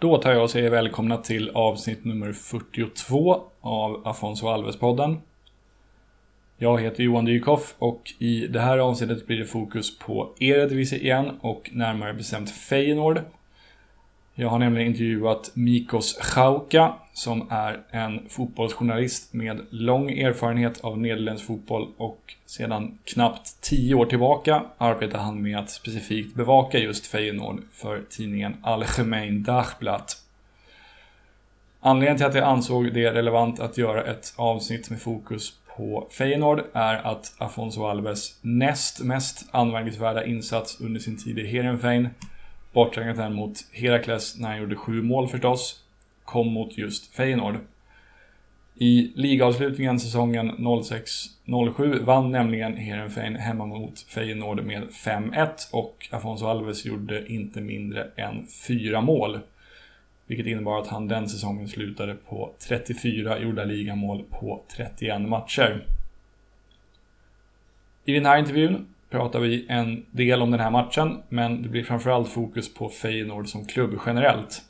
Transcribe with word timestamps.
Då 0.00 0.18
tar 0.18 0.32
jag 0.32 0.42
och 0.42 0.50
säger 0.50 0.70
välkomna 0.70 1.16
till 1.16 1.50
avsnitt 1.50 2.04
nummer 2.04 2.32
42 2.32 3.42
av 3.60 4.08
Afonso 4.08 4.46
Alves-podden. 4.46 5.16
Jag 6.56 6.80
heter 6.80 7.02
Johan 7.02 7.24
Dykhoff 7.24 7.74
och 7.78 8.14
i 8.18 8.46
det 8.46 8.60
här 8.60 8.78
avsnittet 8.78 9.26
blir 9.26 9.38
det 9.38 9.44
fokus 9.44 9.98
på 9.98 10.34
Eredivisie 10.40 10.98
igen 10.98 11.38
och 11.40 11.70
närmare 11.72 12.14
bestämt 12.14 12.50
Feyenoord. 12.50 13.20
Jag 14.40 14.48
har 14.48 14.58
nämligen 14.58 14.88
intervjuat 14.88 15.50
Mikos 15.54 16.18
Schauka 16.20 16.94
som 17.12 17.46
är 17.50 17.80
en 17.90 18.28
fotbollsjournalist 18.28 19.32
med 19.32 19.60
lång 19.70 20.10
erfarenhet 20.10 20.80
av 20.80 20.98
nederländsk 20.98 21.46
fotboll 21.46 21.88
och 21.96 22.34
sedan 22.46 22.98
knappt 23.04 23.60
tio 23.60 23.94
år 23.94 24.06
tillbaka 24.06 24.62
arbetar 24.78 25.18
han 25.18 25.42
med 25.42 25.58
att 25.58 25.70
specifikt 25.70 26.34
bevaka 26.34 26.78
just 26.78 27.06
Feyenoord 27.06 27.62
för 27.72 28.02
tidningen 28.10 28.56
Algemeen 28.62 29.42
Dagblad. 29.42 30.04
Anledningen 31.80 32.16
till 32.16 32.26
att 32.26 32.34
jag 32.34 32.44
ansåg 32.44 32.94
det 32.94 33.14
relevant 33.14 33.60
att 33.60 33.78
göra 33.78 34.04
ett 34.04 34.32
avsnitt 34.36 34.90
med 34.90 35.02
fokus 35.02 35.52
på 35.76 36.08
Feyenoord 36.10 36.62
är 36.72 36.94
att 36.94 37.34
Afonso 37.38 37.86
Alves 37.86 38.38
näst 38.42 39.02
mest 39.02 39.48
anmärkningsvärda 39.50 40.24
insats 40.24 40.80
under 40.80 41.00
sin 41.00 41.24
tid 41.24 41.38
i 41.38 41.46
Heerenveen, 41.46 42.08
borträknat 42.78 43.16
den 43.16 43.34
mot 43.34 43.58
Herakles 43.72 44.38
när 44.38 44.48
han 44.48 44.58
gjorde 44.58 44.76
sju 44.76 45.02
mål 45.02 45.28
förstås, 45.28 45.82
kom 46.24 46.52
mot 46.52 46.78
just 46.78 47.14
Feyenoord. 47.14 47.56
I 48.74 49.12
ligaavslutningen 49.14 50.00
säsongen 50.00 50.50
06-07 50.50 52.04
vann 52.04 52.30
nämligen 52.30 52.76
Heerenveen 52.76 53.36
hemma 53.36 53.66
mot 53.66 54.00
Feyenoord 54.00 54.64
med 54.64 54.82
5-1 54.82 55.48
och 55.72 56.08
Afonso 56.10 56.46
Alves 56.46 56.84
gjorde 56.84 57.32
inte 57.32 57.60
mindre 57.60 58.10
än 58.16 58.46
fyra 58.66 59.00
mål. 59.00 59.40
Vilket 60.26 60.46
innebar 60.46 60.80
att 60.80 60.88
han 60.88 61.08
den 61.08 61.28
säsongen 61.28 61.68
slutade 61.68 62.14
på 62.14 62.52
34 62.68 63.38
gjorda 63.38 63.64
ligamål 63.64 64.24
på 64.30 64.62
31 64.76 65.20
matcher. 65.20 65.86
I 68.04 68.12
den 68.12 68.26
här 68.26 68.38
intervjun 68.38 68.86
pratar 69.10 69.40
vi 69.40 69.66
en 69.68 70.06
del 70.10 70.42
om 70.42 70.50
den 70.50 70.60
här 70.60 70.70
matchen, 70.70 71.22
men 71.28 71.62
det 71.62 71.68
blir 71.68 71.84
framförallt 71.84 72.28
fokus 72.28 72.74
på 72.74 72.88
Feyenoord 72.88 73.48
som 73.48 73.66
klubb 73.66 73.98
generellt. 74.06 74.62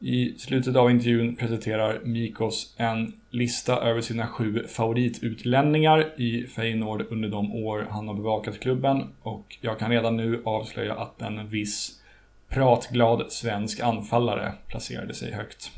I 0.00 0.34
slutet 0.38 0.76
av 0.76 0.90
intervjun 0.90 1.36
presenterar 1.36 2.00
Mikos 2.04 2.74
en 2.76 3.12
lista 3.30 3.80
över 3.80 4.00
sina 4.00 4.26
sju 4.26 4.66
favoritutlänningar 4.68 6.20
i 6.20 6.46
Feyenoord 6.46 7.04
under 7.10 7.28
de 7.28 7.52
år 7.52 7.86
han 7.90 8.08
har 8.08 8.14
bevakat 8.14 8.60
klubben 8.60 9.04
och 9.22 9.58
jag 9.60 9.78
kan 9.78 9.90
redan 9.90 10.16
nu 10.16 10.42
avslöja 10.44 10.94
att 10.94 11.22
en 11.22 11.48
viss 11.48 12.00
pratglad 12.48 13.32
svensk 13.32 13.80
anfallare 13.80 14.52
placerade 14.68 15.14
sig 15.14 15.32
högt. 15.32 15.70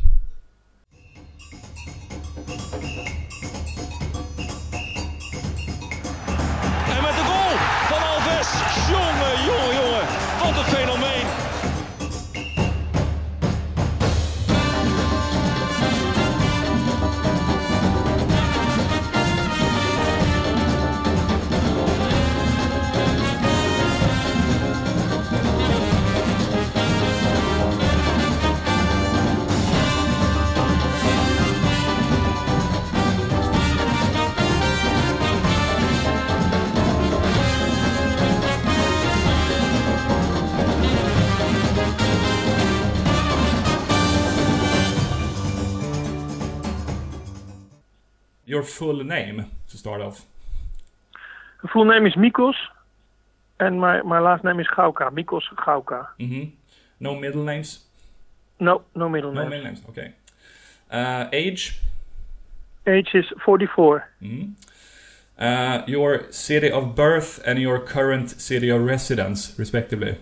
Wat 10.50 10.58
een 10.58 10.64
fenomeen. 10.64 11.19
Your 48.60 48.66
full 48.68 49.02
name 49.04 49.46
to 49.70 49.78
start 49.78 50.02
off. 50.02 50.26
The 51.62 51.68
full 51.68 51.86
name 51.86 52.04
is 52.04 52.12
Mikos, 52.14 52.52
and 53.58 53.80
my, 53.80 54.02
my 54.02 54.18
last 54.20 54.44
name 54.44 54.60
is 54.60 54.66
Gouka. 54.76 55.10
Mikos 55.10 55.44
Gouka. 55.56 56.08
Mm-hmm. 56.18 56.50
No 57.00 57.14
middle 57.14 57.42
names? 57.42 57.78
No, 58.58 58.82
no 58.94 59.08
middle 59.08 59.32
No 59.32 59.40
name. 59.40 59.50
middle 59.50 59.64
names, 59.64 59.80
okay. 59.88 60.12
Uh, 60.90 61.24
age? 61.32 61.80
Age 62.86 63.08
is 63.14 63.24
44. 63.46 64.06
Mm. 64.22 64.52
Uh, 65.38 65.82
your 65.86 66.30
city 66.30 66.70
of 66.70 66.94
birth 66.94 67.40
and 67.46 67.58
your 67.58 67.78
current 67.80 68.28
city 68.42 68.68
of 68.68 68.82
residence, 68.82 69.58
respectively. 69.58 70.18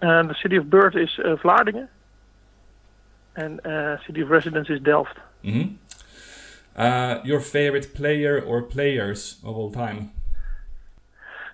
And 0.00 0.30
the 0.30 0.36
city 0.42 0.56
of 0.56 0.70
birth 0.70 0.96
is 0.96 1.10
uh, 1.18 1.36
Vlaardingen, 1.42 1.88
and 3.36 3.60
uh, 3.66 3.98
city 4.06 4.22
of 4.22 4.30
residence 4.30 4.70
is 4.70 4.80
Delft. 4.80 5.18
hmm 5.44 5.74
Uh, 6.78 7.20
your 7.24 7.40
favorite 7.40 7.92
player 7.92 8.40
or 8.40 8.62
players 8.62 9.40
of 9.44 9.56
all 9.56 9.70
time? 9.70 10.12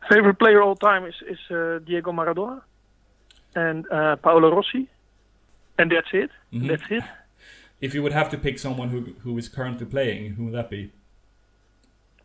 Favorite 0.09 0.39
player 0.39 0.61
all 0.63 0.77
time 0.77 1.07
is, 1.07 1.15
is 1.27 1.39
uh, 1.51 1.79
Diego 1.79 2.13
Maradona 2.13 2.61
and 3.57 3.87
uh, 3.91 4.17
Paolo 4.17 4.55
Rossi, 4.55 4.87
and 5.79 5.91
that's 5.91 6.13
it. 6.13 6.31
Mhm. 6.53 6.69
That's 6.69 6.83
it. 6.91 7.05
If 7.81 7.95
you 7.95 8.03
would 8.03 8.13
have 8.13 8.29
to 8.31 8.39
pick 8.39 8.59
someone 8.59 8.89
who 8.91 9.01
who 9.25 9.39
is 9.39 9.49
currently 9.49 9.87
playing, 9.87 10.35
who 10.35 10.45
would 10.45 10.55
that 10.55 10.69
be? 10.71 10.91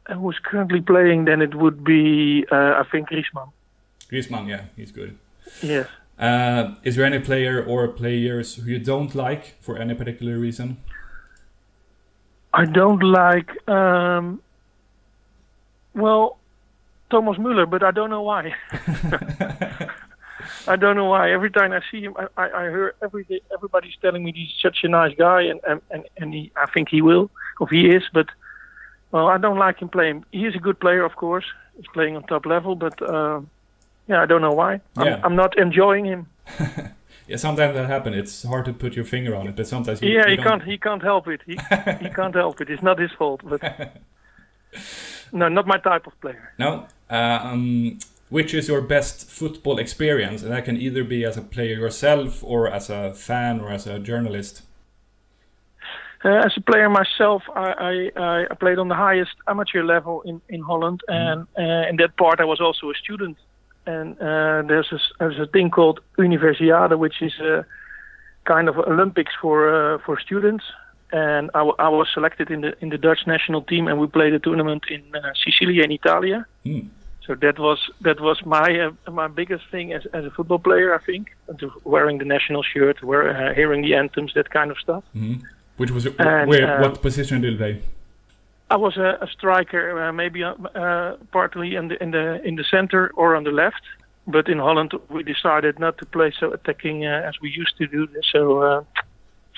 And 0.07 0.19
who's 0.19 0.39
currently 0.43 0.81
playing? 0.81 1.25
Then 1.25 1.41
it 1.41 1.55
would 1.55 1.83
be 1.83 2.45
uh, 2.51 2.81
I 2.81 2.83
think 2.91 3.09
Griezmann. 3.09 3.51
Griezmann, 4.11 4.47
yeah, 4.49 4.63
he's 4.75 4.91
good. 4.91 5.17
Yes. 5.61 5.87
Uh, 6.17 6.75
is 6.83 6.95
there 6.97 7.05
any 7.05 7.19
player 7.19 7.63
or 7.63 7.87
players 7.87 8.55
who 8.55 8.69
you 8.71 8.79
don't 8.79 9.15
like 9.15 9.55
for 9.61 9.77
any 9.77 9.95
particular 9.95 10.37
reason? 10.37 10.77
I 12.53 12.65
don't 12.65 13.03
like, 13.03 13.49
um, 13.69 14.41
well, 15.93 16.37
Thomas 17.09 17.37
Müller, 17.37 17.69
but 17.69 17.83
I 17.83 17.91
don't 17.91 18.09
know 18.09 18.23
why. 18.23 18.55
I 20.67 20.75
don't 20.75 20.95
know 20.95 21.05
why. 21.05 21.31
Every 21.31 21.51
time 21.51 21.71
I 21.71 21.81
see 21.91 22.01
him, 22.01 22.15
I, 22.17 22.27
I, 22.37 22.51
I 22.51 22.69
hear 22.69 22.95
every 23.01 23.23
day, 23.23 23.41
everybody's 23.53 23.95
telling 24.01 24.23
me 24.23 24.31
he's 24.35 24.53
such 24.61 24.79
a 24.83 24.87
nice 24.87 25.15
guy, 25.15 25.41
and 25.43 25.59
and 25.67 25.81
and, 25.91 26.03
and 26.17 26.33
he, 26.33 26.51
I 26.55 26.65
think 26.67 26.89
he 26.89 27.01
will, 27.01 27.29
or 27.59 27.67
he 27.67 27.89
is. 27.89 28.03
But 28.13 28.27
well, 29.11 29.27
I 29.27 29.37
don't 29.37 29.57
like 29.57 29.79
him 29.79 29.89
playing. 29.89 30.25
He 30.31 30.45
is 30.45 30.55
a 30.55 30.59
good 30.59 30.79
player, 30.79 31.03
of 31.03 31.15
course. 31.15 31.45
He's 31.75 31.87
playing 31.93 32.15
on 32.15 32.23
top 32.23 32.45
level, 32.45 32.75
but 32.75 33.01
uh, 33.01 33.41
yeah, 34.07 34.21
I 34.21 34.25
don't 34.25 34.41
know 34.41 34.51
why. 34.51 34.81
Yeah. 34.97 35.15
I'm, 35.15 35.25
I'm 35.25 35.35
not 35.35 35.57
enjoying 35.57 36.05
him. 36.05 36.27
Yeah, 37.29 37.37
sometimes 37.37 37.75
that 37.75 37.87
happens. 37.87 38.15
It's 38.17 38.43
hard 38.43 38.65
to 38.65 38.73
put 38.73 38.95
your 38.95 39.05
finger 39.05 39.35
on 39.35 39.47
it, 39.47 39.55
but 39.55 39.67
sometimes 39.67 40.01
you, 40.01 40.09
yeah, 40.09 40.25
you 40.25 40.31
he 40.31 40.35
don't- 40.37 40.45
can't. 40.47 40.63
He 40.63 40.77
can't 40.79 41.03
help 41.03 41.27
it. 41.27 41.41
He 41.45 41.53
he 42.03 42.09
can't 42.19 42.33
help 42.35 42.59
it. 42.61 42.69
It's 42.69 42.81
not 42.81 42.97
his 42.99 43.11
fault. 43.19 43.41
But 43.43 43.61
no, 45.31 45.47
not 45.47 45.67
my 45.67 45.77
type 45.77 46.07
of 46.07 46.19
player. 46.21 46.53
No. 46.57 46.87
Uh, 47.09 47.39
um, 47.43 47.99
which 48.29 48.53
is 48.53 48.67
your 48.67 48.81
best 48.81 49.29
football 49.29 49.77
experience? 49.79 50.41
And 50.43 50.51
that 50.51 50.65
can 50.65 50.77
either 50.77 51.03
be 51.03 51.23
as 51.25 51.37
a 51.37 51.41
player 51.41 51.75
yourself, 51.75 52.43
or 52.43 52.67
as 52.67 52.89
a 52.89 53.13
fan, 53.13 53.59
or 53.61 53.69
as 53.71 53.85
a 53.87 53.99
journalist. 53.99 54.63
Uh, 56.25 56.29
as 56.47 56.53
a 56.57 56.61
player 56.61 56.89
myself, 56.89 57.43
I, 57.55 58.09
I, 58.17 58.45
I 58.51 58.55
played 58.59 58.77
on 58.79 58.87
the 58.89 58.95
highest 58.95 59.35
amateur 59.47 59.83
level 59.83 60.21
in, 60.23 60.41
in 60.49 60.61
Holland, 60.61 61.01
and 61.07 61.47
uh, 61.57 61.89
in 61.89 61.95
that 61.97 62.17
part 62.17 62.39
I 62.39 62.45
was 62.45 62.59
also 62.59 62.89
a 62.89 62.95
student. 62.95 63.37
And 63.85 64.15
uh, 64.19 64.61
there's 64.67 64.91
a, 64.91 64.99
there's 65.19 65.39
a 65.39 65.47
thing 65.47 65.69
called 65.71 65.99
Universiade, 66.17 66.97
which 66.97 67.21
is 67.21 67.33
a 67.39 67.65
kind 68.45 68.69
of 68.69 68.77
Olympics 68.77 69.33
for 69.41 69.57
uh, 69.73 69.97
for 70.05 70.19
students. 70.19 70.63
And 71.11 71.49
I, 71.55 71.59
w- 71.59 71.75
I 71.79 71.89
was 71.89 72.07
selected 72.13 72.51
in 72.51 72.61
the 72.61 72.75
in 72.81 72.89
the 72.89 72.97
Dutch 72.97 73.25
national 73.25 73.63
team, 73.63 73.87
and 73.87 73.99
we 73.99 74.07
played 74.07 74.33
a 74.33 74.39
tournament 74.39 74.83
in 74.89 75.01
uh, 75.15 75.31
Sicily 75.43 75.81
and 75.81 75.91
Italia. 75.91 76.45
Hmm. 76.63 76.81
So 77.25 77.35
that 77.35 77.57
was 77.59 77.79
that 78.01 78.19
was 78.21 78.37
my 78.45 78.69
uh, 79.07 79.11
my 79.11 79.27
biggest 79.27 79.63
thing 79.71 79.91
as 79.93 80.05
as 80.13 80.23
a 80.25 80.31
football 80.31 80.59
player, 80.59 80.93
I 80.93 80.99
think, 81.03 81.29
to 81.59 81.71
wearing 81.83 82.17
the 82.19 82.25
national 82.25 82.63
shirt, 82.63 83.01
wear, 83.03 83.21
uh, 83.29 83.53
hearing 83.55 83.81
the 83.81 83.95
anthems, 83.95 84.33
that 84.35 84.49
kind 84.51 84.69
of 84.71 84.77
stuff. 84.77 85.03
Mhm. 85.15 85.41
Which 85.77 85.91
was 85.91 86.05
And, 86.05 86.49
where? 86.49 86.81
what 86.81 87.01
position 87.01 87.41
did 87.41 87.57
they? 87.57 87.81
I 88.71 88.75
was 88.75 88.97
a, 88.97 89.17
a 89.21 89.27
striker, 89.27 90.01
uh, 90.01 90.13
maybe 90.13 90.43
uh, 90.43 90.53
uh, 90.53 91.17
partly 91.31 91.75
in 91.75 91.87
the 91.87 92.01
in 92.03 92.11
the 92.11 92.41
in 92.43 92.55
the 92.55 92.63
center 92.63 93.11
or 93.15 93.35
on 93.35 93.43
the 93.43 93.51
left. 93.51 93.81
But 94.27 94.47
in 94.47 94.59
Holland, 94.59 94.93
we 95.09 95.23
decided 95.23 95.79
not 95.79 95.97
to 95.97 96.05
play 96.05 96.31
so 96.39 96.53
attacking 96.53 97.05
uh, 97.05 97.23
as 97.25 97.41
we 97.41 97.49
used 97.49 97.77
to 97.77 97.87
do. 97.87 98.07
So 98.31 98.61
uh, 98.61 98.83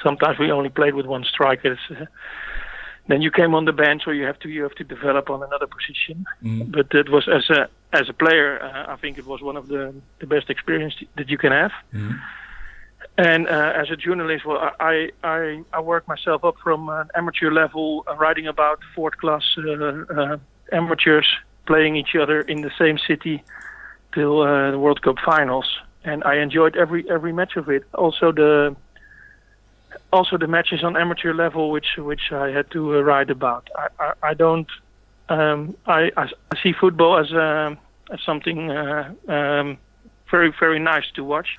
sometimes 0.02 0.40
we 0.40 0.50
only 0.52 0.70
played 0.70 0.96
with 0.96 1.06
one 1.06 1.26
striker. 1.26 1.78
Uh, 1.90 2.06
then 3.08 3.22
you 3.22 3.32
came 3.32 3.54
on 3.54 3.66
the 3.66 3.74
bench, 3.74 4.04
or 4.08 4.14
you 4.14 4.26
have 4.26 4.40
to 4.40 4.50
you 4.50 4.64
have 4.64 4.76
to 4.76 4.86
develop 4.86 5.30
on 5.30 5.44
another 5.44 5.68
position. 5.68 6.26
Mm. 6.42 6.72
But 6.72 6.94
it 6.94 7.10
was 7.10 7.28
as 7.28 7.50
a 7.50 7.68
as 7.92 8.08
a 8.08 8.14
player, 8.14 8.62
uh, 8.64 8.94
I 8.94 8.96
think 8.96 9.18
it 9.18 9.26
was 9.26 9.42
one 9.42 9.58
of 9.58 9.68
the 9.68 9.94
the 10.20 10.28
best 10.28 10.50
experience 10.50 10.96
that 11.18 11.30
you 11.30 11.38
can 11.38 11.52
have. 11.52 11.72
Mhm. 11.94 12.20
And 13.18 13.48
uh, 13.48 13.74
as 13.76 13.92
a 13.92 13.98
journalist, 13.98 14.46
well, 14.46 14.72
I, 14.80 15.12
I 15.24 15.64
I 15.74 15.80
work 15.82 16.08
myself 16.08 16.46
up 16.46 16.56
from 16.64 16.90
an 16.90 17.10
amateur 17.14 17.52
level, 17.52 18.04
uh, 18.08 18.16
writing 18.16 18.48
about 18.48 18.80
fourth 18.96 19.18
class 19.18 19.44
uh, 19.58 19.72
uh, 19.72 20.38
amateurs 20.72 21.28
playing 21.66 21.96
each 21.98 22.16
other 22.16 22.42
in 22.42 22.62
the 22.62 22.72
same 22.80 22.98
city 22.98 23.44
till 24.14 24.42
uh, 24.42 24.72
the 24.72 24.80
World 24.80 25.02
Cup 25.02 25.18
finals, 25.20 25.68
and 26.04 26.24
I 26.24 26.36
enjoyed 26.38 26.78
every 26.78 27.10
every 27.10 27.34
match 27.34 27.58
of 27.58 27.70
it. 27.70 27.84
Also 27.94 28.32
the 28.32 28.76
also 30.14 30.38
the 30.38 30.48
matches 30.48 30.84
on 30.84 30.96
amateur 30.96 31.34
level, 31.34 31.70
which 31.70 31.98
which 31.98 32.32
I 32.32 32.48
had 32.50 32.72
to 32.72 32.98
uh, 32.98 33.02
write 33.02 33.30
about. 33.30 33.70
I 33.76 33.88
I, 34.00 34.14
I 34.30 34.34
don't 34.34 34.68
um, 35.30 35.76
I, 35.86 36.12
I 36.18 36.30
see 36.64 36.74
football 36.74 37.18
as 37.18 37.32
uh, 37.34 37.76
as 38.12 38.22
something 38.26 38.72
um, 38.72 39.78
very 40.30 40.54
very 40.60 40.80
nice 40.80 41.06
to 41.16 41.24
watch, 41.24 41.58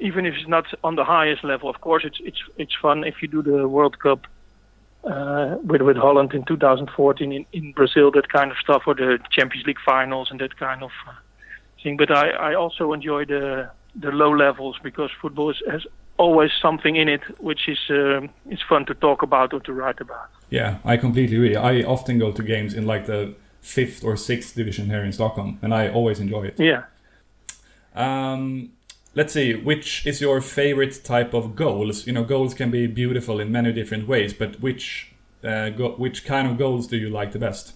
even 0.00 0.26
if 0.26 0.34
it's 0.34 0.48
not 0.48 0.66
on 0.82 0.96
the 0.96 1.04
highest 1.04 1.44
level. 1.44 1.68
Of 1.68 1.80
course, 1.80 2.04
it's 2.04 2.18
it's 2.20 2.42
it's 2.56 2.74
fun 2.80 3.04
if 3.04 3.22
you 3.22 3.28
do 3.28 3.42
the 3.42 3.68
World 3.68 3.98
Cup 3.98 4.26
uh, 5.04 5.56
with 5.62 5.82
with 5.82 5.96
Holland 5.96 6.32
in 6.34 6.44
2014 6.44 7.32
in, 7.32 7.46
in 7.52 7.72
Brazil, 7.72 8.10
that 8.12 8.28
kind 8.28 8.50
of 8.50 8.56
stuff, 8.58 8.82
or 8.86 8.94
the 8.94 9.18
Champions 9.30 9.66
League 9.66 9.78
finals 9.84 10.28
and 10.30 10.40
that 10.40 10.56
kind 10.56 10.82
of 10.82 10.90
uh, 11.06 11.12
thing. 11.82 11.96
But 11.96 12.10
I, 12.10 12.30
I 12.30 12.54
also 12.54 12.92
enjoy 12.92 13.24
the 13.24 13.70
the 13.94 14.10
low 14.10 14.30
levels 14.30 14.76
because 14.82 15.10
football 15.20 15.50
is, 15.50 15.62
has 15.70 15.86
always 16.16 16.50
something 16.60 16.96
in 16.96 17.08
it 17.08 17.22
which 17.40 17.68
is 17.68 17.78
um, 17.90 18.30
is 18.50 18.60
fun 18.68 18.86
to 18.86 18.94
talk 18.94 19.22
about 19.22 19.52
or 19.52 19.60
to 19.60 19.72
write 19.72 20.00
about. 20.00 20.28
Yeah, 20.50 20.78
I 20.84 20.96
completely 20.96 21.36
agree. 21.36 21.56
I 21.56 21.82
often 21.82 22.18
go 22.18 22.32
to 22.32 22.42
games 22.42 22.74
in 22.74 22.86
like 22.86 23.06
the 23.06 23.34
fifth 23.60 24.04
or 24.04 24.16
sixth 24.16 24.54
division 24.54 24.86
here 24.86 25.04
in 25.04 25.12
Stockholm, 25.12 25.58
and 25.62 25.74
I 25.74 25.88
always 25.88 26.20
enjoy 26.20 26.44
it. 26.44 26.60
Yeah. 26.60 26.84
Um, 27.94 28.72
let's 29.14 29.32
see, 29.32 29.54
which 29.54 30.06
is 30.06 30.20
your 30.20 30.40
favorite 30.40 31.04
type 31.04 31.34
of 31.34 31.54
goals? 31.56 32.06
You 32.06 32.12
know, 32.12 32.24
goals 32.24 32.54
can 32.54 32.70
be 32.70 32.86
beautiful 32.86 33.40
in 33.40 33.52
many 33.52 33.72
different 33.72 34.08
ways, 34.08 34.34
but 34.34 34.60
which 34.60 35.12
uh, 35.42 35.70
go- 35.70 35.96
which 35.96 36.24
kind 36.24 36.48
of 36.48 36.58
goals 36.58 36.86
do 36.86 36.96
you 36.96 37.10
like 37.10 37.32
the 37.32 37.38
best? 37.38 37.74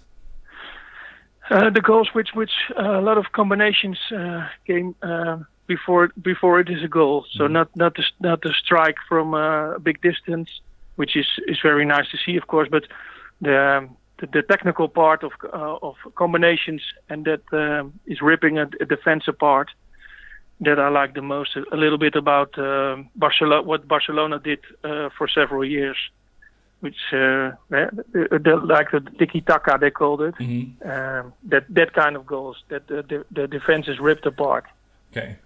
Uh, 1.51 1.71
the 1.71 1.81
goals 1.81 2.09
which 2.13 2.31
which 2.35 2.53
uh, 2.79 2.99
a 2.99 3.01
lot 3.01 3.17
of 3.19 3.33
combinations 3.33 3.99
uh, 4.15 4.47
game 4.67 4.95
uh, 5.03 5.39
before 5.67 6.09
before 6.21 6.61
it 6.61 6.69
is 6.69 6.83
a 6.85 6.89
goal. 6.89 7.25
So 7.37 7.45
Mm-hmm. 7.45 7.53
not 7.53 7.69
not 7.77 7.95
the 7.95 8.05
not 8.21 8.43
the 8.43 8.53
strike 8.65 8.97
from 9.09 9.35
uh, 9.35 9.77
a 9.77 9.81
big 9.81 10.01
distance, 10.03 10.51
which 10.97 11.17
is 11.17 11.27
is 11.47 11.59
very 11.63 11.87
nice 11.87 12.09
to 12.11 12.19
see, 12.25 12.37
of 12.37 12.47
course, 12.47 12.69
but 12.71 12.85
the 13.41 13.89
the, 14.19 14.27
the 14.27 14.43
technical 14.43 14.89
part 14.89 15.23
of 15.23 15.33
uh, 15.45 15.77
of 15.89 15.95
combinations 16.17 16.83
and 17.09 17.25
that 17.25 17.43
um, 17.53 17.93
is 18.07 18.21
ripping 18.21 18.59
a, 18.59 18.67
a 18.81 18.85
defense 18.85 19.25
apart. 19.29 19.71
That 20.61 20.79
I 20.81 20.89
like 20.89 21.15
the 21.15 21.23
most. 21.23 21.57
A, 21.57 21.77
little 21.77 21.99
bit 21.99 22.17
about 22.17 22.59
um 22.59 23.09
Barcelona, 23.15 23.63
what 23.63 23.87
Barcelona 23.87 24.39
did 24.39 24.59
uh, 24.83 25.09
for 25.17 25.29
several 25.29 25.65
years, 25.65 25.97
which 26.81 27.01
uh, 27.13 27.53
eh, 27.73 27.87
like 28.75 28.91
the 28.91 29.01
tiki 29.19 29.41
taka 29.41 29.79
they 29.81 29.91
called 29.91 30.21
it. 30.23 30.35
hmm 30.37 30.65
Um, 30.93 31.33
that 31.53 31.65
that 31.79 31.93
kind 31.93 32.17
of 32.17 32.27
goals 32.27 32.57
that 32.71 32.83
the, 32.89 33.03
the, 33.11 33.25
the 33.31 33.47
defense 33.47 33.87
is 33.89 33.99
ripped 34.01 34.27
apart. 34.27 34.65
Okay. 35.11 35.37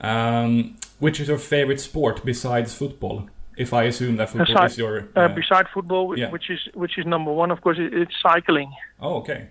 Um, 0.00 0.76
which 0.98 1.20
is 1.20 1.28
your 1.28 1.38
favorite 1.38 1.80
sport 1.80 2.24
besides 2.24 2.74
football? 2.74 3.28
If 3.56 3.72
I 3.72 3.84
assume 3.84 4.16
that 4.16 4.30
football 4.30 4.56
Aside- 4.56 4.70
is 4.70 4.78
your. 4.78 5.08
Uh, 5.16 5.20
uh, 5.20 5.28
beside 5.28 5.66
football, 5.72 6.18
yeah. 6.18 6.30
which 6.30 6.50
is 6.50 6.60
which 6.74 6.98
is 6.98 7.06
number 7.06 7.32
one, 7.32 7.50
of 7.52 7.60
course, 7.60 7.78
it, 7.78 7.92
it's 7.94 8.14
cycling. 8.22 8.70
oh, 9.00 9.16
okay. 9.20 9.48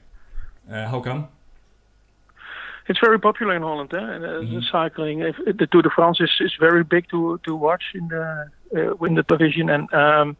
Uh, 0.69 0.87
how 0.87 0.99
come? 1.01 1.27
It's 2.87 2.99
very 2.99 3.19
popular 3.19 3.55
in 3.55 3.61
Holland. 3.61 3.93
Eh? 3.93 3.97
and, 3.97 4.23
Mhm. 4.23 4.63
Cycling, 4.71 5.21
if, 5.21 5.35
if 5.47 5.57
the 5.57 5.67
Tour 5.67 5.81
de 5.81 5.89
France 5.89 6.19
is, 6.19 6.31
is 6.39 6.53
very 6.59 6.83
big 6.83 7.07
to 7.09 7.39
to 7.45 7.55
watch 7.55 7.83
in 7.93 8.07
the 8.09 8.25
uh, 8.75 9.05
in 9.05 9.15
the 9.15 9.23
television, 9.23 9.69
and 9.69 9.93
um, 9.93 10.35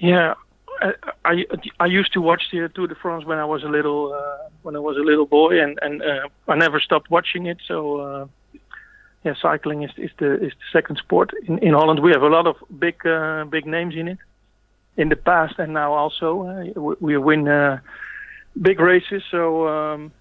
yeah, 0.00 0.34
I, 0.80 0.92
I 1.24 1.34
I 1.80 1.86
used 1.86 2.12
to 2.12 2.20
watch 2.20 2.42
the 2.52 2.68
Tour 2.74 2.86
de 2.86 2.94
France 2.94 3.24
when 3.24 3.38
I 3.38 3.44
was 3.44 3.62
a 3.64 3.68
little 3.68 4.12
uh, 4.12 4.48
when 4.62 4.76
I 4.76 4.80
was 4.88 4.96
a 4.96 5.04
little 5.10 5.26
boy, 5.26 5.60
and 5.62 5.78
and 5.82 6.02
uh, 6.02 6.28
I 6.52 6.54
never 6.56 6.80
stopped 6.80 7.10
watching 7.10 7.46
it. 7.46 7.58
So. 7.66 7.76
Uh, 8.00 8.26
yeah, 9.26 9.32
cycling 9.40 9.82
is, 9.84 9.90
is 9.96 10.10
the 10.18 10.34
is 10.34 10.52
the 10.52 10.68
second 10.70 10.96
sport 10.98 11.30
in, 11.48 11.56
in 11.60 11.72
Holland. 11.72 12.00
We 12.00 12.12
have 12.12 12.20
a 12.20 12.28
lot 12.28 12.46
of 12.46 12.56
big 12.78 13.06
uh, 13.06 13.44
big 13.46 13.64
names 13.64 13.94
in 13.96 14.06
it 14.06 14.18
in 14.98 15.08
the 15.08 15.16
past 15.16 15.54
and 15.58 15.72
now 15.72 15.94
also. 15.94 16.28
Uh, 16.46 16.78
we, 16.78 16.94
we 17.00 17.16
win 17.16 17.48
uh, 17.48 17.78
big 18.60 18.78
races, 18.80 19.22
so 19.30 19.66
um, 19.66 20.12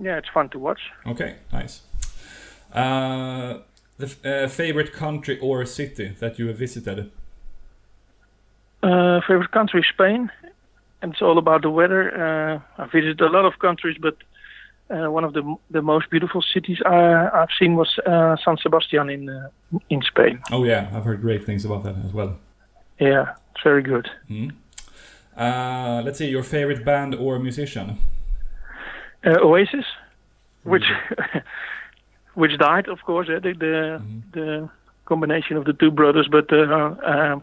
yeah, 0.00 0.16
it's 0.18 0.28
fun 0.28 0.48
to 0.50 0.58
watch. 0.58 0.80
Okay, 1.06 1.36
nice. 1.52 1.82
Uh, 2.72 3.58
the 3.98 4.16
uh, 4.24 4.48
favorite 4.48 4.92
country 4.92 5.38
or 5.40 5.64
city 5.66 6.14
that 6.20 6.38
you 6.38 6.46
have 6.48 6.58
visited? 6.58 7.10
Uh, 8.82 9.20
favorite 9.28 9.50
country 9.50 9.84
Spain, 9.92 10.30
and 11.02 11.12
it's 11.12 11.22
all 11.22 11.38
about 11.38 11.62
the 11.62 11.70
weather. 11.70 12.02
Uh, 12.78 12.82
I 12.82 12.86
visited 12.86 13.20
a 13.20 13.28
lot 13.28 13.44
of 13.44 13.58
countries, 13.58 13.98
but 14.00 14.16
uh, 14.90 15.10
one 15.10 15.24
of 15.24 15.32
the 15.34 15.42
the 15.70 15.82
most 15.82 16.10
beautiful 16.10 16.42
cities 16.42 16.78
I, 16.86 17.28
I've 17.32 17.52
seen 17.58 17.76
was 17.76 17.98
uh, 18.06 18.36
San 18.44 18.56
Sebastian 18.56 19.10
in 19.10 19.28
uh, 19.28 19.48
in 19.90 20.02
Spain. 20.02 20.40
Oh 20.50 20.64
yeah, 20.64 20.90
I've 20.94 21.04
heard 21.04 21.20
great 21.20 21.44
things 21.44 21.64
about 21.64 21.84
that 21.84 21.96
as 22.04 22.12
well. 22.12 22.38
Yeah, 22.98 23.34
it's 23.54 23.62
very 23.62 23.82
good. 23.82 24.10
Uh, 25.36 26.02
let's 26.04 26.18
see, 26.18 26.28
your 26.28 26.42
favorite 26.42 26.84
band 26.84 27.14
or 27.14 27.38
musician? 27.38 27.98
Uh, 29.24 29.38
Oasis, 29.42 29.84
which 30.64 30.84
which 32.34 32.56
died, 32.58 32.88
of 32.88 32.98
course. 33.02 33.28
Eh, 33.28 33.38
the 33.40 33.52
the, 33.54 34.00
Mhm. 34.00 34.22
the 34.32 34.68
combination 35.04 35.56
of 35.56 35.64
the 35.64 35.72
two 35.72 35.90
brothers, 35.90 36.28
but 36.30 36.50
uh, 36.52 36.94
uh, 37.04 37.40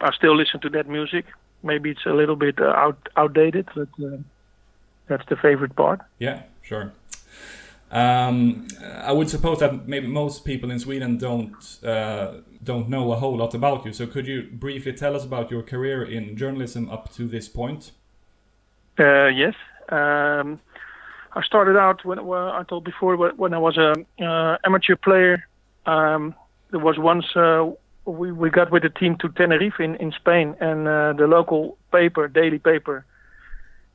I 0.00 0.10
still 0.12 0.36
listen 0.36 0.60
to 0.60 0.70
that 0.70 0.88
music. 0.88 1.24
Maybe 1.62 1.90
it's 1.90 2.06
a 2.06 2.12
little 2.12 2.36
bit 2.36 2.58
uh, 2.60 2.72
out 2.84 3.08
outdated, 3.16 3.68
but 3.74 3.88
uh, 4.04 4.16
that's 5.08 5.26
the 5.28 5.36
favorite 5.36 5.74
part. 5.76 6.00
Yeah, 6.18 6.42
sure. 6.62 6.92
Um, 7.92 8.66
I 9.04 9.12
would 9.12 9.28
suppose 9.28 9.58
that 9.60 9.86
maybe 9.86 10.06
most 10.06 10.44
people 10.46 10.70
in 10.70 10.78
Sweden 10.78 11.18
don't 11.18 11.54
uh, 11.84 12.40
don't 12.64 12.88
know 12.88 13.12
a 13.12 13.16
whole 13.16 13.36
lot 13.36 13.54
about 13.54 13.84
you. 13.84 13.92
So 13.92 14.06
could 14.06 14.26
you 14.26 14.48
briefly 14.50 14.92
tell 14.94 15.14
us 15.14 15.24
about 15.24 15.50
your 15.50 15.62
career 15.62 16.02
in 16.02 16.36
journalism 16.36 16.88
up 16.90 17.12
to 17.16 17.28
this 17.28 17.48
point? 17.48 17.92
Uh, 18.98 19.26
yes. 19.28 19.54
Um, 19.90 20.58
I 21.34 21.42
started 21.42 21.76
out 21.78 22.04
when 22.04 22.18
I 22.18 22.62
told 22.68 22.84
before 22.84 23.16
when- 23.16 23.54
I 23.54 23.58
was 23.58 23.76
a 23.78 23.92
uh, 24.24 24.58
amateur 24.64 24.96
player. 24.96 25.46
Um, 25.86 26.34
there 26.70 26.80
was 26.80 26.98
once 26.98 27.24
uh, 27.36 27.70
we 28.04 28.32
we 28.32 28.50
got 28.50 28.70
with 28.70 28.82
the 28.82 28.90
team 28.90 29.16
to 29.18 29.28
Tenerife 29.28 29.80
in 29.80 29.96
in 29.96 30.12
Spain, 30.12 30.56
and 30.60 30.86
uh, 30.86 31.12
the 31.14 31.26
local 31.26 31.78
paper, 31.90 32.28
daily 32.28 32.58
paper, 32.58 33.04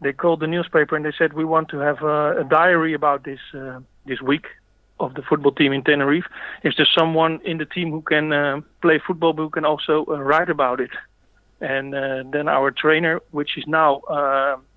they 0.01 0.13
called 0.13 0.39
the 0.39 0.47
newspaper 0.47 0.95
and 0.95 1.05
they 1.05 1.13
said 1.17 1.33
we 1.33 1.45
want 1.45 1.69
to 1.69 1.77
have 1.79 2.01
a, 2.01 2.41
a 2.41 2.43
diary 2.43 2.93
about 2.93 3.23
this 3.23 3.39
uh, 3.53 3.79
this 4.05 4.21
week 4.21 4.45
of 4.99 5.13
the 5.13 5.21
football 5.21 5.51
team 5.51 5.73
in 5.73 5.83
Tenerife. 5.83 6.25
Is 6.63 6.73
there 6.77 6.87
someone 6.97 7.39
in 7.45 7.57
the 7.59 7.65
team 7.65 7.91
who 7.91 8.01
can 8.01 8.33
uh, 8.33 8.61
play 8.81 8.99
football 9.05 9.33
but 9.33 9.43
who 9.43 9.49
can 9.49 9.65
also 9.65 10.05
uh, 10.07 10.19
write 10.19 10.49
about 10.49 10.79
it? 10.79 10.91
And 11.59 11.91
then 12.33 12.47
our 12.47 12.69
trainer, 12.69 13.19
which 13.31 13.57
is 13.57 13.65
now 13.65 14.01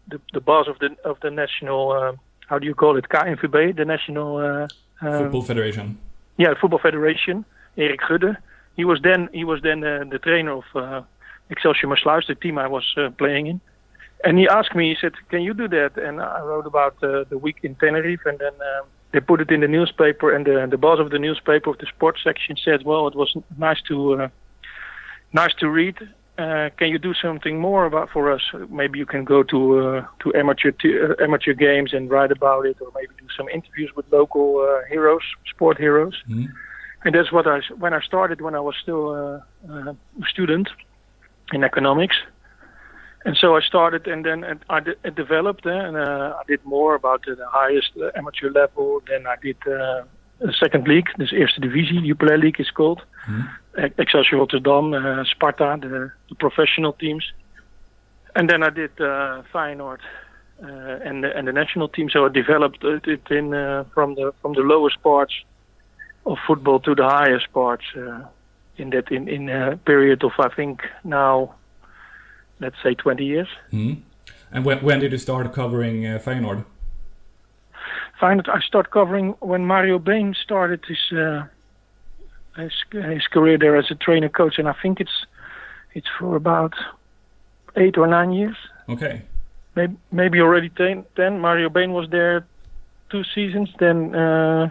the, 0.08 0.18
the 0.32 0.40
boss 0.40 0.66
of 0.66 0.78
the 0.78 0.96
of 1.04 1.20
the 1.20 1.30
national, 1.30 2.18
how 2.50 2.58
do 2.58 2.66
you 2.66 2.74
call 2.74 2.96
it, 2.96 3.08
KNVB, 3.08 3.76
the 3.76 3.84
national 3.84 4.36
uh, 4.36 4.68
um, 5.06 5.22
Football 5.22 5.42
Federation. 5.42 5.98
yeah, 6.36 6.52
football 6.60 6.80
federation, 6.80 7.44
Eric 7.78 8.00
Gudde. 8.08 8.36
He 8.76 8.84
was 8.84 8.98
then 9.02 9.28
he 9.32 9.44
was 9.44 9.62
then 9.62 9.84
uh, 9.84 10.04
the 10.10 10.18
trainer 10.18 10.54
of 10.60 10.64
uh, 10.74 11.02
Excelsior 11.48 11.88
Maasluis, 11.88 12.26
the 12.26 12.34
team 12.34 12.58
I 12.58 12.66
was 12.66 12.86
uh, 12.96 13.10
playing 13.10 13.46
in. 13.46 13.60
And 14.24 14.36
he 14.38 14.48
asked 14.48 14.74
me, 14.74 14.84
he 14.92 14.96
said, 15.00 15.12
"Can 15.30 15.42
you 15.42 15.54
do 15.54 15.68
that?" 15.68 15.92
And 15.96 16.20
I 16.20 16.40
wrote 16.40 16.66
about 16.66 16.94
uh, 17.02 17.24
the 17.30 17.38
week 17.38 17.58
in 17.62 17.74
Tenerife, 17.76 18.24
and 18.26 18.38
then 18.38 18.54
um, 18.70 18.84
they 19.12 19.20
put 19.20 19.40
it 19.40 19.50
in 19.50 19.60
the 19.60 19.68
newspaper. 19.68 20.34
And 20.34 20.44
the 20.44 20.66
the 20.68 20.76
boss 20.76 20.98
of 20.98 21.10
the 21.10 21.18
newspaper 21.18 21.70
of 21.70 21.78
the 21.78 21.86
sports 21.86 22.20
section 22.24 22.56
said, 22.56 22.84
"Well, 22.84 23.06
it 23.06 23.14
was 23.14 23.30
nice 23.58 23.80
to 23.88 23.96
uh, 24.22 24.28
nice 25.32 25.54
to 25.60 25.68
read. 25.68 25.96
Uh, 26.40 26.70
can 26.78 26.88
you 26.88 26.98
do 26.98 27.12
something 27.26 27.56
more 27.68 27.82
about 27.90 28.08
for 28.14 28.24
us? 28.34 28.44
Maybe 28.80 28.98
you 29.02 29.06
can 29.14 29.24
go 29.34 29.38
to 29.52 29.58
uh, 29.80 30.06
to 30.22 30.26
amateur 30.42 30.70
t- 30.80 30.98
uh, 31.04 31.14
amateur 31.26 31.54
games 31.66 31.90
and 31.96 32.02
write 32.12 32.32
about 32.38 32.62
it, 32.70 32.76
or 32.80 32.88
maybe 32.98 33.12
do 33.24 33.28
some 33.38 33.48
interviews 33.56 33.90
with 33.96 34.06
local 34.18 34.46
uh, 34.68 34.68
heroes, 34.92 35.24
sport 35.54 35.76
heroes." 35.86 36.16
Mhm. 36.28 36.46
And 37.04 37.10
that's 37.14 37.32
what 37.36 37.46
I 37.54 37.58
when 37.82 37.92
I 37.98 38.00
started 38.10 38.38
when 38.46 38.54
I 38.60 38.62
was 38.68 38.76
still 38.84 39.04
uh, 39.20 39.92
a 39.92 40.26
student 40.34 40.66
in 41.54 41.60
economics. 41.70 42.16
And 43.26 43.36
so 43.36 43.46
I 43.58 43.60
started, 43.72 44.02
and 44.12 44.24
then 44.24 44.44
and 44.50 44.58
I, 44.76 44.80
developed, 45.24 45.64
uh, 45.66 45.86
and 45.86 45.94
uh, 45.96 46.40
I 46.40 46.42
did 46.52 46.60
more 46.64 46.92
about 47.00 47.20
the 47.26 47.36
highest 47.60 47.90
uh, 48.00 48.18
amateur 48.20 48.50
level. 48.60 48.86
Then 49.10 49.22
I 49.26 49.36
did 49.46 49.58
uh, 49.66 50.02
the 50.40 50.54
second 50.64 50.88
league, 50.88 51.08
this 51.18 51.32
Eerste 51.32 51.60
Divisie, 51.60 52.00
Jupiler 52.08 52.38
League 52.38 52.60
is 52.60 52.70
called. 52.78 53.00
Mhm. 53.28 53.44
Ex- 53.76 53.94
Excelsior 53.98 54.38
Rotterdam, 54.38 54.94
uh, 54.94 55.24
Sparta, 55.24 55.78
the, 55.80 56.12
the 56.28 56.34
professional 56.36 56.92
teams. 56.92 57.24
And 58.34 58.48
then 58.48 58.62
I 58.62 58.70
did 58.70 58.92
uh, 59.00 59.42
Feyenoord 59.52 60.00
uh, 60.62 60.66
and 60.66 61.24
the, 61.24 61.36
and 61.36 61.48
the 61.48 61.52
national 61.52 61.88
team. 61.88 62.08
So 62.10 62.26
I 62.26 62.28
developed 62.28 62.84
it 62.84 63.22
in 63.30 63.54
uh, 63.54 63.84
from 63.94 64.14
the 64.14 64.32
from 64.40 64.54
the 64.54 64.60
lowest 64.60 65.02
parts 65.02 65.34
of 66.26 66.38
football 66.46 66.80
to 66.80 66.94
the 66.94 67.04
highest 67.04 67.52
parts 67.52 67.84
uh, 67.96 68.26
in 68.76 68.90
that 68.90 69.10
in 69.10 69.28
in 69.28 69.48
a 69.48 69.76
period 69.78 70.22
of 70.22 70.32
I 70.38 70.48
think 70.48 70.82
now 71.02 71.54
let's 72.60 72.76
say 72.82 72.94
20 72.94 73.24
years. 73.24 73.48
Mm. 73.72 74.02
And 74.52 74.64
when 74.64 74.78
when 74.78 75.00
did 75.00 75.12
you 75.12 75.18
start 75.18 75.52
covering 75.52 76.06
uh, 76.06 76.18
Feyenoord? 76.18 76.64
Feyenoord 78.20 78.48
I 78.48 78.60
started 78.60 78.90
covering 78.90 79.34
when 79.40 79.64
Mario 79.64 79.98
Been 79.98 80.34
started 80.34 80.84
his, 80.86 81.18
uh, 81.18 81.46
his 82.56 82.72
his 82.92 83.26
career 83.28 83.58
there 83.58 83.76
as 83.76 83.90
a 83.90 83.94
trainer 83.94 84.28
coach, 84.28 84.58
and 84.58 84.68
I 84.68 84.74
think 84.82 85.00
it's 85.00 85.26
it's 85.94 86.08
for 86.18 86.36
about 86.36 86.74
eight 87.76 87.96
or 87.98 88.06
nine 88.06 88.32
years. 88.32 88.56
Okay. 88.88 89.22
Maybe 89.76 89.96
maybe 90.12 90.40
already 90.40 90.68
ten. 90.70 91.04
Then 91.16 91.40
Mario 91.40 91.68
Been 91.68 91.92
was 91.92 92.08
there 92.10 92.44
two 93.10 93.24
seasons. 93.34 93.68
Then 93.78 94.14
uh, 94.14 94.70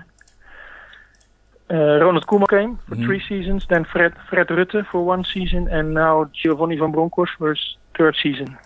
uh, 1.71 1.99
Ronald 2.03 2.25
Koeman 2.27 2.47
came 2.49 2.77
for 2.87 2.95
Mhm. 2.95 3.05
three 3.05 3.21
seasons. 3.27 3.65
Then 3.67 3.85
Fred 3.85 4.13
Fred 4.29 4.47
Rutten 4.49 4.85
for 4.91 5.05
one 5.05 5.23
season, 5.23 5.67
and 5.67 5.93
now 5.93 6.25
Giovanni 6.33 6.75
van 6.77 6.91
Bronckhorst 6.91 7.33
for 7.37 7.49
his 7.53 7.77
third 7.97 8.15
season. 8.21 8.57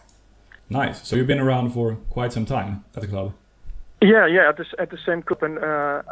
Nice. 0.69 1.07
So 1.07 1.15
you've 1.15 1.27
been 1.27 1.39
around 1.41 1.71
for 1.71 1.95
quite 2.09 2.31
some 2.33 2.45
time 2.45 2.83
at 2.95 3.01
the 3.01 3.07
club. 3.07 3.33
Yeah, 4.01 4.25
yeah, 4.25 4.49
at 4.49 4.57
the 4.57 4.65
at 4.79 4.89
the 4.89 4.97
same 5.05 5.21
club, 5.21 5.43
and 5.43 5.57
uh, 5.59 5.61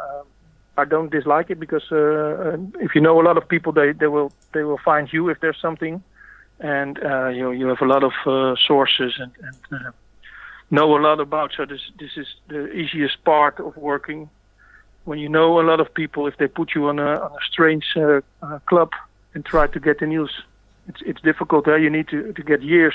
uh, 0.04 0.22
I 0.76 0.84
don't 0.84 1.10
dislike 1.10 1.50
it 1.50 1.60
because 1.60 1.84
uh, 1.92 1.96
uh, 1.96 2.56
if 2.80 2.94
you 2.94 3.00
know 3.00 3.20
a 3.20 3.24
lot 3.24 3.36
of 3.36 3.46
people, 3.48 3.72
they, 3.72 3.92
they 3.92 4.06
will 4.06 4.32
they 4.52 4.62
will 4.62 4.78
find 4.78 5.12
you 5.12 5.28
if 5.28 5.40
there's 5.40 5.60
something, 5.60 6.02
and 6.60 7.02
uh, 7.04 7.28
you 7.28 7.50
you 7.50 7.66
have 7.66 7.82
a 7.82 7.86
lot 7.86 8.02
of 8.02 8.12
uh, 8.26 8.56
sources 8.56 9.12
and, 9.18 9.32
and 9.42 9.56
uh, 9.86 9.90
know 10.70 10.96
a 10.96 11.00
lot 11.00 11.20
about. 11.20 11.52
So 11.56 11.66
this 11.66 11.82
this 11.98 12.16
is 12.16 12.26
the 12.48 12.72
easiest 12.72 13.22
part 13.24 13.60
of 13.60 13.76
working 13.76 14.30
when 15.04 15.18
you 15.18 15.28
know 15.28 15.60
a 15.60 15.64
lot 15.64 15.80
of 15.80 15.92
people. 15.92 16.26
If 16.26 16.38
they 16.38 16.48
put 16.48 16.74
you 16.74 16.88
on 16.88 16.98
a 16.98 17.20
on 17.20 17.32
a 17.32 17.44
strange 17.50 17.84
uh, 17.96 18.20
club 18.64 18.92
and 19.34 19.44
try 19.44 19.66
to 19.66 19.78
get 19.80 19.98
the 19.98 20.06
news, 20.06 20.32
it's 20.88 21.02
it's 21.04 21.20
difficult. 21.20 21.68
Uh, 21.68 21.74
you 21.74 21.90
need 21.90 22.08
to 22.08 22.32
to 22.32 22.42
get 22.42 22.62
years. 22.62 22.94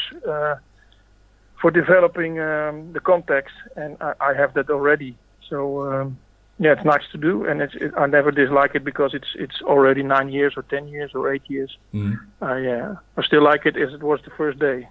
For 1.62 1.72
developing 1.72 2.39
um, 2.39 2.93
the 2.93 3.00
context, 3.00 3.55
and 3.75 3.98
I, 4.00 4.13
I 4.19 4.34
have 4.36 4.53
that 4.53 4.69
already. 4.69 5.17
So 5.50 5.91
um, 5.91 6.17
yeah, 6.59 6.71
it's 6.73 6.83
nice 6.85 7.03
to 7.11 7.17
do, 7.17 7.45
and 7.45 7.61
it's, 7.61 7.75
it, 7.75 7.91
I 7.97 8.07
never 8.07 8.31
dislike 8.31 8.73
it 8.75 8.83
because 8.83 9.13
it's 9.13 9.27
it's 9.35 9.61
already 9.61 10.03
nine 10.03 10.29
years 10.29 10.53
or 10.57 10.63
ten 10.63 10.87
years 10.87 11.11
or 11.15 11.31
eight 11.33 11.43
years. 11.47 11.77
Mm. 11.93 12.17
I 12.41 12.65
uh, 12.67 12.95
I 13.17 13.23
still 13.23 13.43
like 13.43 13.65
it 13.65 13.75
as 13.77 13.93
it 13.93 14.01
was 14.03 14.19
the 14.23 14.31
first 14.37 14.59
day. 14.59 14.87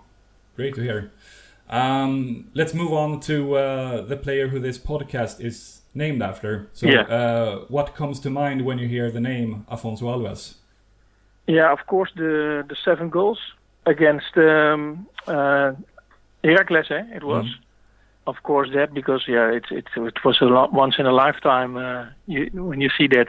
Great 0.56 0.74
to 0.76 0.82
hear. 0.82 1.10
Um, 1.68 2.48
let's 2.54 2.72
move 2.74 2.92
on 2.92 3.20
to 3.20 3.56
uh, 3.56 4.02
the 4.02 4.16
player 4.16 4.48
who 4.48 4.60
this 4.60 4.78
podcast 4.78 5.40
is 5.44 5.80
named 5.94 6.22
after. 6.22 6.68
So, 6.72 6.86
Yeah. 6.86 7.02
uh, 7.02 7.58
what 7.68 7.94
comes 7.96 8.20
to 8.20 8.30
mind 8.30 8.64
when 8.64 8.78
you 8.78 8.86
hear 8.88 9.10
the 9.10 9.20
name 9.20 9.66
Afonso 9.70 10.02
Alves? 10.02 10.54
Yeah, 11.48 11.72
of 11.72 11.86
course 11.86 12.12
the 12.16 12.64
the 12.68 12.76
seven 12.84 13.10
goals 13.10 13.38
against 13.84 14.36
um, 14.36 15.06
uh, 15.26 15.72
Heracles, 16.44 16.90
eh, 16.90 17.04
it 17.16 17.22
was. 17.24 17.44
Mhm. 17.44 17.65
Of 18.26 18.42
course 18.42 18.70
that 18.74 18.92
because 18.92 19.24
yeah, 19.28 19.50
it 19.52 19.66
it 19.70 19.86
it 19.96 20.24
was 20.24 20.38
a 20.40 20.46
lot, 20.46 20.72
once 20.72 20.96
in 20.98 21.06
a 21.06 21.12
lifetime. 21.12 21.76
Uh, 21.76 22.06
you, 22.26 22.50
when 22.52 22.80
you 22.80 22.90
see 22.98 23.06
that 23.08 23.28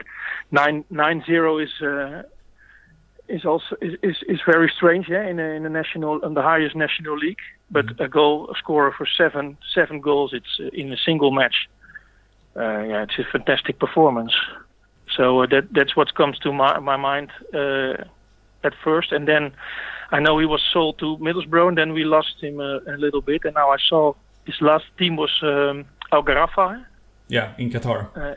nine 0.50 0.84
nine 0.90 1.22
zero 1.24 1.58
is 1.58 1.70
uh, 1.80 2.22
is 3.28 3.44
also 3.44 3.76
is, 3.80 3.94
is, 4.02 4.16
is 4.28 4.40
very 4.44 4.68
strange, 4.76 5.06
yeah, 5.08 5.24
in 5.26 5.38
a, 5.38 5.48
in 5.58 5.64
a 5.66 5.68
national 5.68 6.24
in 6.26 6.34
the 6.34 6.42
highest 6.42 6.74
national 6.74 7.16
league. 7.16 7.38
But 7.70 7.86
Mhm. 7.86 8.00
a 8.06 8.08
goal 8.08 8.50
a 8.50 8.56
scorer 8.58 8.90
for 8.90 9.06
seven 9.06 9.56
seven 9.74 10.00
goals, 10.00 10.32
it's 10.32 10.58
uh, 10.58 10.68
in 10.72 10.92
a 10.92 10.96
single 10.96 11.30
match. 11.30 11.68
Uh, 12.56 12.82
yeah, 12.90 13.02
it's 13.04 13.18
a 13.18 13.24
fantastic 13.30 13.78
performance. 13.78 14.34
So 15.16 15.42
uh, 15.42 15.46
that 15.52 15.64
that's 15.72 15.94
what 15.96 16.14
comes 16.14 16.38
to 16.40 16.52
my 16.52 16.78
my 16.80 16.96
mind 16.96 17.30
uh, 17.54 17.94
at 18.64 18.74
first, 18.84 19.12
and 19.12 19.28
then 19.28 19.52
I 20.10 20.18
know 20.20 20.38
he 20.38 20.46
was 20.46 20.62
sold 20.72 20.98
to 20.98 21.16
Middlesbrough, 21.18 21.68
and 21.68 21.78
then 21.78 21.92
we 21.92 22.04
lost 22.04 22.34
him 22.42 22.58
a, 22.60 22.80
a 22.94 22.96
little 23.04 23.20
bit, 23.22 23.44
and 23.44 23.54
now 23.54 23.70
I 23.70 23.78
saw 23.90 24.14
his 24.48 24.58
last 24.70 24.86
team 25.00 25.12
was 25.16 25.32
um, 25.42 25.76
Al 26.14 26.22
Gharafa. 26.28 26.66
Yeah, 27.36 27.48
in 27.58 27.70
Qatar. 27.74 28.00
Uh, 28.16 28.34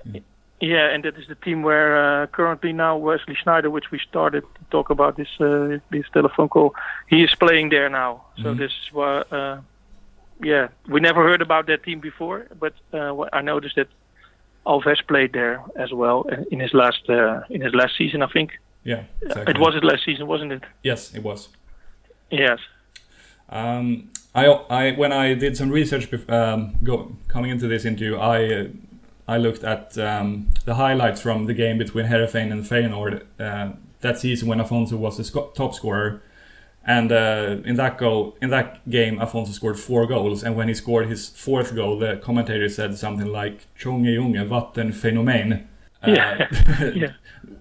yeah, 0.59 0.93
and 0.93 1.03
that 1.05 1.15
is 1.21 1.27
the 1.33 1.39
team 1.45 1.63
where 1.69 1.89
uh, 2.05 2.27
currently 2.37 2.71
now 2.85 2.93
Wesley 3.07 3.35
Sneijder, 3.43 3.71
which 3.77 3.89
we 3.93 3.99
started 4.11 4.43
to 4.57 4.61
talk 4.75 4.87
about 4.95 5.13
this 5.19 5.31
uh, 5.39 5.79
this 5.95 6.05
telephone 6.17 6.49
call, 6.49 6.69
he 7.11 7.17
is 7.27 7.33
playing 7.43 7.67
there 7.75 7.89
now. 7.89 8.11
So 8.41 8.47
Mhm. 8.53 8.57
this 8.61 8.71
is 8.81 8.87
why, 8.97 9.11
uh, 9.37 9.55
yeah, 10.51 10.65
we 10.93 10.99
never 10.99 11.21
heard 11.29 11.41
about 11.41 11.63
that 11.69 11.79
team 11.87 11.99
before, 12.09 12.39
but 12.63 12.73
uh, 12.93 13.11
I 13.39 13.41
noticed 13.53 13.75
that 13.79 13.87
Alves 14.71 15.01
played 15.11 15.31
there 15.33 15.57
as 15.83 15.91
well 16.01 16.17
in 16.53 16.59
his 16.65 16.73
last 16.81 17.03
uh, 17.09 17.55
in 17.55 17.61
his 17.67 17.73
last 17.73 17.93
season, 18.01 18.19
I 18.21 18.29
think. 18.35 18.49
Yeah, 18.91 19.03
exactly. 19.21 19.51
It 19.53 19.59
was 19.63 19.71
his 19.79 19.83
last 19.91 20.03
season, 20.09 20.25
wasn't 20.33 20.51
it? 20.57 20.63
Yes, 20.83 21.15
it 21.17 21.23
was. 21.29 21.39
Yes. 22.29 22.59
Um, 23.51 24.09
I, 24.33 24.45
I, 24.45 24.91
when 24.93 25.11
I 25.11 25.33
did 25.33 25.57
some 25.57 25.69
research 25.69 26.07
um, 26.29 26.75
go, 26.83 27.15
coming 27.27 27.51
into 27.51 27.67
this 27.67 27.83
interview, 27.85 28.17
I, 28.17 28.53
uh, 28.53 28.67
I 29.27 29.37
looked 29.37 29.63
at 29.63 29.97
um, 29.97 30.47
the 30.65 30.75
highlights 30.75 31.21
from 31.21 31.45
the 31.45 31.53
game 31.53 31.77
between 31.77 32.05
Heerenveen 32.05 32.51
and 32.51 32.63
Feyenoord 32.63 33.23
uh, 33.39 33.73
that 34.01 34.17
season 34.19 34.47
when 34.47 34.59
Afonso 34.59 34.93
was 34.93 35.17
the 35.17 35.23
sco- 35.23 35.51
top 35.55 35.73
scorer. 35.75 36.21
And 36.83 37.11
uh, 37.11 37.57
in 37.63 37.75
that 37.75 37.97
goal, 37.99 38.35
in 38.41 38.49
that 38.49 38.89
game, 38.89 39.19
Afonso 39.19 39.49
scored 39.53 39.77
four 39.79 40.07
goals. 40.07 40.43
And 40.43 40.55
when 40.55 40.67
he 40.67 40.73
scored 40.73 41.07
his 41.07 41.29
fourth 41.29 41.75
goal, 41.75 41.99
the 41.99 42.17
commentator 42.23 42.67
said 42.69 42.97
something 42.97 43.27
like 43.27 43.67
"Tjonge 43.77 44.15
Junge, 44.15 44.47
wat 44.49 44.77
een 44.77 44.91
fenomeen." 44.91 45.67
Uh, 46.01 46.09
Yeah. 46.11 46.47
Yeah. 46.95 47.11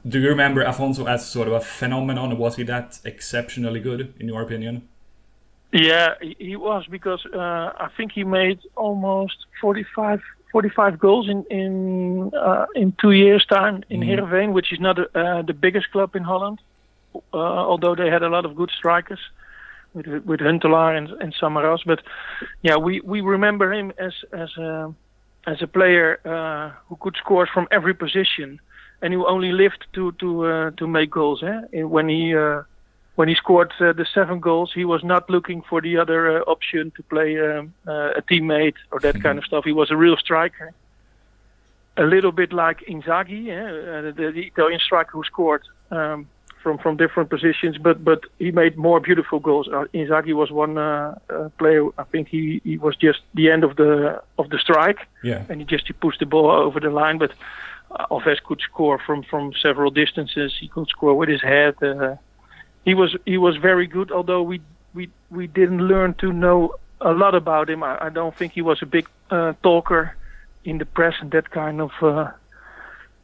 Do 0.09 0.18
you 0.18 0.28
remember 0.28 0.64
Afonso 0.64 1.06
as 1.06 1.26
sort 1.26 1.49
of 1.49 1.54
a 1.54 1.61
phenomenon? 1.61 2.38
Was 2.38 2.56
he 2.56 2.62
that 2.64 2.99
exceptionally 3.04 3.80
good, 3.80 4.14
in 4.18 4.28
your 4.28 4.40
opinion? 4.40 4.88
Yeah, 5.73 6.15
he 6.21 6.57
was 6.57 6.85
because 6.91 7.25
uh, 7.33 7.39
I 7.39 7.89
think 7.97 8.12
he 8.12 8.25
made 8.25 8.59
almost 8.77 9.37
45, 9.61 10.21
45 10.50 10.99
goals 10.99 11.29
in 11.29 11.45
in 11.50 12.31
uh, 12.35 12.67
in 12.75 12.93
two 13.00 13.12
years' 13.12 13.47
time 13.47 13.85
in 13.89 14.00
Mhm. 14.00 14.09
Heerenveen, 14.09 14.53
which 14.53 14.73
is 14.73 14.81
not 14.81 14.99
uh, 14.99 15.43
the 15.43 15.55
biggest 15.55 15.91
club 15.93 16.17
in 16.17 16.25
Holland. 16.25 16.59
Uh, 17.33 17.37
although 17.71 17.95
they 17.95 18.09
had 18.11 18.23
a 18.23 18.29
lot 18.29 18.45
of 18.45 18.55
good 18.57 18.71
strikers 18.71 19.21
with 19.95 20.07
with 20.25 20.41
Huntelaar 20.41 20.97
and, 20.97 21.09
and 21.23 21.35
Samaras, 21.35 21.83
but 21.87 22.00
yeah, 22.62 22.77
we, 22.77 23.00
we 23.00 23.21
remember 23.21 23.73
him 23.73 23.93
as 23.99 24.15
as 24.33 24.57
a 24.57 24.93
as 25.47 25.62
a 25.62 25.67
player 25.67 26.19
uh, 26.25 26.71
who 26.89 26.97
could 26.97 27.17
score 27.17 27.47
from 27.47 27.67
every 27.71 27.95
position, 27.95 28.61
and 29.03 29.12
who 29.15 29.25
only 29.27 29.53
lived 29.53 29.87
to 29.95 30.12
to 30.21 30.29
uh, 30.47 30.71
to 30.79 30.87
make 30.89 31.11
goals. 31.11 31.43
Eh? 31.43 31.83
When 31.85 32.09
he 32.09 32.35
uh, 32.35 32.62
when 33.21 33.29
he 33.29 33.35
scored 33.35 33.71
uh, 33.81 33.93
the 33.93 34.07
seven 34.15 34.41
goals, 34.41 34.71
he 34.81 34.87
was 34.95 35.03
not 35.05 35.29
looking 35.29 35.61
for 35.71 35.79
the 35.87 35.95
other 36.03 36.21
uh, 36.39 36.55
option 36.55 36.91
to 36.97 37.03
play 37.15 37.31
um, 37.39 37.75
uh, 37.87 38.21
a 38.21 38.23
teammate 38.31 38.79
or 38.93 38.99
that 39.07 39.17
kind 39.23 39.37
of 39.39 39.45
stuff. 39.45 39.62
He 39.71 39.75
was 39.83 39.91
a 39.91 39.99
real 40.05 40.17
striker. 40.17 40.73
A 41.99 42.07
little 42.15 42.33
bit 42.33 42.50
like 42.62 42.79
Inzaghi, 42.95 43.43
eh? 43.49 43.59
uh, 43.59 44.12
the, 44.19 44.33
the 44.37 44.45
Italian 44.53 44.81
striker 44.89 45.12
who 45.19 45.25
scored 45.25 45.65
um, 45.91 46.19
from 46.62 46.79
from 46.79 46.93
different 46.97 47.29
positions, 47.37 47.77
but 47.87 47.97
but 48.11 48.21
he 48.39 48.50
made 48.62 48.75
more 48.89 48.99
beautiful 49.09 49.39
goals. 49.49 49.67
Uh, 49.69 49.85
Inzaghi 50.00 50.33
was 50.43 50.50
one 50.65 50.75
uh, 50.79 51.19
uh, 51.29 51.50
player. 51.61 51.83
I 52.03 52.05
think 52.12 52.25
he, 52.35 52.43
he 52.65 52.79
was 52.87 52.95
just 53.07 53.21
the 53.35 53.47
end 53.55 53.62
of 53.69 53.73
the 53.77 53.91
of 54.41 54.47
the 54.53 54.59
strike 54.67 55.00
Yeah. 55.31 55.43
and 55.50 55.57
he 55.61 55.65
just 55.75 55.85
he 55.89 55.93
pushed 56.05 56.21
the 56.25 56.31
ball 56.35 56.49
over 56.69 56.81
the 56.87 56.93
line. 57.03 57.19
But 57.25 57.33
uh, 57.91 58.15
Alves 58.15 58.41
could 58.47 58.61
score 58.71 58.99
from 59.07 59.19
from 59.31 59.53
several 59.67 59.91
distances. 60.03 60.49
He 60.62 60.69
could 60.75 60.89
score 60.89 61.15
with 61.21 61.29
his 61.37 61.43
head. 61.53 61.75
He 62.85 62.95
was 62.95 63.17
he 63.27 63.39
was 63.39 63.57
very 63.57 63.87
good. 63.87 64.11
Although 64.11 64.43
we 64.43 64.61
we 64.95 65.11
we 65.31 65.47
didn't 65.47 65.87
learn 65.87 66.15
to 66.15 66.33
know 66.33 66.75
a 67.01 67.13
lot 67.13 67.35
about 67.35 67.71
him. 67.71 67.83
I, 67.83 68.07
I 68.07 68.09
don't 68.11 68.35
think 68.37 68.53
he 68.53 68.63
was 68.63 68.83
a 68.83 68.87
big 68.87 69.09
uh, 69.31 69.55
talker 69.63 70.17
in 70.65 70.79
the 70.79 70.85
press 70.85 71.15
and 71.21 71.31
that 71.31 71.51
kind 71.51 71.81
of 71.81 71.91
uh, 72.03 72.31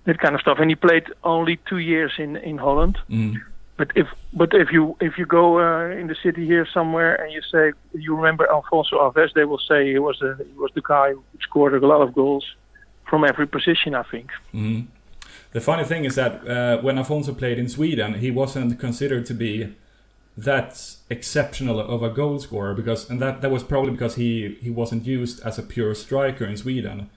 that 0.04 0.18
kind 0.18 0.34
of 0.34 0.40
stuff. 0.40 0.58
And 0.58 0.70
he 0.70 0.76
played 0.76 1.04
only 1.24 1.58
two 1.68 1.78
years 1.78 2.12
in 2.18 2.36
in 2.36 2.58
Holland. 2.58 2.98
Mm. 3.10 3.36
But 3.76 3.90
if 3.94 4.08
but 4.32 4.54
if 4.54 4.72
you 4.72 4.96
if 5.00 5.18
you 5.18 5.26
go 5.26 5.58
uh, 5.60 5.88
in 5.90 6.06
the 6.06 6.16
city 6.22 6.46
here 6.46 6.66
somewhere 6.72 7.14
and 7.14 7.32
you 7.32 7.42
say 7.42 7.72
you 7.92 8.16
remember 8.16 8.48
Alfonso 8.50 8.96
Alves, 8.98 9.34
they 9.34 9.44
will 9.44 9.58
say 9.58 9.92
he 9.92 9.98
was 9.98 10.18
the 10.20 10.36
he 10.38 10.58
was 10.58 10.70
the 10.74 10.82
guy 10.82 11.12
who 11.12 11.22
scored 11.40 11.74
a 11.74 11.86
lot 11.86 12.00
of 12.00 12.14
goals 12.14 12.44
from 13.08 13.24
every 13.24 13.46
position. 13.46 13.94
I 13.94 14.02
think. 14.04 14.30
Mhm. 14.54 14.86
The 15.56 15.62
funny 15.62 15.84
thing 15.84 16.04
is 16.04 16.16
that 16.16 16.46
uh, 16.46 16.82
when 16.82 16.96
Afonso 16.96 17.32
played 17.34 17.58
in 17.58 17.66
Sweden, 17.70 18.14
he 18.24 18.30
wasn't 18.30 18.78
considered 18.78 19.24
to 19.24 19.32
be 19.32 19.74
that 20.36 20.96
exceptional 21.08 21.80
of 21.80 22.02
a 22.02 22.10
goal 22.10 22.38
scorer 22.40 22.74
because, 22.74 23.08
and 23.08 23.22
that 23.22 23.40
that 23.40 23.50
was 23.50 23.62
probably 23.62 23.92
because 23.92 24.16
he 24.16 24.58
he 24.60 24.68
wasn't 24.68 25.06
used 25.06 25.40
as 25.46 25.58
a 25.58 25.62
pure 25.62 25.94
striker 25.94 26.44
in 26.44 26.58
Sweden. 26.58 27.08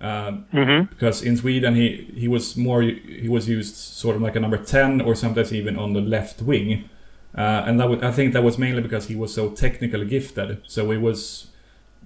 Um, 0.00 0.44
Mm-hmm. 0.52 0.80
because 0.94 1.22
in 1.24 1.36
Sweden 1.36 1.74
he 1.74 1.88
he 2.22 2.28
was 2.28 2.56
more 2.56 2.82
he 2.82 3.28
was 3.28 3.48
used 3.48 3.74
sort 3.74 4.14
of 4.14 4.22
like 4.22 4.36
a 4.36 4.40
number 4.40 4.58
10 4.58 5.00
or 5.00 5.16
sometimes 5.16 5.52
even 5.52 5.76
on 5.76 5.92
the 5.92 6.00
left 6.00 6.40
wing 6.40 6.88
uh, 7.36 7.64
and 7.66 7.80
that 7.80 7.88
was, 7.90 7.98
I 8.00 8.12
think 8.12 8.32
that 8.32 8.44
was 8.44 8.58
mainly 8.58 8.80
because 8.80 9.08
he 9.08 9.16
was 9.16 9.34
so 9.34 9.50
technically 9.50 10.06
gifted 10.06 10.60
so 10.68 10.92
it 10.92 11.00
was 11.00 11.48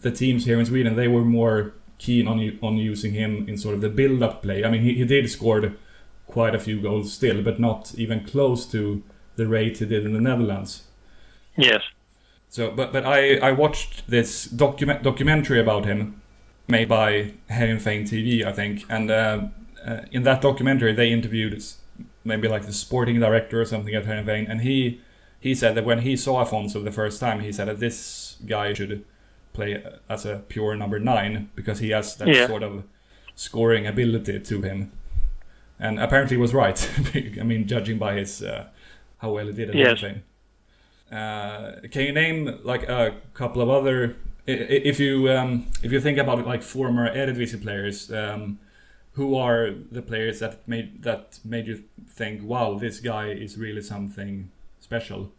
the 0.01 0.11
teams 0.11 0.47
here 0.47 0.59
in 0.59 0.65
Sweden 0.65 0.97
they 0.97 1.09
were 1.09 1.25
more 1.25 1.75
keen 1.99 2.27
on 2.27 2.39
on 2.63 2.79
using 2.79 3.13
him 3.13 3.47
in 3.47 3.59
sort 3.59 3.75
of 3.75 3.81
the 3.83 3.91
build 3.91 4.23
up 4.23 4.43
play 4.43 4.65
I 4.65 4.71
mean 4.71 4.81
he, 4.81 4.95
he 4.95 5.05
did 5.05 5.29
score 5.29 5.61
quite 6.33 6.55
a 6.55 6.59
few 6.59 6.81
goals 6.81 7.13
still, 7.13 7.43
but 7.43 7.61
not 7.61 7.95
even 7.97 8.25
close 8.27 8.67
to 8.73 9.03
the 9.37 9.47
rate 9.47 9.79
he 9.79 9.87
did 9.87 10.05
in 10.07 10.13
the 10.13 10.21
Netherlands. 10.21 10.83
Yes. 11.57 11.83
So, 12.49 12.71
but 12.71 12.93
but 12.93 13.05
I 13.07 13.37
I 13.49 13.53
watched 13.53 14.09
this 14.09 14.45
document 14.45 15.03
documentary 15.03 15.61
about 15.61 15.85
him, 15.85 16.21
made 16.69 16.89
by 16.89 17.33
Heerenveen 17.51 18.03
TV, 18.09 18.45
I 18.45 18.53
think, 18.53 18.85
and 18.89 19.11
uh, 19.11 19.41
uh, 19.87 20.01
in 20.11 20.23
that 20.25 20.41
documentary 20.43 20.93
they 20.95 21.11
interviewed 21.13 21.63
maybe 22.25 22.49
like 22.49 22.67
the 22.67 22.73
sporting 22.73 23.21
director 23.21 23.61
or 23.61 23.65
something 23.65 23.95
at 23.95 24.05
Heerenveen, 24.05 24.47
and 24.51 24.61
he 24.61 25.01
he 25.41 25.55
said 25.55 25.75
that 25.75 25.85
when 25.85 26.01
he 26.01 26.17
saw 26.17 26.45
Afonso 26.45 26.83
the 26.85 26.93
first 26.93 27.21
time, 27.21 27.41
he 27.41 27.53
said 27.53 27.69
that 27.69 27.81
this 27.81 28.37
guy 28.47 28.73
should 28.75 29.05
play 29.53 29.83
as 30.09 30.25
a 30.27 30.37
pure 30.49 30.77
number 30.77 30.99
nine 31.01 31.49
because 31.55 31.81
he 31.81 31.91
has 31.91 32.17
that 32.17 32.29
Yeah. 32.29 32.47
sort 32.47 32.63
of 32.63 32.85
scoring 33.35 33.87
ability 33.87 34.39
to 34.41 34.63
him, 34.63 34.93
and 35.83 35.99
apparently 36.01 36.37
he 36.37 36.41
was 36.41 36.55
right. 36.55 36.79
I 37.41 37.43
mean, 37.43 37.67
judging 37.67 37.99
by 37.99 38.15
his 38.15 38.43
uh, 38.43 38.69
how 39.19 39.33
well 39.33 39.47
he 39.47 39.53
did 39.53 39.71
at 39.71 39.75
Yes. 39.75 39.99
Heerenveen. 40.01 40.23
Uh, 41.11 41.89
can 41.91 42.03
you 42.07 42.13
name 42.13 42.61
like 42.65 42.85
a 42.89 43.15
couple 43.35 43.61
of 43.61 43.69
other? 43.69 44.17
If 44.47 44.99
you 44.99 45.29
um, 45.31 45.67
if 45.83 45.93
you 45.93 46.01
think 46.01 46.19
about 46.19 46.47
like 46.47 46.63
former 46.63 47.13
Eredivisie 47.15 47.61
players, 47.63 48.11
um, 48.13 48.59
who 49.13 49.37
are 49.37 49.71
the 49.71 50.03
players 50.03 50.39
that 50.41 50.67
made 50.67 51.03
that 51.03 51.39
made 51.45 51.67
you 51.67 51.85
think, 52.09 52.43
"Wow, 52.43 52.79
this 52.79 53.01
guy 53.01 53.27
is 53.31 53.59
really 53.59 53.83
something 53.83 54.51
special"? 54.81 55.31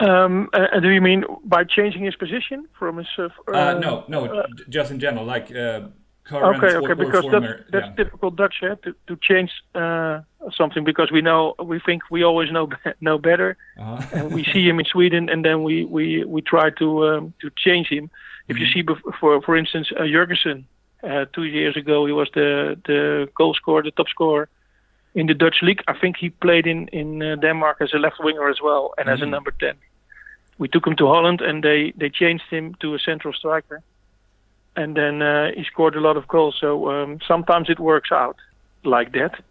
Um, 0.00 0.48
uh, 0.52 0.80
do 0.80 0.90
you 0.90 1.00
mean 1.00 1.24
by 1.44 1.64
changing 1.64 2.04
his 2.04 2.16
position 2.16 2.68
from 2.78 2.98
his? 2.98 3.06
Uh, 3.18 3.28
Uh, 3.52 3.78
no, 3.78 4.04
no, 4.08 4.24
uh, 4.26 4.46
just 4.68 4.90
in 4.90 4.98
general, 4.98 5.24
like 5.24 5.54
uh, 5.54 5.80
current 6.24 6.56
okay, 6.56 6.76
okay, 6.76 6.92
or 6.92 6.94
because 6.94 7.24
former. 7.24 7.40
that's, 7.40 7.70
that's 7.72 7.86
yeah. 7.88 8.04
typical 8.04 8.30
Dutch, 8.30 8.56
eh, 8.62 8.74
to 8.84 8.94
to 9.08 9.16
change 9.28 9.50
uh, 9.74 10.20
something 10.56 10.84
because 10.84 11.10
we 11.12 11.20
know 11.20 11.54
we 11.72 11.78
think 11.80 12.02
we 12.10 12.22
always 12.24 12.50
know 12.50 12.68
know 13.00 13.18
better, 13.18 13.56
Uh-huh. 13.78 14.00
and 14.16 14.32
we 14.34 14.42
see 14.52 14.64
him 14.68 14.78
in 14.80 14.86
Sweden, 14.86 15.28
and 15.32 15.44
then 15.44 15.62
we 15.68 15.84
we 15.96 16.24
we 16.34 16.40
try 16.42 16.70
to 16.70 16.86
um, 17.08 17.32
to 17.40 17.50
change 17.64 17.86
him. 17.88 18.08
If 18.48 18.56
you 18.58 18.66
see, 18.72 18.82
for 19.20 19.40
for 19.42 19.56
instance, 19.56 19.88
uh, 19.96 20.02
Jørgensen, 20.14 20.64
uh, 21.02 21.24
two 21.32 21.44
years 21.44 21.76
ago, 21.76 22.06
he 22.06 22.12
was 22.12 22.28
the 22.34 22.76
the 22.86 23.28
goal 23.38 23.54
scorer, 23.54 23.82
the 23.82 23.90
top 23.90 24.08
scorer 24.08 24.46
in 25.14 25.26
the 25.26 25.34
Dutch 25.34 25.58
league. 25.62 25.82
I 25.88 25.94
think 26.00 26.16
he 26.16 26.28
played 26.30 26.66
in 26.66 26.88
in 26.88 27.22
uh, 27.22 27.36
Denmark 27.40 27.76
as 27.80 27.92
a 27.94 27.98
left 27.98 28.18
winger 28.20 28.48
as 28.50 28.60
well, 28.60 28.84
and 28.98 29.08
as 29.08 29.20
a 29.20 29.24
Mhm. 29.24 29.30
number 29.30 29.52
ten. 29.64 29.74
We 30.58 30.68
took 30.68 30.86
him 30.86 30.96
to 30.96 31.06
Holland, 31.06 31.40
and 31.40 31.62
they 31.62 31.92
they 32.00 32.10
changed 32.10 32.44
him 32.50 32.74
to 32.80 32.94
a 32.94 32.98
central 32.98 33.34
striker, 33.34 33.78
and 34.76 34.96
then 34.96 35.22
uh, 35.22 35.50
he 35.54 35.64
scored 35.64 35.96
a 35.96 36.00
lot 36.00 36.16
of 36.16 36.26
goals. 36.28 36.56
So 36.60 36.90
um, 36.90 37.18
sometimes 37.26 37.68
it 37.68 37.78
works 37.78 38.10
out 38.12 38.36
like 38.84 39.12
that. 39.12 39.42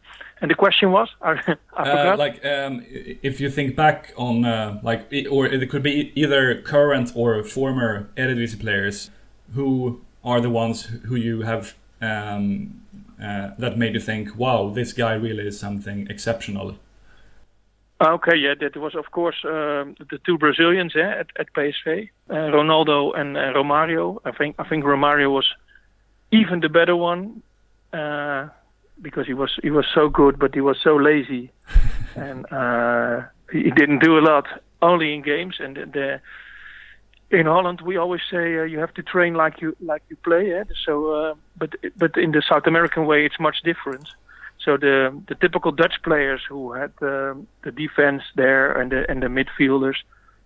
And 0.41 0.49
the 0.49 0.55
question 0.55 0.91
was, 0.91 1.07
I, 1.21 1.33
I 1.77 1.89
Uh, 1.89 2.17
like 2.17 2.43
um, 2.43 2.83
if 3.21 3.39
you 3.39 3.49
think 3.49 3.75
back 3.75 4.13
on 4.17 4.43
uh, 4.43 4.79
like 4.81 5.01
or 5.29 5.45
it 5.45 5.69
could 5.69 5.83
be 5.83 6.11
either 6.15 6.61
current 6.61 7.11
or 7.15 7.43
former 7.43 8.09
Eredivisie 8.17 8.59
players 8.59 9.11
who 9.53 10.01
are 10.23 10.41
the 10.41 10.49
ones 10.49 10.83
who 11.07 11.15
you 11.15 11.41
have 11.41 11.75
um, 12.01 12.81
uh, 13.21 13.51
that 13.59 13.77
made 13.77 13.93
you 13.93 13.99
think 13.99 14.35
wow 14.35 14.69
this 14.69 14.93
guy 14.93 15.13
really 15.13 15.47
is 15.47 15.59
something 15.59 16.07
exceptional 16.09 16.75
Okay, 18.01 18.35
yeah, 18.35 18.55
that 18.59 18.75
was 18.77 18.95
of 18.95 19.11
course 19.11 19.35
um, 19.45 19.95
the 20.09 20.17
two 20.25 20.37
Brazilians 20.37 20.95
eh, 20.95 21.01
at, 21.01 21.27
at 21.37 21.53
PSV, 21.53 22.09
uh, 22.31 22.33
Ronaldo 22.33 23.15
and 23.15 23.37
uh, 23.37 23.53
Romario. 23.53 24.17
I 24.25 24.31
think 24.31 24.55
I 24.57 24.67
think 24.67 24.83
Romario 24.85 25.29
was 25.31 25.47
even 26.31 26.61
the 26.61 26.69
better 26.69 26.95
one 26.95 27.43
uh, 27.93 28.47
because 28.99 29.27
he 29.27 29.35
was 29.35 29.51
he 29.61 29.69
was 29.69 29.85
so 29.93 30.09
good, 30.09 30.39
but 30.39 30.55
he 30.55 30.61
was 30.61 30.77
so 30.83 30.95
lazy, 30.95 31.51
and 32.15 32.51
uh, 32.51 33.21
he 33.51 33.63
he 33.63 33.71
didn't 33.71 33.99
do 33.99 34.17
a 34.17 34.21
lot, 34.21 34.47
only 34.81 35.13
in 35.13 35.21
games. 35.21 35.57
And 35.59 35.75
the, 35.75 35.85
the 35.85 37.37
in 37.37 37.45
Holland 37.45 37.81
we 37.81 37.97
always 37.97 38.21
say 38.31 38.57
uh, 38.57 38.63
you 38.63 38.79
have 38.79 38.95
to 38.95 39.03
train 39.03 39.35
like 39.35 39.61
you 39.61 39.75
like 39.79 40.01
you 40.09 40.15
play. 40.15 40.53
Eh? 40.53 40.63
So, 40.85 41.11
uh, 41.13 41.33
but 41.55 41.75
but 41.97 42.17
in 42.17 42.31
the 42.31 42.41
South 42.41 42.65
American 42.65 43.05
way 43.05 43.27
it's 43.27 43.39
much 43.39 43.61
different. 43.63 44.09
So 44.63 44.77
the 44.77 45.11
the 45.27 45.35
typical 45.35 45.71
Dutch 45.71 45.95
players 46.03 46.41
who 46.47 46.73
had 46.73 46.91
um, 47.01 47.47
the 47.63 47.71
defense 47.71 48.23
there 48.35 48.71
and 48.79 48.91
the 48.91 49.09
and 49.09 49.21
the 49.23 49.27
midfielders, 49.27 49.95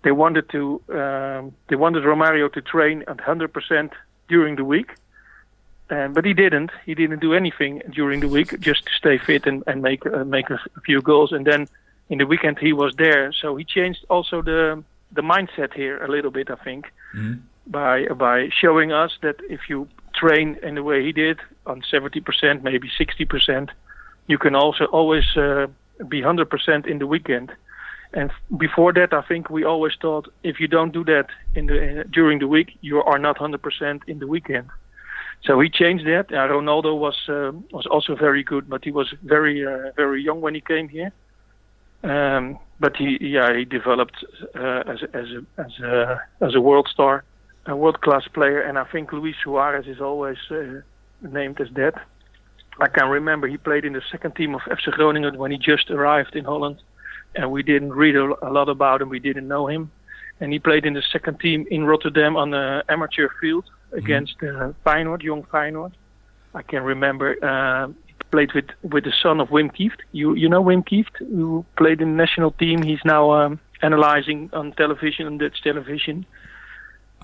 they 0.04 0.12
wanted 0.12 0.50
to 0.50 0.82
um, 0.90 1.54
they 1.68 1.76
wanted 1.76 2.04
Romario 2.04 2.52
to 2.54 2.62
train 2.62 3.04
at 3.08 3.18
100% 3.18 3.92
during 4.30 4.56
the 4.56 4.64
week, 4.64 4.92
and 5.90 6.14
but 6.16 6.24
he 6.26 6.34
didn't. 6.34 6.72
He 6.86 6.96
didn't 6.96 7.20
do 7.20 7.34
anything 7.34 7.82
during 7.92 8.22
the 8.22 8.30
week 8.30 8.58
just 8.60 8.86
to 8.86 8.92
stay 8.94 9.18
fit 9.18 9.46
and 9.46 9.64
and 9.68 9.82
make 9.82 10.06
uh, 10.06 10.24
make 10.24 10.50
a, 10.50 10.60
few 10.86 11.02
goals. 11.02 11.32
And 11.34 11.46
then 11.46 11.68
in 12.10 12.18
the 12.20 12.26
weekend 12.26 12.58
he 12.60 12.72
was 12.74 12.96
there. 12.96 13.34
So 13.34 13.56
he 13.58 13.66
changed 13.66 14.06
also 14.10 14.42
the 14.42 14.82
the 15.12 15.22
mindset 15.22 15.74
here 15.74 16.04
a 16.04 16.08
little 16.08 16.32
bit. 16.32 16.50
I 16.50 16.56
think 16.56 16.86
Mhm. 17.14 17.40
by 17.68 18.08
by 18.08 18.50
showing 18.62 18.92
us 18.94 19.12
that 19.22 19.38
if 19.50 19.62
you 19.70 19.88
train 20.14 20.58
in 20.64 20.76
the 20.76 20.84
way 20.84 21.04
he 21.04 21.12
did 21.12 21.38
on 21.66 21.82
70%, 21.92 22.64
maybe 22.64 22.90
60%, 22.98 23.70
you 24.28 24.38
can 24.38 24.56
also 24.56 24.86
always 24.86 25.26
uh, 25.38 25.68
be 26.08 26.22
100% 26.22 26.88
in 26.88 27.00
the 27.00 27.08
weekend. 27.08 27.52
And 28.14 28.32
before 28.58 28.94
that, 28.94 29.14
I 29.14 29.22
think 29.22 29.50
we 29.50 29.64
always 29.64 29.94
thought 30.02 30.32
if 30.44 30.60
you 30.60 30.68
don't 30.68 30.94
do 30.94 31.04
that 31.06 31.28
in 31.54 31.66
the 31.66 31.82
in, 31.82 32.10
during 32.12 32.40
the 32.40 32.48
week, 32.48 32.78
you 32.82 33.02
are 33.04 33.20
not 33.20 33.38
100% 33.38 34.02
in 34.08 34.20
the 34.20 34.28
weekend. 34.28 34.70
So 35.44 35.60
he 35.60 35.70
changed 35.70 36.06
that. 36.06 36.32
Uh, 36.32 36.48
Ronaldo 36.48 36.98
was 36.98 37.18
uh, 37.28 37.52
was 37.72 37.86
also 37.86 38.16
very 38.16 38.44
good, 38.44 38.70
but 38.70 38.84
he 38.84 38.92
was 38.92 39.14
very 39.24 39.66
uh, 39.66 39.92
very 39.96 40.24
young 40.24 40.40
when 40.42 40.56
he 40.56 40.62
came 40.62 40.88
here. 40.88 41.12
Um, 42.04 42.58
but 42.80 42.96
he 42.96 43.18
yeah 43.20 43.56
he 43.56 43.66
developed 43.66 44.24
uh, 44.56 44.84
as 44.88 45.00
as 45.14 45.28
a 45.38 45.62
as 45.62 45.80
a 45.80 46.22
as 46.42 46.56
a 46.56 46.62
world 46.62 46.88
star, 46.92 47.24
a 47.66 47.76
world 47.76 48.02
class 48.02 48.28
player, 48.34 48.62
and 48.62 48.78
I 48.80 48.86
think 48.86 49.12
Luis 49.12 49.36
Suarez 49.44 49.88
is 49.88 50.00
always 50.00 50.38
uh, 50.50 50.82
named 51.22 51.60
as 51.60 51.68
that. 51.76 51.96
I 52.80 52.88
can 52.88 53.08
remember 53.08 53.48
he 53.48 53.58
played 53.58 53.86
in 53.86 53.94
the 53.94 54.02
second 54.12 54.36
team 54.36 54.54
of 54.56 54.62
FC 54.62 54.92
Groningen 54.92 55.38
when 55.38 55.52
he 55.52 55.58
just 55.58 55.90
arrived 55.90 56.36
in 56.36 56.46
Holland, 56.46 56.82
and 57.36 57.52
we 57.52 57.64
didn't 57.64 57.94
read 57.94 58.16
a, 58.16 58.50
lot 58.50 58.70
about 58.70 59.02
him. 59.02 59.10
We 59.10 59.20
didn't 59.20 59.48
know 59.48 59.68
him, 59.68 59.92
and 60.40 60.52
he 60.52 60.60
played 60.60 60.86
in 60.86 60.94
the 60.94 61.04
second 61.12 61.40
team 61.40 61.66
in 61.72 61.86
Rotterdam 61.86 62.36
on 62.36 62.52
the 62.52 62.84
amateur 62.90 63.30
field 63.40 63.66
against 63.94 64.36
uh, 64.44 64.74
Feyenoord, 64.86 65.24
young 65.24 65.44
Feyenoord. 65.44 65.94
I 66.54 66.62
can 66.64 66.84
remember 66.84 67.36
uh, 67.44 67.88
he 68.08 68.14
played 68.32 68.54
with 68.54 68.66
with 68.82 69.06
the 69.06 69.14
son 69.24 69.40
of 69.40 69.50
Wim 69.50 69.74
Kieft. 69.76 70.00
You 70.12 70.34
you 70.36 70.50
know 70.50 70.64
Wim 70.64 70.86
Kieft, 70.86 71.18
who 71.18 71.66
played 71.78 72.02
in 72.02 72.12
the 72.12 72.18
national 72.18 72.52
team. 72.52 72.82
He's 72.82 73.04
now 73.06 73.32
um, 73.32 73.60
analyzing 73.82 74.50
on 74.54 74.74
television, 74.74 75.28
on 75.28 75.38
Dutch 75.38 75.62
television. 75.64 76.26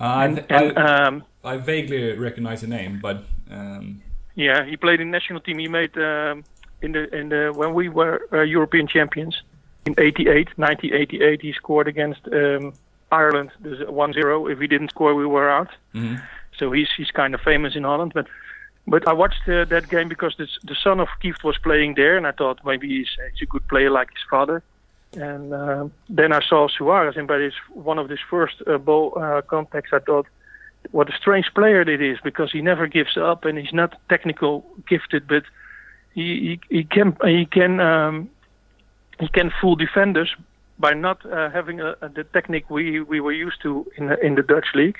Uh, 0.00 0.04
I, 0.04 0.24
And, 0.24 0.36
th- 0.36 0.46
and 0.48 0.78
I, 0.78 1.06
um, 1.06 1.24
I 1.44 1.56
vaguely 1.58 2.16
recognize 2.16 2.62
the 2.62 2.66
name 2.66 2.98
but 3.02 3.24
um, 3.50 4.00
Yeah, 4.34 4.64
he 4.64 4.76
played 4.76 5.00
in 5.00 5.10
national 5.10 5.40
team. 5.40 5.58
He 5.58 5.68
made 5.68 5.96
um, 5.98 6.44
in 6.80 6.92
the 6.92 7.14
in 7.14 7.28
the 7.28 7.52
when 7.54 7.74
we 7.74 7.88
were 7.88 8.20
uh, 8.32 8.40
European 8.42 8.86
champions 8.86 9.42
in 9.86 9.94
88, 9.98 10.48
1988. 10.56 11.42
He 11.42 11.52
scored 11.52 11.88
against 11.88 12.20
um, 12.32 12.72
Ireland. 13.10 13.50
There's 13.60 13.80
1-0. 13.80 14.52
If 14.52 14.58
he 14.60 14.66
didn't 14.66 14.90
score, 14.90 15.14
we 15.14 15.26
were 15.26 15.50
out. 15.50 15.70
mhm. 15.94 16.20
So 16.58 16.70
he's 16.72 16.88
he's 16.96 17.10
kind 17.10 17.34
of 17.34 17.40
famous 17.40 17.74
in 17.76 17.84
Holland. 17.84 18.12
But 18.14 18.26
but 18.86 19.06
I 19.06 19.12
watched 19.12 19.48
uh, 19.48 19.64
that 19.66 19.88
game 19.88 20.08
because 20.08 20.34
the 20.36 20.46
the 20.64 20.74
son 20.74 21.00
of 21.00 21.08
Kieft 21.22 21.44
was 21.44 21.58
playing 21.58 21.94
there, 21.94 22.16
and 22.16 22.26
I 22.26 22.32
thought 22.32 22.60
maybe 22.64 22.88
he's, 22.88 23.08
he's 23.32 23.42
a 23.42 23.46
good 23.46 23.66
player 23.68 23.90
like 23.90 24.10
his 24.10 24.24
father. 24.30 24.62
And 25.14 25.52
uh, 25.52 25.88
then 26.08 26.32
I 26.32 26.40
saw 26.40 26.68
Suarez, 26.68 27.16
and 27.16 27.28
by 27.28 27.38
his 27.38 27.54
one 27.74 27.98
of 27.98 28.08
his 28.08 28.20
first 28.30 28.62
uh, 28.66 28.78
ball 28.78 29.12
uh, 29.16 29.42
contacts, 29.42 29.92
I 29.92 29.98
thought, 29.98 30.26
what 30.90 31.08
a 31.08 31.16
strange 31.16 31.46
player 31.54 31.80
it 31.80 32.02
is 32.02 32.18
because 32.22 32.50
he 32.52 32.60
never 32.60 32.86
gives 32.86 33.16
up, 33.16 33.44
and 33.44 33.58
he's 33.58 33.72
not 33.72 33.96
technical 34.08 34.64
gifted, 34.88 35.26
but 35.28 35.44
he 36.14 36.58
he, 36.68 36.76
he 36.76 36.84
can 36.84 37.16
he 37.24 37.46
can 37.46 37.80
um, 37.80 38.30
he 39.20 39.28
can 39.28 39.52
fool 39.60 39.76
defenders 39.76 40.34
by 40.78 40.92
not 40.92 41.24
uh, 41.26 41.50
having 41.50 41.80
a, 41.80 41.94
a, 42.00 42.08
the 42.08 42.24
technique 42.24 42.68
we 42.68 43.00
we 43.00 43.20
were 43.20 43.32
used 43.32 43.62
to 43.62 43.86
in 43.96 44.08
the, 44.08 44.26
in 44.26 44.34
the 44.34 44.42
Dutch 44.42 44.66
league. 44.74 44.98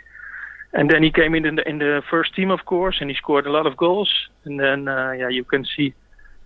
And 0.75 0.91
then 0.91 1.03
he 1.03 1.11
came 1.11 1.35
in 1.35 1.45
in 1.45 1.57
the, 1.57 1.69
in 1.69 1.79
the 1.79 2.03
first 2.09 2.35
team, 2.35 2.51
of 2.51 2.65
course, 2.65 2.97
and 3.01 3.11
he 3.11 3.17
scored 3.17 3.47
a 3.47 3.53
lot 3.53 3.67
of 3.67 3.77
goals. 3.77 4.11
And 4.45 4.59
then, 4.59 4.89
uh, 4.89 5.13
yeah, 5.13 5.29
you 5.29 5.45
can 5.45 5.67
see 5.77 5.93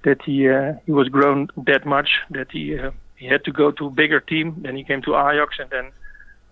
that 0.03 0.21
he 0.23 0.49
uh, 0.49 0.73
he 0.85 0.93
was 0.93 1.09
grown 1.09 1.49
that 1.57 1.87
much 1.87 2.11
that 2.31 2.51
he 2.51 2.77
uh, 2.77 2.91
he 3.17 3.27
had 3.27 3.45
to 3.45 3.53
go 3.53 3.71
to 3.71 3.87
a 3.87 3.91
bigger 3.91 4.21
team. 4.21 4.57
Then 4.59 4.77
he 4.77 4.83
came 4.83 5.01
to 5.03 5.15
Ajax, 5.15 5.59
and 5.61 5.71
then, 5.71 5.93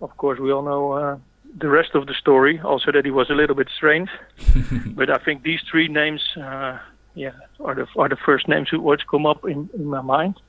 of 0.01 0.15
course, 0.15 0.39
we 0.39 0.51
all 0.53 0.61
know 0.61 0.91
uh, 0.93 1.17
the 1.57 1.69
rest 1.69 1.95
of 1.95 2.07
the 2.07 2.13
story. 2.13 2.59
Also, 2.61 2.91
that 2.91 3.05
he 3.05 3.11
was 3.11 3.29
a 3.29 3.33
little 3.33 3.55
bit 3.55 3.69
strange. 3.75 4.09
but 4.87 5.09
I 5.09 5.17
think 5.17 5.43
these 5.43 5.61
three 5.69 5.87
names, 5.87 6.21
uh, 6.37 6.79
yeah, 7.13 7.31
are 7.59 7.75
the 7.75 7.87
are 7.97 8.09
the 8.09 8.17
first 8.17 8.47
names 8.47 8.69
who 8.69 8.81
would 8.81 9.07
come 9.07 9.25
up 9.25 9.45
in, 9.45 9.69
in 9.73 9.85
my 9.85 10.01
mind. 10.01 10.39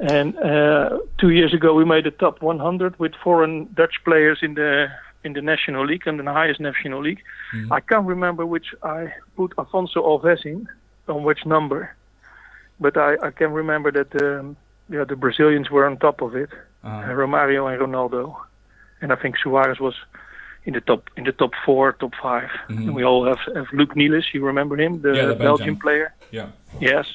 And 0.00 0.38
uh, 0.38 1.00
two 1.18 1.30
years 1.30 1.52
ago, 1.52 1.74
we 1.74 1.84
made 1.84 2.04
the 2.04 2.12
top 2.12 2.40
100 2.40 2.98
with 3.00 3.12
foreign 3.16 3.68
Dutch 3.74 3.96
players 4.04 4.38
in 4.42 4.54
the 4.54 4.88
in 5.24 5.32
the 5.32 5.42
national 5.42 5.84
league 5.84 6.06
and 6.06 6.18
the 6.20 6.32
highest 6.32 6.60
national 6.60 7.02
league. 7.02 7.22
I 7.72 7.80
can't 7.80 8.06
remember 8.06 8.46
which 8.46 8.68
I 8.82 9.12
put 9.36 9.50
Afonso 9.56 9.96
Alves 9.96 10.46
in, 10.46 10.68
on 11.08 11.24
which 11.24 11.44
number. 11.44 11.96
but 12.80 12.96
I, 12.96 13.16
I 13.22 13.30
can 13.30 13.52
remember 13.52 13.90
that 13.92 14.10
um, 14.22 14.56
yeah, 14.88 15.04
the 15.04 15.16
Brazilians 15.16 15.70
were 15.70 15.86
on 15.86 15.98
top 15.98 16.22
of 16.22 16.34
it, 16.36 16.50
uh, 16.84 17.02
Romario 17.20 17.70
and 17.70 17.80
Ronaldo, 17.80 18.36
and 19.00 19.12
I 19.12 19.16
think 19.16 19.36
Suarez 19.38 19.80
was 19.80 19.94
in 20.68 20.74
the 20.74 20.82
top 20.90 21.02
in 21.18 21.24
the 21.24 21.32
top 21.42 21.52
four, 21.64 21.84
top 22.02 22.14
5 22.22 22.50
Mhm. 22.68 22.76
And 22.86 22.94
we 22.98 23.02
all 23.10 23.22
have, 23.30 23.42
have 23.58 23.68
Luc 23.78 23.90
Nilis. 24.00 24.26
You 24.34 24.40
remember 24.52 24.74
him, 24.84 24.92
the, 25.04 25.12
Yeah, 25.18 25.26
the 25.32 25.34
Belgian 25.34 25.74
Belgian. 25.74 25.76
player. 25.84 26.08
Yeah. 26.38 26.48
Yes, 26.90 27.06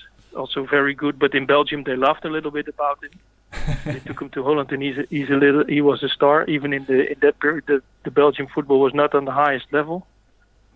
also 0.41 0.59
very 0.77 0.93
good. 1.03 1.15
But 1.23 1.31
in 1.39 1.43
Belgium, 1.55 1.79
they 1.87 1.95
laughed 2.07 2.25
a 2.25 2.33
little 2.37 2.53
bit 2.59 2.67
about 2.75 2.97
him. 3.05 3.13
they 3.93 3.99
took 4.07 4.19
him 4.23 4.29
to 4.35 4.41
Holland, 4.47 4.69
and 4.73 4.81
he's 4.85 4.97
a, 5.03 5.05
he's 5.15 5.29
a 5.37 5.39
little 5.45 5.63
he 5.77 5.81
was 5.89 5.99
a 6.09 6.09
star. 6.17 6.37
Even 6.55 6.69
in 6.77 6.83
the 6.91 6.99
in 7.11 7.17
that 7.25 7.35
period, 7.43 7.63
the, 7.71 7.77
the 8.05 8.11
Belgian 8.21 8.47
football 8.53 8.79
was 8.87 8.93
not 9.01 9.11
on 9.19 9.23
the 9.29 9.35
highest 9.45 9.67
level. 9.79 9.97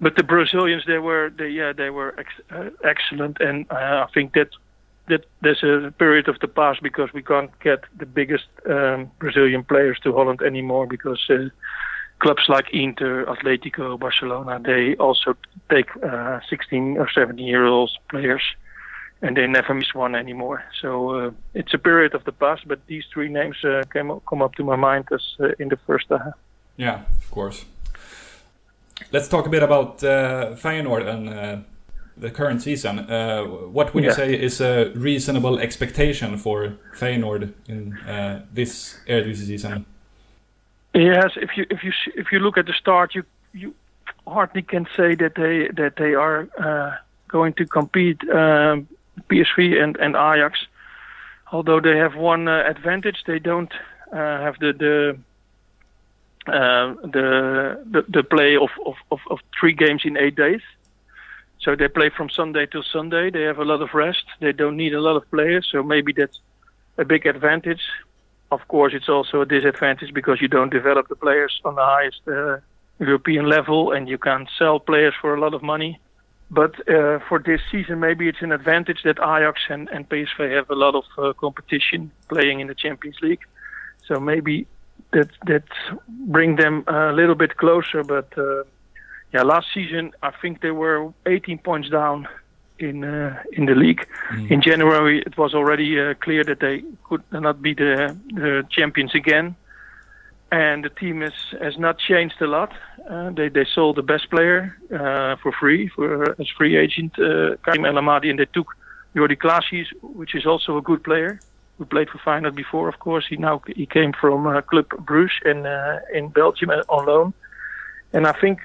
But 0.05 0.13
the 0.19 0.25
Brazilians, 0.35 0.83
they 0.91 0.99
were 1.09 1.25
they 1.39 1.49
yeah 1.61 1.71
they 1.81 1.89
were 1.99 2.11
ex- 2.23 2.45
uh, 2.55 2.69
excellent, 2.93 3.35
and 3.47 3.57
uh, 3.79 4.05
I 4.05 4.07
think 4.13 4.27
that 4.37 4.49
that 5.09 5.21
there's 5.43 5.63
a 5.63 5.91
period 6.03 6.25
of 6.31 6.37
the 6.43 6.51
past 6.59 6.79
because 6.89 7.09
we 7.17 7.23
can't 7.31 7.51
get 7.69 7.79
the 8.01 8.05
biggest 8.19 8.47
um, 8.75 8.99
Brazilian 9.23 9.63
players 9.71 9.97
to 10.03 10.09
Holland 10.17 10.41
anymore 10.51 10.85
because. 10.95 11.21
Uh, 11.35 11.49
Clubs 12.19 12.43
like 12.47 12.65
Inter, 12.73 13.25
Atletico, 13.25 13.99
Barcelona, 13.99 14.59
they 14.63 14.95
also 14.95 15.35
take 15.69 15.89
uh, 16.03 16.39
16 16.49 16.97
or 16.97 17.09
17 17.13 17.45
year 17.45 17.65
old 17.65 17.91
players 18.09 18.41
and 19.21 19.35
they 19.35 19.47
never 19.47 19.73
miss 19.73 19.93
one 19.93 20.15
anymore. 20.15 20.63
So 20.81 21.09
uh, 21.09 21.31
it's 21.53 21.73
a 21.73 21.77
period 21.77 22.13
of 22.13 22.23
the 22.23 22.31
past, 22.31 22.67
but 22.67 22.79
these 22.87 23.03
three 23.13 23.29
names 23.29 23.57
uh, 23.63 23.83
came 23.91 24.11
up, 24.11 24.23
come 24.25 24.41
up 24.41 24.55
to 24.55 24.63
my 24.63 24.75
mind 24.75 25.07
as 25.11 25.21
uh, 25.39 25.49
in 25.59 25.69
the 25.69 25.77
first 25.87 26.11
uh, 26.11 26.19
Yeah, 26.75 27.01
of 27.19 27.31
course. 27.31 27.65
Let's 29.11 29.27
talk 29.27 29.45
a 29.45 29.49
bit 29.49 29.63
about 29.63 30.03
uh, 30.03 30.55
Feyenoord 30.55 31.07
and 31.07 31.29
uh, 31.29 31.57
the 32.15 32.31
current 32.31 32.61
season. 32.61 32.99
Uh, 32.99 33.43
what 33.43 33.93
would 33.93 34.03
you 34.03 34.11
say 34.11 34.33
is 34.33 34.59
a 34.59 34.91
reasonable 34.95 35.59
expectation 35.59 36.37
for 36.37 36.77
Feyenoord 36.95 37.53
in 37.67 37.93
uh, 37.97 38.43
this 38.51 38.99
Eredivisie 39.07 39.45
season? 39.45 39.85
Yes, 40.97 41.33
if 41.35 41.55
you 41.55 41.65
if 41.69 41.83
you 41.83 41.91
if 42.15 42.31
you 42.31 42.39
look 42.39 42.57
at 42.57 42.65
the 42.65 42.73
start, 42.73 43.13
you 43.13 43.23
you 43.53 43.75
hardly 44.25 44.63
can 44.63 44.87
say 44.95 45.13
that 45.13 45.35
they 45.35 45.67
that 45.79 45.97
they 45.97 46.15
are 46.15 46.49
uh, 46.57 46.95
going 47.27 47.53
to 47.53 47.67
compete 47.67 48.19
um, 48.31 48.87
PSV 49.29 49.79
and 49.79 49.95
and 49.97 50.15
Ajax. 50.15 50.57
Although 51.51 51.81
they 51.81 51.97
have 51.97 52.15
one 52.15 52.47
uh, 52.47 52.63
advantage, 52.65 53.25
they 53.27 53.37
don't 53.37 53.71
uh, 54.11 54.41
have 54.41 54.57
the 54.57 54.73
the 54.73 55.17
uh, 56.51 56.95
the, 57.03 57.79
the 57.91 58.01
the 58.09 58.23
play 58.23 58.55
of, 58.55 58.71
of, 58.83 58.95
of, 59.11 59.19
of 59.29 59.39
three 59.59 59.73
games 59.73 60.01
in 60.03 60.17
eight 60.17 60.35
days. 60.35 60.61
So 61.59 61.75
they 61.75 61.89
play 61.89 62.09
from 62.09 62.31
Sunday 62.31 62.65
till 62.65 62.83
Sunday. 62.83 63.29
They 63.29 63.43
have 63.43 63.59
a 63.59 63.65
lot 63.65 63.83
of 63.83 63.93
rest. 63.93 64.25
They 64.39 64.51
don't 64.51 64.77
need 64.77 64.95
a 64.95 65.01
lot 65.01 65.15
of 65.15 65.29
players. 65.29 65.67
So 65.71 65.83
maybe 65.83 66.11
that's 66.11 66.39
a 66.97 67.05
big 67.05 67.27
advantage. 67.27 67.83
Of 68.51 68.67
course, 68.67 68.93
it's 68.93 69.09
also 69.09 69.41
a 69.41 69.45
disadvantage 69.45 70.13
because 70.13 70.41
you 70.41 70.47
don't 70.47 70.71
develop 70.71 71.09
the 71.09 71.15
players 71.15 71.59
on 71.65 71.75
the 71.75 71.83
highest 71.83 72.21
uh, 72.27 72.57
European 72.99 73.49
level, 73.49 73.91
and 73.91 74.07
you 74.07 74.17
can't 74.17 74.49
sell 74.57 74.79
players 74.79 75.13
for 75.19 75.35
a 75.35 75.39
lot 75.39 75.53
of 75.53 75.61
money. 75.61 75.99
But 76.49 76.75
uh, 76.89 77.19
for 77.27 77.39
this 77.45 77.59
season, 77.69 77.99
maybe 77.99 78.29
it's 78.29 78.41
an 78.41 78.53
advantage 78.53 79.03
that 79.03 79.17
Ajax 79.19 79.61
and, 79.69 79.89
and 79.89 80.07
PSV 80.07 80.55
have 80.55 80.69
a 80.69 80.75
lot 80.75 80.95
of 80.95 81.03
uh, 81.17 81.33
competition 81.33 82.11
playing 82.29 82.61
in 82.61 82.67
the 82.67 82.75
Champions 82.75 83.17
League. 83.21 83.41
So 84.07 84.19
maybe 84.19 84.65
that 85.11 85.29
that 85.45 85.65
bring 86.07 86.55
them 86.55 86.85
a 86.87 87.11
little 87.11 87.35
bit 87.35 87.57
closer. 87.57 88.01
But 88.03 88.29
uh, 88.37 88.63
yeah, 89.33 89.43
last 89.43 89.67
season 89.73 90.13
I 90.23 90.31
think 90.41 90.61
they 90.61 90.71
were 90.71 91.11
18 91.25 91.57
points 91.59 91.89
down 91.89 92.27
in 92.79 93.03
uh, 93.03 93.41
in 93.53 93.65
the 93.65 93.75
league. 93.75 94.07
In 94.49 94.61
January, 94.61 95.21
it 95.25 95.37
was 95.37 95.53
already 95.53 95.99
uh, 95.99 96.13
clear 96.15 96.43
that 96.43 96.59
they 96.59 96.83
could 97.03 97.23
not 97.31 97.61
be 97.61 97.73
the, 97.73 98.15
the 98.33 98.63
champions 98.69 99.15
again. 99.15 99.55
And 100.49 100.85
the 100.85 100.89
team 100.89 101.21
has, 101.21 101.33
has 101.59 101.77
not 101.77 101.99
changed 101.99 102.41
a 102.41 102.47
lot. 102.47 102.71
Uh, 103.09 103.31
they 103.31 103.49
they 103.49 103.65
sold 103.65 103.97
the 103.97 104.01
best 104.01 104.29
player 104.29 104.77
uh, 104.91 105.35
for 105.41 105.51
free 105.51 105.89
for 105.89 106.39
as 106.39 106.47
free 106.57 106.77
agent 106.77 107.13
uh, 107.19 107.57
Karim 107.63 107.85
El 107.85 107.95
Ahmadi, 107.95 108.29
and 108.29 108.39
they 108.39 108.45
took 108.45 108.67
Jordy 109.15 109.35
Clasie, 109.35 109.85
which 110.01 110.35
is 110.35 110.45
also 110.45 110.77
a 110.77 110.81
good 110.81 111.03
player 111.03 111.39
who 111.77 111.85
played 111.85 112.09
for 112.09 112.19
Feyenoord 112.19 112.55
before. 112.55 112.87
Of 112.87 112.99
course, 112.99 113.25
he 113.29 113.35
now 113.35 113.61
he 113.75 113.85
came 113.85 114.13
from 114.13 114.47
uh, 114.47 114.61
Club 114.61 114.87
Bruges 115.05 115.35
in 115.45 115.65
uh, 115.65 115.99
in 116.13 116.29
Belgium 116.29 116.69
uh, 116.69 116.83
on 116.89 117.05
loan, 117.05 117.33
and 118.13 118.25
I 118.25 118.33
think 118.33 118.59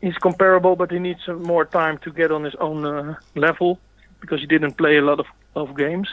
he's 0.00 0.16
comparable, 0.18 0.76
but 0.76 0.90
he 0.90 0.98
needs 0.98 1.20
some 1.24 1.42
more 1.42 1.64
time 1.64 1.98
to 1.98 2.12
get 2.12 2.30
on 2.30 2.44
his 2.44 2.54
own 2.56 2.84
uh, 2.84 3.14
level 3.34 3.78
because 4.20 4.40
he 4.40 4.46
didn't 4.46 4.76
play 4.76 4.96
a 4.98 5.02
lot 5.02 5.20
of, 5.20 5.26
of 5.54 5.76
games. 5.76 6.08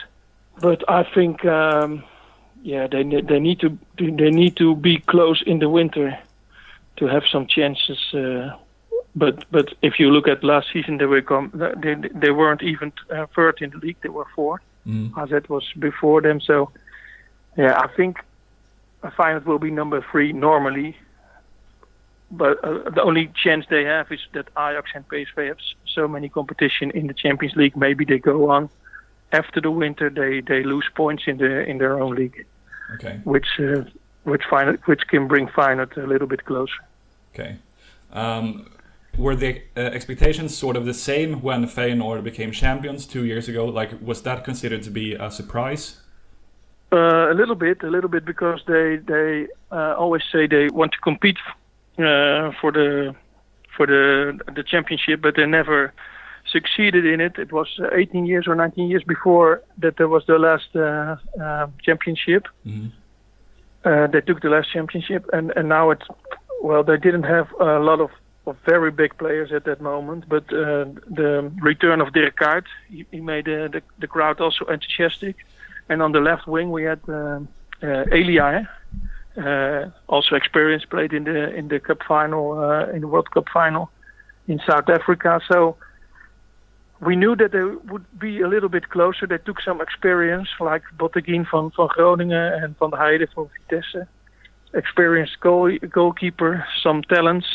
But 0.60 0.88
I 0.88 1.02
think, 1.14 1.44
um, 1.44 2.02
yeah, 2.62 2.86
they 2.86 3.04
ne- 3.04 3.22
they 3.22 3.38
need 3.38 3.60
to 3.60 3.78
they 3.98 4.30
need 4.30 4.56
to 4.56 4.74
be 4.74 4.98
close 4.98 5.42
in 5.46 5.58
the 5.58 5.68
winter 5.68 6.18
to 6.96 7.06
have 7.06 7.24
some 7.30 7.46
chances. 7.46 7.98
Uh, 8.14 8.56
but 9.14 9.44
but 9.50 9.74
if 9.82 9.98
you 9.98 10.10
look 10.10 10.28
at 10.28 10.42
last 10.42 10.68
season, 10.72 10.98
they 10.98 11.06
were 11.06 11.22
come, 11.22 11.50
they 11.54 11.94
they 11.94 12.30
weren't 12.30 12.62
even 12.62 12.92
uh, 13.10 13.26
third 13.34 13.60
in 13.60 13.70
the 13.70 13.78
league; 13.78 13.98
they 14.02 14.08
were 14.08 14.26
fourth. 14.34 14.62
Mm. 14.86 15.12
AZ 15.18 15.48
was 15.48 15.64
before 15.78 16.22
them, 16.22 16.40
so 16.40 16.70
yeah, 17.56 17.78
I 17.78 17.88
think 17.88 18.18
Feyenoord 19.02 19.44
will 19.44 19.58
be 19.58 19.70
number 19.70 20.04
three 20.10 20.32
normally. 20.32 20.96
But 22.30 22.62
uh, 22.64 22.90
the 22.90 23.02
only 23.02 23.30
chance 23.42 23.66
they 23.70 23.84
have 23.84 24.10
is 24.10 24.20
that 24.32 24.48
Ajax 24.58 24.90
and 24.94 25.06
PSV 25.08 25.48
have 25.48 25.58
so 25.86 26.08
many 26.08 26.28
competition 26.28 26.90
in 26.90 27.06
the 27.06 27.14
Champions 27.14 27.54
League. 27.54 27.76
Maybe 27.76 28.04
they 28.04 28.18
go 28.18 28.50
on 28.50 28.68
after 29.32 29.60
the 29.60 29.70
winter. 29.70 30.10
They 30.10 30.40
they 30.40 30.64
lose 30.64 30.86
points 30.94 31.24
in 31.26 31.36
the 31.38 31.64
in 31.70 31.78
their 31.78 32.00
own 32.00 32.16
league, 32.16 32.44
Okay. 32.94 33.20
which 33.24 33.46
uh, 33.60 33.84
which 34.24 34.42
Feyenoord, 34.50 34.80
which 34.86 35.06
can 35.06 35.28
bring 35.28 35.46
Feyenoord 35.46 35.96
a 35.96 36.06
little 36.06 36.26
bit 36.26 36.44
closer. 36.44 36.80
Okay. 37.32 37.56
Um, 38.12 38.70
were 39.16 39.36
the 39.36 39.62
uh, 39.76 39.80
expectations 39.80 40.56
sort 40.56 40.76
of 40.76 40.84
the 40.84 40.94
same 40.94 41.40
when 41.42 41.66
Feyenoord 41.66 42.24
became 42.24 42.50
champions 42.50 43.06
two 43.06 43.24
years 43.24 43.48
ago? 43.48 43.64
Like, 43.66 43.90
was 44.02 44.22
that 44.22 44.44
considered 44.44 44.82
to 44.82 44.90
be 44.90 45.14
a 45.14 45.30
surprise? 45.30 46.00
Uh, 46.92 47.30
a 47.30 47.34
little 47.34 47.54
bit, 47.54 47.82
a 47.82 47.88
little 47.88 48.10
bit, 48.10 48.24
because 48.24 48.60
they 48.66 48.96
they 48.96 49.46
uh, 49.70 49.94
always 49.96 50.22
say 50.32 50.46
they 50.46 50.68
want 50.68 50.92
to 50.92 50.98
compete 50.98 51.38
for 52.60 52.72
the 52.72 53.14
for 53.76 53.86
the 53.86 54.38
the 54.54 54.62
championship, 54.62 55.20
but 55.20 55.34
they 55.36 55.46
never 55.46 55.92
succeeded 56.50 57.04
in 57.04 57.20
it. 57.20 57.38
It 57.38 57.52
was 57.52 57.68
uh, 57.80 57.88
18 57.92 58.24
years 58.26 58.46
or 58.46 58.54
19 58.54 58.88
years 58.88 59.02
before 59.02 59.62
that 59.78 59.96
there 59.96 60.08
was 60.08 60.24
the 60.26 60.38
last 60.38 60.68
uh, 60.76 61.16
uh, 61.42 61.66
championship. 61.82 62.46
Mhm. 62.66 62.90
Uh, 63.84 64.06
they 64.08 64.20
took 64.20 64.40
the 64.40 64.48
last 64.48 64.70
championship, 64.72 65.28
and 65.32 65.52
and 65.56 65.68
now 65.68 65.90
it's 65.90 66.06
well, 66.62 66.82
they 66.82 66.96
didn't 66.96 67.24
have 67.24 67.48
a 67.60 67.78
lot 67.78 68.00
of. 68.00 68.10
Of 68.48 68.56
very 68.64 68.92
big 68.92 69.18
players 69.18 69.50
at 69.50 69.64
that 69.64 69.80
moment, 69.80 70.28
but 70.28 70.44
uh, 70.52 70.84
the 71.20 71.50
return 71.60 72.00
of 72.00 72.12
Dirk 72.12 72.36
Kuyt, 72.38 72.62
he, 72.88 73.04
he 73.10 73.20
made 73.20 73.48
uh, 73.48 73.66
the, 73.66 73.82
the 73.98 74.06
crowd 74.06 74.40
also 74.40 74.64
enthusiastic. 74.66 75.34
And 75.88 76.00
on 76.00 76.12
the 76.12 76.20
left 76.20 76.46
wing, 76.46 76.70
we 76.70 76.84
had 76.84 77.00
um 77.08 77.48
uh, 77.82 78.04
Elia, 78.18 78.68
also 80.08 80.34
experience 80.34 80.84
played 80.84 81.12
in 81.12 81.24
the 81.24 81.54
in 81.54 81.68
the 81.68 81.80
cup 81.80 81.98
final, 82.06 82.58
uh, 82.58 82.90
in 82.90 83.00
the 83.00 83.08
World 83.08 83.30
Cup 83.30 83.48
final 83.52 83.90
in 84.48 84.60
South 84.68 84.88
Africa. 84.88 85.40
So 85.50 85.76
we 87.00 87.16
knew 87.16 87.36
that 87.36 87.52
they 87.52 87.62
would 87.62 88.06
be 88.18 88.40
a 88.40 88.48
little 88.48 88.68
bit 88.68 88.88
closer. 88.88 89.26
They 89.26 89.38
took 89.38 89.60
some 89.60 89.80
experience, 89.80 90.48
like 90.60 90.82
Botteghin 90.98 91.46
van, 91.50 91.70
van 91.76 91.88
Groningen 91.88 92.52
and 92.62 92.78
Van 92.78 92.90
Heijden 92.90 93.32
from 93.34 93.50
Vitesse. 93.68 94.06
Experienced 94.74 95.40
goal, 95.40 95.76
goalkeeper, 95.90 96.66
some 96.82 97.02
talents. 97.02 97.46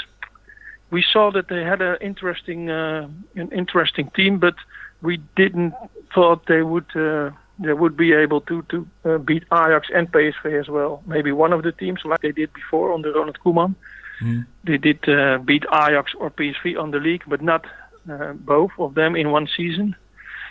We 0.92 1.04
saw 1.14 1.32
that 1.32 1.48
they 1.50 1.64
had 1.64 1.82
an 1.82 1.98
interesting, 2.02 2.70
uh, 2.70 3.08
an 3.36 3.52
interesting 3.52 4.10
team, 4.16 4.40
but 4.40 4.56
we 5.02 5.18
didn't 5.36 5.74
thought 6.14 6.46
they 6.48 6.62
would 6.62 6.96
uh, 6.96 7.32
they 7.64 7.74
would 7.74 7.96
be 7.96 8.14
able 8.14 8.42
to 8.42 8.62
to 8.72 8.88
uh, 9.06 9.18
beat 9.18 9.44
Ajax 9.52 9.88
and 9.94 10.12
PSV 10.12 10.60
as 10.60 10.68
well. 10.70 11.02
Maybe 11.06 11.32
one 11.32 11.54
of 11.54 11.62
the 11.64 11.72
teams, 11.72 12.00
like 12.06 12.22
they 12.22 12.32
did 12.32 12.52
before 12.54 12.92
on 12.94 13.02
the 13.02 13.12
Ronald 13.18 13.38
Koeman, 13.44 13.76
Mhm. 14.22 14.46
they 14.64 14.78
did 14.78 15.00
uh, 15.10 15.38
beat 15.50 15.66
Ajax 15.86 16.14
or 16.22 16.30
PSV 16.30 16.78
on 16.78 16.92
the 16.92 17.00
league, 17.00 17.24
but 17.28 17.42
not 17.42 17.66
uh, 18.12 18.34
both 18.34 18.72
of 18.80 18.94
them 18.96 19.16
in 19.16 19.32
one 19.32 19.48
season. 19.58 19.96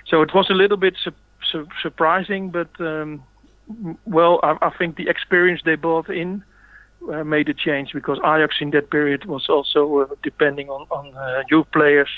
So 0.06 0.22
it 0.22 0.32
was 0.34 0.50
a 0.50 0.54
little 0.54 0.76
bit 0.76 0.94
su- 1.04 1.22
su- 1.50 1.68
surprising, 1.82 2.50
but 2.50 2.70
um, 2.80 3.22
well, 4.04 4.40
I, 4.42 4.56
I 4.68 4.70
think 4.78 4.96
the 4.96 5.08
experience 5.08 5.62
they 5.64 5.76
brought 5.76 6.08
in 6.08 6.42
uh, 7.12 7.24
made 7.24 7.48
a 7.48 7.54
change 7.54 7.92
because 7.92 8.18
Ajax 8.18 8.56
in 8.60 8.70
that 8.70 8.90
period 8.90 9.24
was 9.24 9.48
also 9.48 9.80
uh, 10.00 10.06
depending 10.22 10.68
on 10.68 10.82
on 10.90 11.04
uh, 11.16 11.42
youth 11.50 11.68
players 11.72 12.08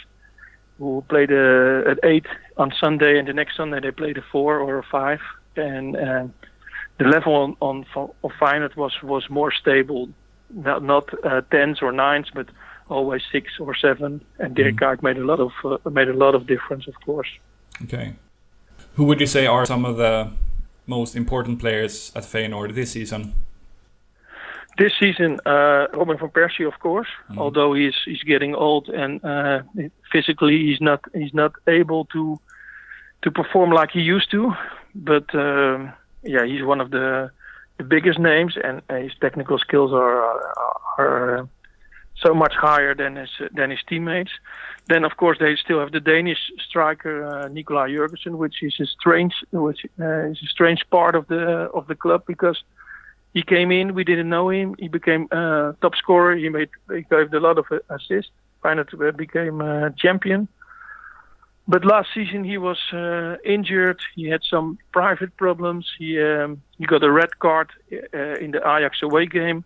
who 0.83 1.05
played 1.09 1.31
uh, 1.31 1.91
at 1.93 1.99
eight 2.03 2.27
on 2.57 2.73
Sunday, 2.81 3.17
and 3.19 3.29
the 3.29 3.33
next 3.33 3.57
Sunday 3.57 3.79
they 3.81 3.93
played 3.93 4.19
a 4.19 4.25
four 4.33 4.59
or 4.59 4.79
a 4.79 4.83
five, 4.83 5.21
and 5.55 5.97
uh, 5.97 6.27
the 6.99 7.05
level 7.05 7.35
on, 7.35 7.57
on 7.61 7.87
of 8.25 8.33
Feyenoord 8.41 8.75
was 8.77 8.95
was 9.03 9.25
more 9.31 9.53
stable, 9.53 10.09
not 10.51 10.83
not 10.83 11.05
uh, 11.25 11.41
tens 11.53 11.83
or 11.83 11.93
nines, 11.93 12.29
but 12.35 12.49
always 12.89 13.23
six 13.31 13.45
or 13.61 13.75
seven. 13.77 14.21
And 14.41 14.57
Dirk 14.57 14.75
Kuyt 14.75 15.03
made 15.03 15.19
a 15.19 15.25
lot 15.25 15.41
of 15.41 15.53
uh, 15.65 15.91
made 15.91 16.09
a 16.09 16.19
lot 16.25 16.35
of 16.35 16.47
difference, 16.47 16.89
of 16.89 16.97
course. 17.07 17.31
Okay. 17.85 18.15
Who 18.97 19.05
would 19.05 19.21
you 19.21 19.29
say 19.37 19.47
are 19.47 19.67
some 19.67 19.85
of 19.85 19.97
the 19.97 20.31
most 20.87 21.15
important 21.15 21.61
players 21.61 22.13
at 22.17 22.25
Feyenoord 22.25 22.75
this 22.75 22.91
season? 22.93 23.35
This 24.79 24.93
season, 24.99 25.39
uh, 25.45 25.87
Robin 25.93 26.17
van 26.19 26.31
Persie, 26.31 26.67
of 26.67 26.79
course, 26.81 27.09
mm-hmm. 27.29 27.39
although 27.39 27.75
he's 27.75 27.95
he's 28.05 28.23
getting 28.23 28.55
old 28.55 28.89
and 28.89 29.23
uh, 29.25 29.63
physically 30.11 30.59
he's 30.67 30.81
not 30.81 31.01
he's 31.15 31.35
not 31.35 31.53
able 31.67 32.07
to 32.07 32.41
to 33.23 33.31
perform 33.31 33.71
like 33.71 33.91
he 33.91 34.01
used 34.01 34.31
to. 34.31 34.53
But 34.95 35.35
um, 35.35 35.93
yeah, 36.23 36.45
he's 36.47 36.65
one 36.65 36.81
of 36.81 36.91
the 36.91 37.31
the 37.79 37.85
biggest 37.85 38.19
names, 38.19 38.57
and 38.63 38.83
his 39.03 39.13
technical 39.21 39.59
skills 39.59 39.93
are 39.93 40.23
are, 40.23 40.81
are 40.99 41.49
so 42.17 42.35
much 42.35 42.55
higher 42.55 42.95
than 42.95 43.17
his 43.17 43.31
than 43.55 43.71
his 43.71 43.81
teammates. 43.89 44.31
Then, 44.89 45.05
of 45.05 45.17
course, 45.17 45.39
they 45.39 45.57
still 45.57 45.81
have 45.81 45.93
the 45.93 46.01
Danish 46.01 46.51
striker 46.69 47.25
uh, 47.25 47.49
Nicolai 47.49 47.89
Jørgensen, 47.91 48.37
which 48.37 48.63
is 48.63 48.77
a 48.81 48.87
strange, 48.87 49.35
which 49.53 49.87
uh, 50.01 50.31
is 50.31 50.39
a 50.43 50.47
strange 50.47 50.83
part 50.91 51.15
of 51.15 51.27
the 51.29 51.71
of 51.75 51.87
the 51.87 51.95
club 51.95 52.25
because 52.27 52.63
he 53.35 53.43
came 53.43 53.71
in, 53.73 53.95
we 53.95 54.05
didn't 54.05 54.29
know 54.29 54.51
him. 54.51 54.75
He 54.79 54.89
became 54.89 55.27
uh, 55.31 55.73
top 55.81 55.95
scorer. 55.97 56.37
He 56.37 56.49
made 56.49 56.71
he 56.91 57.03
gave 57.03 57.33
a 57.33 57.41
lot 57.41 57.59
of 57.59 57.67
assists. 57.89 58.31
Feyenoord 58.63 59.17
became 59.17 59.61
uh, 59.61 59.91
champion. 59.97 60.49
But 61.67 61.85
last 61.85 62.09
season 62.13 62.45
he 62.45 62.59
was 62.59 62.79
uh, 62.93 63.37
injured. 63.45 64.01
He 64.15 64.29
had 64.29 64.43
some 64.45 64.79
private 64.93 65.37
problems. 65.37 65.87
He 65.99 66.21
um, 66.21 66.61
he 66.79 66.85
got 66.85 67.03
a 67.03 67.11
red 67.11 67.39
card 67.39 67.71
uh, 67.91 68.19
in 68.45 68.51
the 68.51 68.59
Ajax 68.59 69.03
away 69.03 69.27
game. 69.27 69.65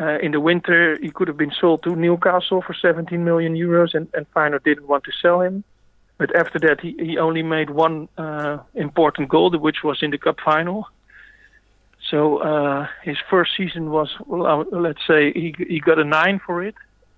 Uh, 0.00 0.18
in 0.22 0.32
the 0.32 0.40
winter, 0.40 0.98
he 1.00 1.10
could 1.10 1.28
have 1.28 1.36
been 1.36 1.52
sold 1.60 1.82
to 1.82 1.94
Newcastle 1.94 2.62
for 2.62 2.72
17 2.72 3.22
million 3.22 3.54
euros, 3.54 3.94
and, 3.94 4.08
and 4.14 4.26
Feyenoord 4.32 4.64
didn't 4.64 4.88
want 4.88 5.04
to 5.04 5.12
sell 5.20 5.42
him. 5.42 5.62
But 6.16 6.34
after 6.34 6.58
that, 6.60 6.80
he, 6.80 6.96
he 6.98 7.18
only 7.18 7.42
made 7.42 7.68
one 7.68 8.08
uh, 8.16 8.58
important 8.74 9.28
goal, 9.28 9.50
which 9.58 9.84
was 9.84 9.98
in 10.02 10.10
the 10.10 10.16
cup 10.16 10.40
final. 10.42 10.88
So 12.10 12.38
uh, 12.38 12.88
his 13.02 13.18
first 13.30 13.52
season 13.56 13.90
was, 13.90 14.08
well, 14.26 14.46
uh, 14.46 14.78
let's 14.78 15.06
say, 15.06 15.32
he 15.32 15.54
he 15.68 15.80
got 15.80 15.98
a 15.98 16.04
nine 16.04 16.40
for 16.44 16.62
it, 16.62 16.74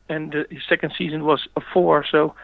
and 0.09 0.35
his 0.50 0.62
second 0.68 0.92
season 0.98 1.24
was 1.24 1.40
a 1.57 1.62
four. 1.72 2.05
So 2.11 2.35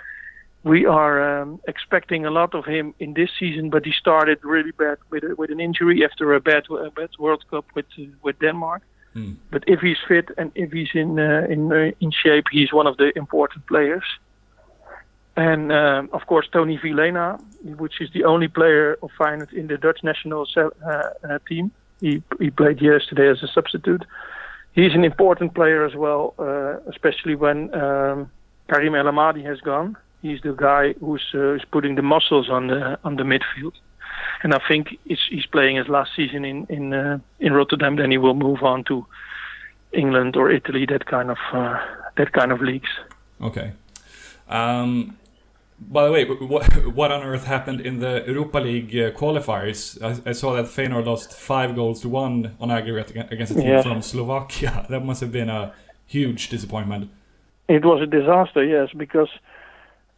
we 0.65 0.87
are 0.87 1.41
um, 1.41 1.61
expecting 1.69 2.25
a 2.25 2.31
lot 2.31 2.55
of 2.55 2.65
him 2.65 2.95
in 2.99 3.15
this 3.15 3.31
season, 3.39 3.71
but 3.71 3.85
he 3.85 3.93
started 3.93 4.39
really 4.43 4.73
bad 4.73 4.99
with 5.11 5.25
with 5.37 5.51
an 5.51 5.61
injury 5.61 6.05
after 6.05 6.35
a 6.35 6.41
bad 6.41 6.65
a 6.71 6.91
bad 6.91 7.11
World 7.19 7.45
Cup 7.51 7.67
with 7.75 7.87
with 8.23 8.39
Denmark. 8.39 8.83
Mm. 9.15 9.37
But 9.51 9.65
if 9.67 9.81
he's 9.81 9.99
fit 10.07 10.31
and 10.39 10.51
if 10.55 10.73
he's 10.73 10.95
in 10.95 11.19
uh, 11.19 11.47
in 11.49 11.73
uh, 11.73 11.91
in 12.01 12.11
shape, 12.11 12.47
he's 12.51 12.73
one 12.73 12.87
of 12.87 12.97
the 12.97 13.13
important 13.17 13.67
players. 13.67 14.05
And 15.37 15.71
um, 15.71 16.09
of 16.13 16.27
course, 16.27 16.49
Tonny 16.53 16.79
Vilhena, 16.79 17.41
which 17.83 18.01
is 18.01 18.11
the 18.13 18.25
only 18.25 18.49
player 18.49 18.99
of 19.03 19.11
Feyenoord 19.19 19.53
in 19.53 19.69
the 19.69 19.79
Dutch 19.79 20.01
national 20.03 20.47
uh, 20.57 20.71
uh, 20.91 21.39
team. 21.49 21.71
He 22.01 22.23
he 22.39 22.51
played 22.51 22.81
yesterday 22.81 23.29
as 23.29 23.43
a 23.43 23.49
substitute. 23.49 24.05
He's 24.73 24.95
an 24.95 25.05
important 25.05 25.55
player 25.55 25.85
as 25.85 25.95
well, 25.95 26.35
uh, 26.39 26.79
especially 26.89 27.35
when 27.35 27.75
um, 27.75 28.31
Karim 28.69 28.95
El 28.95 29.07
Ahmadi 29.07 29.45
has 29.45 29.61
gone. 29.61 29.97
He's 30.23 30.41
the 30.43 30.53
guy 30.53 30.95
who's 31.01 31.27
uh, 31.35 31.55
is 31.55 31.65
putting 31.71 31.97
the 31.97 32.03
muscles 32.03 32.49
on 32.49 32.69
the 32.69 32.99
on 33.05 33.17
the 33.17 33.25
midfield 33.25 33.75
and 34.43 34.55
I 34.55 34.61
think 34.69 34.99
he's 35.05 35.47
playing 35.47 35.77
his 35.77 35.89
last 35.89 36.11
season 36.15 36.45
in 36.45 36.67
in 36.69 36.93
uh, 36.93 37.19
in 37.41 37.53
Rotterdam. 37.53 37.97
Then 37.97 38.11
he 38.11 38.19
will 38.19 38.35
move 38.35 38.63
on 38.63 38.85
to 38.85 39.07
England 39.93 40.37
or 40.37 40.51
Italy, 40.51 40.87
that 40.87 41.07
kind 41.07 41.31
of 41.31 41.39
uh, 41.53 41.79
that 42.17 42.33
kind 42.33 42.53
of 42.53 42.61
leagues. 42.61 42.91
Okay. 43.41 43.73
Um, 44.49 45.17
by 45.81 46.05
the 46.05 46.13
way, 46.13 46.25
what, 46.25 46.87
what 46.93 47.13
on 47.13 47.23
earth 47.23 47.45
happened 47.45 47.81
in 47.81 48.01
the 48.01 48.25
Europa 48.27 48.59
League 48.59 48.91
uh, 48.97 49.11
qualifiers? 49.13 50.01
I, 50.03 50.31
I, 50.31 50.33
saw 50.33 50.55
that 50.55 50.67
Feyenoord 50.67 51.07
lost 51.07 51.33
five 51.33 51.75
goals 51.75 52.01
to 52.03 52.09
one 52.09 52.57
on 52.61 52.71
aggregate 52.71 53.11
against 53.31 53.53
a 53.53 53.55
team 53.55 53.69
yeah. 53.69 53.83
from 53.83 54.03
Slovakia. 54.03 54.87
That 54.91 55.05
must 55.05 55.21
have 55.21 55.31
been 55.31 55.49
a 55.49 55.73
huge 56.07 56.49
disappointment. 56.49 57.11
It 57.69 57.85
was 57.85 58.03
a 58.03 58.07
disaster, 58.07 58.65
yes, 58.65 58.89
because 58.97 59.29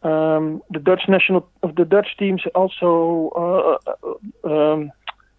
um, 0.03 0.63
the 0.71 0.79
Dutch 0.79 1.03
national 1.07 1.47
the 1.61 1.85
Dutch 1.85 2.17
teams 2.17 2.41
also 2.55 3.29
uh, 3.35 3.91
uh, 3.91 4.73
um, 4.73 4.91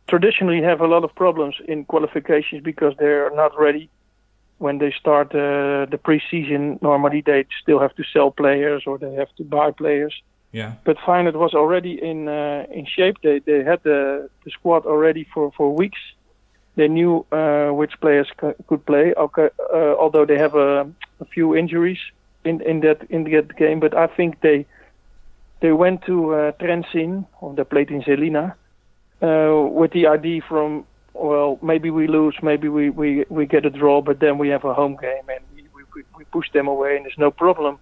traditionally 0.06 0.62
have 0.62 0.80
a 0.80 0.87
lot 0.87 1.04
of 1.04 1.14
problems 1.14 1.56
in 1.66 1.85
qualifications 1.85 2.62
because 2.62 2.94
they're 2.98 3.35
not 3.35 3.58
ready 3.58 3.90
when 4.62 4.79
they 4.79 4.92
start 5.03 5.29
uh, 5.35 5.87
the 5.94 5.98
preseason. 6.07 6.81
Normally, 6.81 7.20
they 7.20 7.44
still 7.62 7.81
have 7.81 7.94
to 7.96 8.05
sell 8.12 8.31
players 8.31 8.85
or 8.87 8.96
they 8.96 9.12
have 9.14 9.33
to 9.38 9.44
buy 9.44 9.72
players. 9.72 10.14
Yeah. 10.53 10.72
But 10.85 10.98
Feyenoord 10.98 11.35
was 11.35 11.55
already 11.55 11.94
in 12.11 12.29
uh, 12.29 12.66
in 12.79 12.87
shape. 12.87 13.16
They 13.22 13.40
they 13.40 13.64
had 13.64 13.81
the, 13.83 14.29
the 14.44 14.51
squad 14.51 14.87
already 14.87 15.25
for, 15.35 15.51
for 15.57 15.75
weeks. 15.75 16.03
They 16.77 16.88
knew 16.88 17.27
uh, 17.33 17.70
which 17.81 17.94
players 18.01 18.29
could 18.68 18.87
play. 18.87 19.12
Okay, 19.27 19.48
uh, 19.75 19.94
although 20.03 20.27
they 20.27 20.38
have 20.38 20.55
a, 20.55 20.88
a 21.20 21.27
few 21.35 21.57
injuries 21.57 22.03
in 22.44 22.61
in 22.61 22.81
that 22.81 22.98
in 23.11 23.25
that 23.25 23.57
game. 23.57 23.81
But 23.81 23.94
I 23.94 24.07
think 24.07 24.40
they 24.40 24.66
they 25.61 25.72
went 25.72 26.05
to 26.07 26.35
uh, 26.35 26.53
Trenčín 26.61 27.27
or 27.40 27.55
they 27.55 27.64
played 27.64 27.90
in 27.90 28.03
Žilina 28.03 28.55
uh, 29.22 29.68
with 29.81 29.92
the 29.92 30.07
idea 30.07 30.40
from 30.48 30.85
well 31.22 31.58
maybe 31.62 31.90
we 31.90 32.06
lose, 32.06 32.37
maybe 32.42 32.68
we, 32.68 32.90
we, 32.90 33.24
we 33.28 33.46
get 33.46 33.64
a 33.64 33.70
draw, 33.70 34.00
but 34.02 34.20
then 34.20 34.38
we 34.38 34.48
have 34.48 34.64
a 34.64 34.74
home 34.74 34.96
game 35.00 35.26
and 35.28 35.44
we, 35.54 35.62
we, 35.94 36.02
we 36.16 36.24
push 36.24 36.50
them 36.52 36.66
away 36.68 36.96
and 36.96 37.04
there's 37.04 37.18
no 37.18 37.30
problem. 37.30 37.78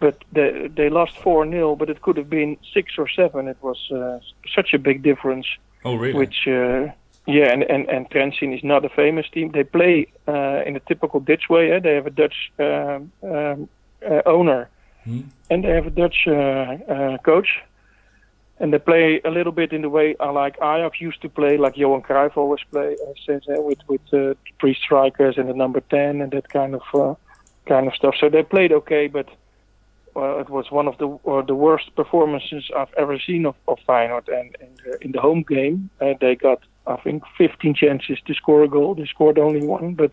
But 0.00 0.22
they 0.30 0.68
they 0.68 0.88
lost 0.90 1.18
four 1.18 1.48
0 1.48 1.74
but 1.74 1.90
it 1.90 2.02
could 2.02 2.16
have 2.16 2.30
been 2.30 2.56
six 2.72 2.92
or 2.98 3.08
seven. 3.08 3.48
It 3.48 3.58
was 3.60 3.80
uh, 3.90 4.20
such 4.54 4.72
a 4.72 4.78
big 4.78 5.02
difference. 5.02 5.46
Oh 5.84 5.96
really? 5.96 6.14
Which 6.14 6.46
uh, 6.46 6.92
yeah, 7.28 7.52
and, 7.52 7.62
and, 7.64 7.86
and 7.90 8.08
Trenčín 8.08 8.56
is 8.56 8.64
not 8.64 8.86
a 8.86 8.88
famous 8.88 9.26
team. 9.28 9.50
They 9.52 9.62
play 9.62 10.06
uh, 10.26 10.62
in 10.64 10.76
a 10.76 10.80
typical 10.80 11.20
Dutch 11.20 11.50
way. 11.50 11.72
Eh? 11.72 11.78
They 11.78 11.94
have 11.94 12.06
a 12.06 12.10
Dutch 12.10 12.50
um, 12.58 13.12
um, 13.22 13.68
uh, 14.02 14.22
owner, 14.24 14.70
hmm. 15.04 15.20
and 15.50 15.62
they 15.62 15.68
have 15.68 15.86
a 15.86 15.90
Dutch 15.90 16.26
uh, 16.26 16.32
uh, 16.32 17.18
coach. 17.18 17.60
And 18.60 18.72
they 18.72 18.78
play 18.78 19.20
a 19.24 19.30
little 19.30 19.52
bit 19.52 19.72
in 19.72 19.82
the 19.82 19.88
way 19.88 20.16
I 20.18 20.30
like 20.30 20.56
Ajax 20.56 21.00
used 21.00 21.22
to 21.22 21.28
play, 21.28 21.56
like 21.56 21.76
Johan 21.76 22.02
Cruyff 22.02 22.36
always 22.36 22.60
play, 22.72 22.96
says, 23.24 23.42
with 23.46 23.78
with 23.86 24.00
uh, 24.12 24.34
three 24.60 24.74
strikers 24.74 25.38
and 25.38 25.48
the 25.48 25.54
number 25.54 25.80
ten 25.80 26.20
and 26.20 26.32
that 26.32 26.48
kind 26.48 26.74
of 26.74 26.82
uh, 26.94 27.14
kind 27.66 27.86
of 27.86 27.94
stuff. 27.94 28.14
So 28.18 28.28
they 28.28 28.42
played 28.42 28.72
okay, 28.72 29.06
but 29.06 29.28
well, 30.14 30.40
it 30.40 30.50
was 30.50 30.72
one 30.72 30.88
of 30.88 30.98
the 30.98 31.08
uh, 31.30 31.42
the 31.42 31.54
worst 31.54 31.94
performances 31.94 32.68
I've 32.76 32.92
ever 32.96 33.18
seen 33.20 33.46
of, 33.46 33.54
of 33.68 33.78
Feyenoord. 33.88 34.26
And, 34.28 34.56
and 34.60 35.02
in 35.02 35.12
the 35.12 35.20
home 35.20 35.44
game, 35.48 35.90
uh, 36.00 36.14
they 36.20 36.34
got 36.34 36.60
I 36.88 36.96
think 36.96 37.22
15 37.36 37.74
chances 37.74 38.18
to 38.26 38.34
score 38.34 38.64
a 38.64 38.68
goal. 38.68 38.96
They 38.96 39.06
scored 39.06 39.38
only 39.38 39.64
one, 39.64 39.94
but 39.94 40.10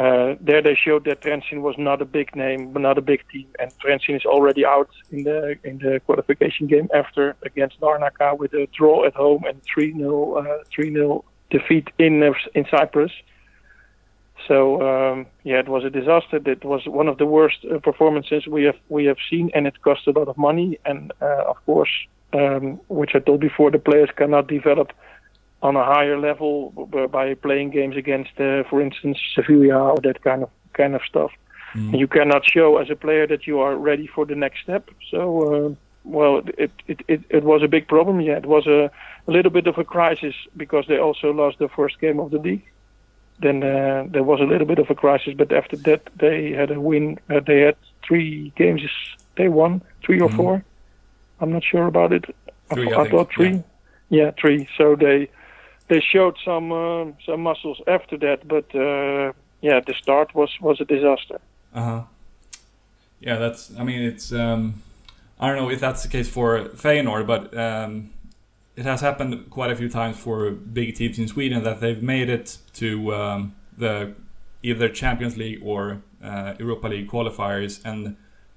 uh, 0.00 0.34
there 0.40 0.62
they 0.62 0.74
showed 0.74 1.04
that 1.04 1.20
Trenčín 1.20 1.60
was 1.60 1.74
not 1.76 2.00
a 2.00 2.06
big 2.06 2.34
name, 2.34 2.72
not 2.72 2.96
a 2.96 3.02
big 3.02 3.22
team, 3.30 3.48
and 3.58 3.70
Trenčín 3.84 4.16
is 4.16 4.24
already 4.24 4.64
out 4.64 4.88
in 5.10 5.24
the 5.24 5.56
in 5.62 5.76
the 5.76 6.00
qualification 6.06 6.66
game 6.66 6.88
after 6.94 7.36
against 7.42 7.78
Larnaca 7.82 8.38
with 8.38 8.54
a 8.54 8.66
draw 8.78 9.04
at 9.04 9.14
home 9.14 9.44
and 9.44 9.60
3-0 9.76 10.00
uh, 10.38 10.64
3-0 10.74 11.22
defeat 11.50 11.88
in 11.98 12.22
uh, 12.22 12.32
in 12.54 12.64
Cyprus. 12.70 13.12
So 14.48 14.80
um, 14.88 15.26
yeah, 15.44 15.58
it 15.58 15.68
was 15.68 15.84
a 15.84 15.90
disaster. 15.90 16.40
It 16.46 16.64
was 16.64 16.82
one 16.86 17.08
of 17.08 17.18
the 17.18 17.26
worst 17.26 17.58
uh, 17.66 17.78
performances 17.78 18.46
we 18.46 18.64
have 18.64 18.80
we 18.88 19.04
have 19.04 19.18
seen, 19.28 19.50
and 19.54 19.66
it 19.66 19.82
cost 19.82 20.06
a 20.06 20.12
lot 20.18 20.28
of 20.28 20.38
money. 20.38 20.78
And 20.86 21.12
uh, 21.20 21.44
of 21.52 21.58
course, 21.66 21.94
um, 22.32 22.80
which 22.88 23.10
I 23.14 23.18
told 23.18 23.40
before, 23.40 23.70
the 23.70 23.78
players 23.78 24.08
cannot 24.16 24.46
develop 24.46 24.92
on 25.62 25.76
a 25.76 25.84
higher 25.84 26.18
level 26.18 26.70
by 27.10 27.34
playing 27.34 27.70
games 27.70 27.96
against, 27.96 28.32
uh, 28.40 28.62
for 28.64 28.80
instance, 28.80 29.18
Sevilla 29.34 29.92
or 29.92 29.98
that 30.02 30.22
kind 30.22 30.42
of 30.42 30.50
kind 30.72 30.94
of 30.94 31.02
stuff. 31.02 31.30
Mm. 31.74 31.98
You 31.98 32.08
cannot 32.08 32.48
show 32.48 32.78
as 32.78 32.90
a 32.90 32.96
player 32.96 33.26
that 33.26 33.46
you 33.46 33.60
are 33.60 33.76
ready 33.76 34.06
for 34.06 34.26
the 34.26 34.34
next 34.34 34.62
step. 34.62 34.90
So, 35.10 35.22
uh, 35.42 35.74
well, 36.04 36.42
it, 36.58 36.72
it, 36.86 37.00
it 37.08 37.20
it 37.28 37.44
was 37.44 37.62
a 37.62 37.68
big 37.68 37.86
problem. 37.88 38.20
Yeah, 38.20 38.38
it 38.38 38.46
was 38.46 38.66
a, 38.66 38.90
a 39.26 39.30
little 39.30 39.50
bit 39.50 39.66
of 39.66 39.78
a 39.78 39.84
crisis 39.84 40.34
because 40.56 40.86
they 40.88 40.98
also 40.98 41.30
lost 41.32 41.58
the 41.58 41.68
first 41.68 42.00
game 42.00 42.18
of 42.18 42.30
the 42.30 42.38
league. 42.38 42.64
Then 43.40 43.62
uh, 43.62 44.06
there 44.08 44.22
was 44.22 44.40
a 44.40 44.44
little 44.44 44.66
bit 44.66 44.78
of 44.78 44.90
a 44.90 44.94
crisis, 44.94 45.34
but 45.36 45.52
after 45.52 45.76
that 45.76 46.08
they 46.16 46.52
had 46.52 46.70
a 46.70 46.80
win. 46.80 47.18
Uh, 47.28 47.40
they 47.46 47.60
had 47.60 47.76
three 48.06 48.52
games. 48.56 48.82
They 49.36 49.48
won 49.48 49.82
three 50.04 50.20
or 50.20 50.28
mm. 50.28 50.36
four. 50.36 50.64
I'm 51.40 51.52
not 51.52 51.64
sure 51.64 51.86
about 51.86 52.12
it. 52.12 52.24
Three, 52.72 52.92
I, 52.92 53.02
I, 53.02 53.08
thought 53.08 53.32
three. 53.32 53.62
Yeah. 54.10 54.24
yeah, 54.24 54.30
three. 54.38 54.68
So 54.76 54.94
they 54.94 55.30
they 55.90 56.00
showed 56.00 56.38
some 56.44 56.72
uh, 56.72 57.06
some 57.26 57.42
muscles 57.42 57.82
after 57.86 58.16
that, 58.18 58.48
but 58.48 58.64
uh, 58.74 59.32
yeah, 59.60 59.80
the 59.86 59.92
start 60.00 60.34
was 60.34 60.50
was 60.60 60.80
a 60.80 60.84
disaster. 60.84 61.38
Uh 61.74 61.84
huh. 61.84 62.02
Yeah, 63.18 63.36
that's. 63.36 63.70
I 63.78 63.84
mean, 63.84 64.00
it's. 64.00 64.32
Um, 64.32 64.82
I 65.38 65.48
don't 65.48 65.56
know 65.56 65.70
if 65.70 65.80
that's 65.80 66.02
the 66.02 66.08
case 66.08 66.28
for 66.28 66.60
Feyenoord, 66.84 67.26
but 67.26 67.56
um, 67.56 68.10
it 68.76 68.84
has 68.84 69.00
happened 69.00 69.50
quite 69.50 69.70
a 69.70 69.76
few 69.76 69.88
times 69.88 70.16
for 70.16 70.50
big 70.50 70.94
teams 70.94 71.18
in 71.18 71.28
Sweden 71.28 71.64
that 71.64 71.80
they've 71.80 72.02
made 72.02 72.28
it 72.30 72.58
to 72.74 73.14
um, 73.14 73.54
the 73.76 74.14
either 74.62 74.88
Champions 74.88 75.36
League 75.36 75.60
or 75.62 76.02
uh, 76.22 76.54
Europa 76.58 76.88
League 76.88 77.10
qualifiers, 77.10 77.80
and 77.84 78.16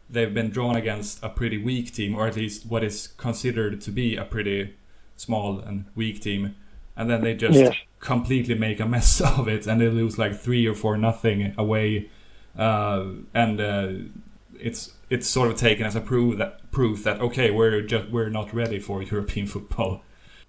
they've 0.10 0.34
been 0.34 0.50
drawn 0.50 0.76
against 0.76 1.24
a 1.24 1.30
pretty 1.30 1.58
weak 1.58 1.93
team, 1.93 2.15
or 2.15 2.28
at 2.28 2.36
least 2.36 2.65
what 2.67 2.84
is 2.84 3.08
considered 3.17 3.82
to 3.82 3.91
be 3.91 4.15
a 4.15 4.26
pretty 4.26 4.76
small 5.15 5.60
and 5.60 5.86
weak 5.96 6.22
team, 6.22 6.56
and 6.95 7.10
then 7.10 7.21
they 7.21 7.34
just 7.34 7.60
Yes. 7.60 7.75
completely 7.99 8.56
make 8.56 8.79
a 8.79 8.86
mess 8.86 9.21
of 9.39 9.47
it, 9.47 9.67
and 9.67 9.79
they 9.82 9.89
lose 9.89 10.17
like 10.17 10.34
three 10.36 10.65
or 10.67 10.73
four 10.75 10.97
nothing 10.97 11.53
away, 11.58 12.10
uh, 12.58 13.06
and 13.34 13.60
uh, 13.62 13.88
it's 14.60 14.93
it's 15.10 15.27
sort 15.27 15.49
of 15.51 15.58
taken 15.58 15.86
as 15.86 15.95
a 15.95 16.01
proof 16.01 16.38
that 16.38 16.71
proof 16.71 17.03
that 17.03 17.19
okay, 17.21 17.51
we're 17.51 17.82
just 17.82 18.10
we're 18.12 18.29
not 18.29 18.53
ready 18.53 18.79
for 18.79 19.01
European 19.12 19.47
football. 19.47 20.01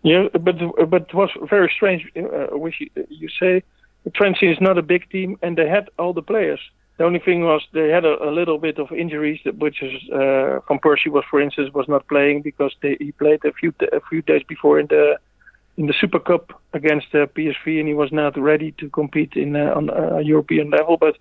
Yeah, 0.03 0.29
but 0.33 0.57
but 0.91 1.03
it 1.09 1.15
was 1.15 1.31
very 1.49 1.71
strange. 1.75 2.07
Uh, 2.17 2.57
which 2.59 2.81
you, 2.81 2.91
you 3.09 3.29
say 3.41 3.63
Trentin 4.11 4.53
is 4.53 4.61
not 4.61 4.77
a 4.79 4.83
big 4.83 5.09
team, 5.11 5.39
and 5.43 5.57
they 5.57 5.69
had 5.69 5.89
all 5.99 6.13
the 6.13 6.23
players. 6.23 6.61
The 6.99 7.05
only 7.05 7.19
thing 7.19 7.43
was 7.43 7.61
they 7.73 7.89
had 7.89 8.05
a, 8.05 8.23
a 8.23 8.31
little 8.31 8.59
bit 8.59 8.79
of 8.79 8.93
injuries, 8.93 9.41
that- 9.45 9.57
which 9.59 9.83
is 9.83 9.95
uh, 10.13 10.61
Van 10.69 10.79
Persie 10.79 11.09
was, 11.11 11.25
for 11.31 11.41
instance, 11.41 11.73
was 11.75 11.89
not 11.89 12.07
playing 12.07 12.43
because 12.43 12.73
they, 12.83 12.97
he 13.01 13.11
played 13.13 13.41
a 13.45 13.53
few 13.53 13.73
a 13.93 14.01
few 14.09 14.23
days 14.23 14.43
before 14.47 14.79
in 14.79 14.87
the 14.89 15.19
in 15.77 15.87
the 15.87 15.95
Super 16.01 16.21
Cup 16.21 16.61
against 16.73 17.15
uh, 17.15 17.27
PSV, 17.27 17.79
and 17.81 17.89
he 17.89 17.95
was 17.95 18.13
not 18.13 18.39
ready 18.39 18.73
to 18.73 18.89
compete 18.91 19.35
in 19.35 19.57
uh, 19.57 19.73
on 19.75 19.91
a 19.91 20.21
European 20.23 20.71
level. 20.71 20.97
But 20.97 21.17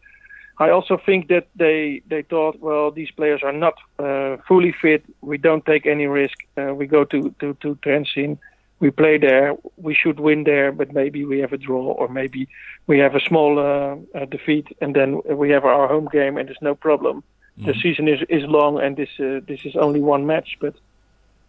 I 0.60 0.70
also 0.70 0.98
think 1.06 1.28
that 1.30 1.48
they 1.56 2.02
they 2.08 2.22
thought, 2.22 2.60
well, 2.60 2.92
these 2.92 3.12
players 3.12 3.42
are 3.44 3.54
not 3.54 3.76
uh, 4.00 4.38
fully 4.48 4.74
fit. 4.82 5.04
We 5.22 5.38
don't 5.38 5.66
take 5.66 5.86
any 5.86 6.08
risk. 6.08 6.38
Uh, 6.58 6.74
we 6.76 6.86
go 6.86 7.04
to 7.06 7.34
to 7.40 7.54
to 7.62 7.76
Trenčín. 7.76 8.38
We 8.80 8.92
play 8.92 9.18
there. 9.18 9.56
We 9.78 9.96
should 9.96 10.20
win 10.20 10.44
there, 10.44 10.72
but 10.72 10.94
maybe 10.94 11.24
we 11.26 11.40
have 11.40 11.54
a 11.54 11.58
draw, 11.58 11.94
or 11.94 12.08
maybe 12.10 12.50
we 12.86 13.00
have 13.00 13.16
a 13.16 13.22
small 13.22 13.58
uh, 13.58 13.96
uh, 14.18 14.26
defeat, 14.26 14.68
and 14.82 14.94
then 14.94 15.22
we 15.26 15.50
have 15.52 15.64
our 15.64 15.88
home 15.88 16.10
game, 16.12 16.38
and 16.38 16.48
there's 16.48 16.62
no 16.62 16.76
problem. 16.76 17.24
The 17.66 17.76
season 17.84 18.08
is 18.08 18.20
is 18.30 18.44
long, 18.46 18.82
and 18.82 18.98
this 18.98 19.10
uh, 19.20 19.40
this 19.48 19.64
is 19.64 19.76
only 19.76 20.02
one 20.02 20.26
match, 20.26 20.58
but 20.60 20.74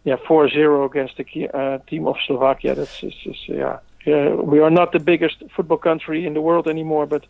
yeah, 0.05 0.17
4-0 0.29 0.85
against 0.85 1.17
the 1.17 1.49
uh, 1.49 1.79
team 1.89 2.07
of 2.07 2.15
Slovakia. 2.25 2.75
That's 2.75 3.03
is, 3.03 3.13
yeah. 3.47 3.79
Uh, 4.07 4.35
we 4.37 4.59
are 4.59 4.69
not 4.69 4.91
the 4.91 4.99
biggest 4.99 5.43
football 5.55 5.79
country 5.79 6.27
in 6.27 6.35
the 6.35 6.41
world 6.41 6.67
anymore, 6.67 7.07
but 7.07 7.25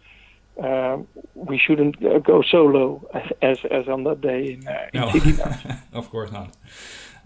um, 0.61 1.07
we 1.33 1.57
shouldn't 1.57 2.05
uh, 2.05 2.19
go 2.19 2.41
so 2.41 2.65
low 2.65 3.09
as 3.41 3.57
as 3.71 3.87
on 3.87 4.03
that 4.03 4.19
day 4.21 4.53
in, 4.53 4.67
uh, 4.67 4.89
in 4.93 5.37
No, 5.37 5.51
of 5.93 6.09
course 6.09 6.31
not. 6.31 6.55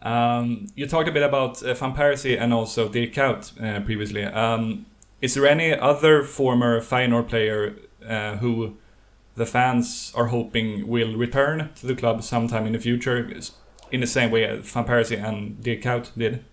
Um, 0.01 0.67
you 0.75 0.87
talked 0.87 1.09
a 1.09 1.11
bit 1.11 1.23
about 1.23 1.63
uh, 1.63 1.73
Van 1.73 1.93
Persie 1.93 2.39
and 2.39 2.53
also 2.53 2.87
Dirk 2.87 3.11
Kuyt 3.11 3.61
uh, 3.61 3.81
previously. 3.81 4.23
Um, 4.23 4.85
is 5.19 5.33
there 5.33 5.47
any 5.47 5.73
other 5.73 6.23
former 6.23 6.79
Feyenoord 6.79 7.27
player 7.27 7.75
uh, 8.07 8.37
who 8.37 8.77
the 9.35 9.45
fans 9.45 10.13
are 10.15 10.27
hoping 10.27 10.87
will 10.87 11.15
return 11.15 11.69
to 11.75 11.87
the 11.87 11.95
club 11.95 12.23
sometime 12.23 12.65
in 12.65 12.73
the 12.73 12.79
future, 12.79 13.29
in 13.91 13.99
the 14.01 14.07
same 14.07 14.31
way 14.31 14.45
as 14.45 14.71
Van 14.71 14.85
Persie 14.85 15.23
and 15.23 15.61
Dirk 15.63 15.81
Kuyt 15.81 16.11
did? 16.17 16.43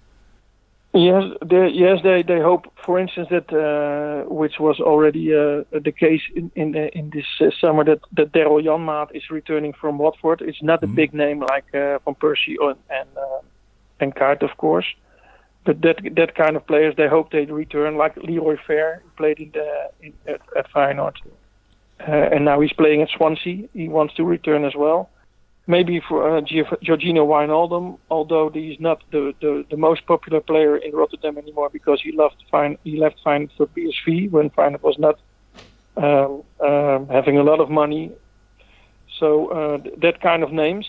Yes, 0.97 1.25
they, 1.45 1.69
yes, 1.75 1.99
they, 2.03 2.23
they 2.23 2.41
hope, 2.41 2.73
for 2.83 2.99
instance, 2.99 3.29
that 3.31 3.53
uh, 3.53 4.27
which 4.33 4.55
was 4.59 4.81
already 4.81 5.35
uh, 5.35 5.63
the 5.71 5.93
case 5.93 6.23
in 6.35 6.51
in, 6.55 6.75
uh, 6.75 6.89
in 6.95 7.11
this 7.11 7.27
uh, 7.41 7.51
summer 7.61 7.85
that 7.85 8.01
that 8.17 8.33
Daryl 8.33 8.65
Janmaat 8.65 9.15
is 9.15 9.31
returning 9.31 9.75
from 9.75 9.99
Watford. 9.99 10.41
It's 10.41 10.63
not 10.63 10.83
a 10.83 10.87
big 10.87 11.13
name 11.13 11.41
like 11.41 11.67
uh, 11.75 11.99
Van 12.05 12.15
Persie 12.15 12.57
or, 12.59 12.71
and 12.89 13.09
uh, 13.15 13.41
and 14.01 14.15
Kuyt, 14.15 14.43
of 14.43 14.57
course, 14.57 14.87
but 15.67 15.83
that 15.83 15.97
that 16.17 16.35
kind 16.35 16.57
of 16.57 16.67
players 16.67 16.95
they 16.97 17.09
hope 17.09 17.31
they 17.31 17.45
return. 17.45 17.99
Like 17.99 18.17
Leroy 18.17 18.57
Fer 18.67 19.03
who 19.03 19.11
played 19.19 19.39
in 19.39 19.51
the 19.53 19.91
in, 20.01 20.15
at, 20.27 20.41
at 20.57 20.71
Feyenoord, 20.73 21.17
uh, 22.09 22.35
and 22.35 22.47
now 22.47 22.61
he's 22.61 22.73
playing 22.73 23.03
at 23.03 23.11
Swansea. 23.11 23.69
He 23.75 23.89
wants 23.89 24.15
to 24.15 24.25
return 24.25 24.65
as 24.65 24.75
well 24.75 25.11
maybe 25.67 26.01
for 26.09 26.37
uh, 26.37 26.41
Georginio 26.43 27.27
Wijnaldum, 27.27 27.99
although 28.11 28.51
he's 28.51 28.79
not 28.81 29.03
the, 29.11 29.35
the, 29.41 29.65
the 29.71 29.77
most 29.77 30.07
popular 30.07 30.41
player 30.41 30.77
in 30.77 30.93
Rotterdam 30.95 31.39
anymore 31.39 31.71
because 31.71 32.01
he 32.03 32.13
left 32.13 32.37
fine 32.51 32.79
he 32.85 32.99
left 32.99 33.17
Feyenoord 33.25 33.51
for 33.57 33.67
PSV 33.67 34.31
when 34.31 34.51
Feyenoord 34.51 34.83
was 34.83 34.99
not 34.99 35.19
um, 35.97 36.43
um, 36.67 37.09
having 37.09 37.39
a 37.39 37.43
lot 37.43 37.61
of 37.61 37.69
money. 37.71 38.13
So 39.19 39.49
uh, 39.49 39.79
th- 39.79 39.95
that 40.03 40.21
kind 40.21 40.43
of 40.43 40.53
names. 40.53 40.87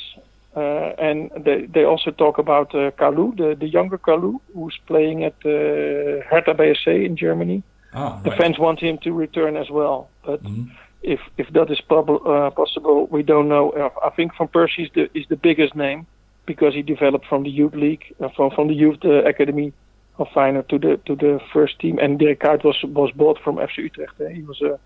Uh, 0.56 0.94
and 0.98 1.30
they, 1.46 1.68
they 1.68 1.84
also 1.84 2.10
talk 2.10 2.40
about 2.40 2.74
uh, 2.74 2.90
Kalou, 3.00 3.36
the, 3.38 3.56
the 3.60 3.68
younger 3.68 3.98
Kalou, 4.00 4.40
who's 4.56 4.76
playing 4.88 5.24
at 5.24 5.36
uh, 5.46 6.26
Hertha 6.28 6.56
BSC 6.56 7.06
in 7.06 7.16
Germany. 7.16 7.62
Ah, 7.94 8.20
The 8.24 8.32
right. 8.32 8.40
fans 8.42 8.58
want 8.58 8.80
him 8.80 8.98
to 9.04 9.12
return 9.14 9.56
as 9.56 9.70
well, 9.70 10.10
but 10.26 10.42
Mhm. 10.44 10.72
If 11.04 11.20
if 11.38 11.48
that 11.54 11.72
is 11.72 11.80
uh, 11.90 12.50
possible, 12.52 13.08
we 13.08 13.24
don't 13.24 13.48
know. 13.48 13.72
Uh, 13.72 13.90
I 14.06 14.10
think 14.12 14.32
Van 14.38 14.48
Persie 14.48 14.86
is 14.86 14.92
the 14.94 15.10
is 15.18 15.26
the 15.30 15.36
biggest 15.36 15.76
name 15.76 16.08
because 16.46 16.74
he 16.74 16.82
developed 16.82 17.26
from 17.28 17.44
the 17.44 17.50
youth 17.50 17.76
league, 17.76 18.04
uh, 18.20 18.30
from 18.36 18.52
from 18.52 18.68
the 18.68 18.74
youth 18.74 19.00
uh, 19.06 19.24
academy 19.26 19.74
of 20.18 20.28
Feyenoord 20.30 20.68
to 20.70 20.80
the 20.80 20.98
to 21.06 21.16
the 21.16 21.40
first 21.54 21.80
team. 21.80 22.00
And 22.00 22.20
Dirk 22.20 22.40
Kuyt 22.40 22.64
was 22.64 22.78
was 22.84 23.12
bought 23.12 23.40
from 23.44 23.58
FC 23.58 23.78
Utrecht. 23.78 24.20
eh. 24.22 24.30
He 24.34 24.42
was 24.42 24.62
a, 24.62 24.80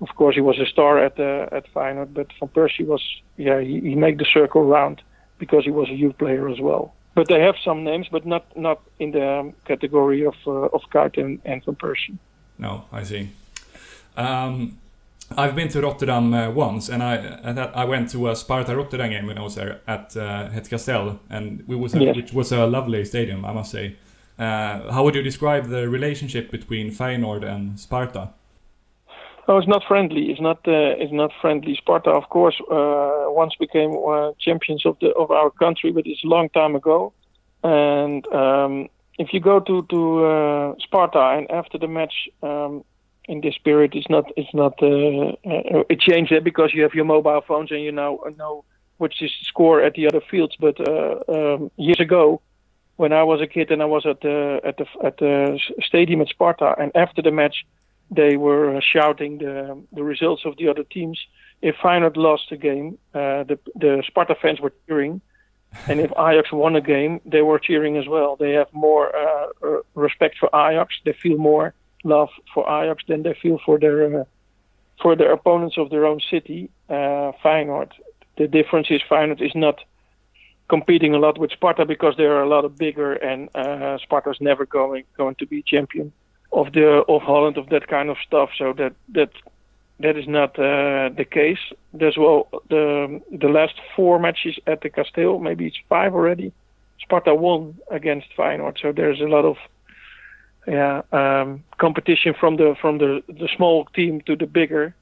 of 0.00 0.14
course, 0.16 0.34
he 0.34 0.40
was 0.40 0.58
a 0.58 0.66
star 0.66 0.98
at 1.04 1.18
uh, 1.20 1.48
at 1.52 1.72
Feyenoord, 1.74 2.14
but 2.14 2.28
Van 2.38 2.48
Persie 2.48 2.86
was 2.86 3.02
yeah 3.36 3.60
he, 3.60 3.80
he 3.80 3.94
made 3.94 4.18
the 4.18 4.26
circle 4.32 4.64
round 4.64 5.02
because 5.38 5.64
he 5.64 5.70
was 5.70 5.88
a 5.88 5.94
youth 5.94 6.16
player 6.18 6.48
as 6.48 6.60
well. 6.60 6.94
But 7.14 7.28
they 7.28 7.40
have 7.40 7.56
some 7.64 7.84
names, 7.84 8.06
but 8.10 8.24
not 8.24 8.44
not 8.56 8.80
in 8.98 9.10
the 9.12 9.28
um, 9.40 9.54
category 9.66 10.24
of 10.24 10.34
uh, 10.46 10.76
of 10.76 10.82
Kuyt 10.92 11.18
and, 11.18 11.40
and 11.44 11.64
Van 11.64 11.76
Persie. 11.76 12.16
No, 12.58 12.84
I 12.92 13.04
see. 13.04 13.30
Um, 14.16 14.78
I've 15.36 15.54
been 15.54 15.68
to 15.68 15.80
Rotterdam 15.80 16.34
uh, 16.34 16.50
once, 16.50 16.88
and 16.92 17.02
I 17.02 17.16
I 17.74 17.84
went 17.84 18.10
to 18.10 18.28
a 18.30 18.34
Sparta 18.34 18.74
Rotterdam 18.76 19.10
game 19.10 19.26
when 19.26 19.38
I 19.38 19.42
was 19.42 19.54
there 19.54 19.80
at 19.86 20.16
uh, 20.16 20.48
Het 20.50 20.68
Kasteel, 20.68 21.18
and 21.30 21.60
it 21.68 21.78
was 21.78 21.94
a, 21.94 21.98
Yes. 21.98 22.16
which 22.16 22.32
was 22.32 22.52
a 22.52 22.66
lovely 22.66 23.04
stadium, 23.04 23.44
I 23.44 23.52
must 23.52 23.70
say. 23.70 23.94
Uh, 24.38 24.90
how 24.92 25.02
would 25.04 25.14
you 25.14 25.22
describe 25.22 25.68
the 25.68 25.88
relationship 25.88 26.50
between 26.50 26.90
Feyenoord 26.90 27.44
and 27.44 27.78
Sparta? 27.78 28.28
Oh, 29.46 29.58
it's 29.58 29.68
not 29.68 29.82
friendly. 29.88 30.30
It's 30.30 30.40
not. 30.40 30.58
Uh, 30.66 31.02
it's 31.02 31.12
not 31.12 31.30
friendly. 31.40 31.74
Sparta, 31.74 32.10
of 32.10 32.28
course, 32.28 32.60
uh, 32.70 33.24
once 33.28 33.54
became 33.58 33.90
uh, 34.08 34.32
champions 34.38 34.84
of 34.86 34.96
the 35.00 35.08
of 35.14 35.30
our 35.30 35.50
country, 35.50 35.92
but 35.92 36.06
it's 36.06 36.24
a 36.24 36.28
long 36.28 36.48
time 36.50 36.74
ago. 36.76 37.12
And 37.62 38.26
um, 38.32 38.88
if 39.18 39.32
you 39.32 39.40
go 39.40 39.60
to 39.60 39.82
to 39.82 40.24
uh, 40.24 40.74
Sparta 40.78 41.18
and 41.36 41.50
after 41.50 41.78
the 41.78 41.88
match, 41.88 42.14
um, 42.42 42.84
in 43.30 43.40
this 43.40 43.56
period, 43.58 43.94
it's 43.94 44.10
not. 44.10 44.24
It's 44.36 44.54
not. 44.62 44.74
Uh, 44.82 45.28
uh, 45.52 45.84
it 45.88 46.00
changed 46.00 46.32
it 46.32 46.44
because 46.50 46.74
you 46.74 46.82
have 46.82 46.94
your 46.94 47.04
mobile 47.04 47.42
phones 47.46 47.70
and 47.70 47.82
you 47.82 47.92
now 47.92 48.18
know 48.36 48.64
which 48.98 49.22
is 49.22 49.32
score 49.50 49.80
at 49.82 49.94
the 49.94 50.06
other 50.08 50.20
fields. 50.30 50.54
But 50.66 50.76
uh, 50.80 51.16
um, 51.36 51.70
years 51.76 52.00
ago, 52.00 52.42
when 52.96 53.12
I 53.12 53.22
was 53.22 53.40
a 53.40 53.46
kid 53.46 53.70
and 53.70 53.80
I 53.82 53.86
was 53.96 54.04
at 54.04 54.20
the 54.20 54.60
at 54.64 54.76
the 54.76 54.86
at 55.08 55.16
the 55.18 55.58
stadium 55.90 56.20
at 56.20 56.28
Sparta, 56.28 56.74
and 56.78 56.90
after 56.94 57.22
the 57.22 57.30
match 57.30 57.64
they 58.10 58.36
were 58.36 58.76
uh, 58.76 58.80
shouting 58.92 59.38
the 59.38 59.80
the 59.92 60.04
results 60.12 60.42
of 60.44 60.56
the 60.58 60.68
other 60.68 60.84
teams. 60.96 61.18
If 61.62 61.76
Feyenoord 61.76 62.16
lost 62.16 62.44
the 62.50 62.56
game, 62.56 62.98
uh, 63.14 63.44
the 63.50 63.58
the 63.76 64.02
Sparta 64.06 64.34
fans 64.42 64.60
were 64.60 64.72
cheering, 64.86 65.20
and 65.88 66.00
if 66.00 66.10
Ajax 66.12 66.50
won 66.52 66.74
a 66.74 66.80
game, 66.80 67.20
they 67.24 67.42
were 67.42 67.58
cheering 67.58 67.96
as 67.96 68.06
well. 68.08 68.36
They 68.36 68.52
have 68.60 68.70
more 68.72 69.14
uh, 69.14 69.46
uh, 69.66 69.80
respect 69.94 70.36
for 70.40 70.48
Ajax. 70.48 70.88
They 71.04 71.12
feel 71.12 71.38
more 71.38 71.74
love 72.04 72.30
for 72.54 72.64
Ajax 72.64 73.04
than 73.08 73.22
they 73.22 73.34
feel 73.34 73.58
for 73.64 73.78
their 73.78 74.20
uh, 74.20 74.24
for 75.02 75.16
their 75.16 75.32
opponents 75.32 75.78
of 75.78 75.90
their 75.90 76.04
own 76.06 76.20
city, 76.30 76.70
uh, 76.88 77.32
Feyenoord. 77.42 77.90
The 78.36 78.46
difference 78.46 78.88
is 78.90 79.00
Feyenoord 79.10 79.40
is 79.42 79.54
not 79.54 79.80
competing 80.68 81.14
a 81.14 81.18
lot 81.18 81.38
with 81.38 81.50
Sparta 81.50 81.84
because 81.84 82.14
they 82.16 82.24
are 82.24 82.42
a 82.42 82.48
lot 82.48 82.64
bigger, 82.76 83.12
and 83.14 83.48
uh, 83.54 83.98
Sparta's 83.98 84.40
never 84.40 84.64
going 84.66 85.04
going 85.16 85.34
to 85.36 85.46
be 85.46 85.62
champion 85.62 86.12
of 86.52 86.72
the 86.72 87.04
of 87.08 87.22
Holland 87.22 87.56
of 87.58 87.68
that 87.70 87.88
kind 87.88 88.08
of 88.10 88.16
stuff. 88.26 88.50
So 88.56 88.72
that 88.74 88.94
that 89.14 89.32
that 89.98 90.16
is 90.16 90.26
not 90.26 90.58
uh, 90.58 91.10
the 91.20 91.26
case. 91.30 91.62
There's 91.92 92.16
well 92.16 92.48
the 92.68 93.20
the 93.30 93.48
last 93.48 93.74
four 93.94 94.18
matches 94.18 94.58
at 94.66 94.80
the 94.80 94.90
Kasteel, 94.90 95.40
maybe 95.40 95.66
it's 95.66 95.80
five 95.88 96.14
already. 96.14 96.52
Sparta 97.00 97.34
won 97.34 97.78
against 97.90 98.28
Feyenoord, 98.36 98.78
so 98.80 98.92
there's 98.92 99.20
a 99.20 99.30
lot 99.36 99.44
of 99.44 99.56
yeah 100.66 101.02
um, 101.12 101.64
competition 101.78 102.34
from 102.38 102.56
the 102.56 102.76
from 102.80 102.98
the 102.98 103.22
the 103.28 103.48
small 103.56 103.86
team 103.86 104.20
to 104.22 104.36
the 104.36 104.46
bigger. 104.46 104.94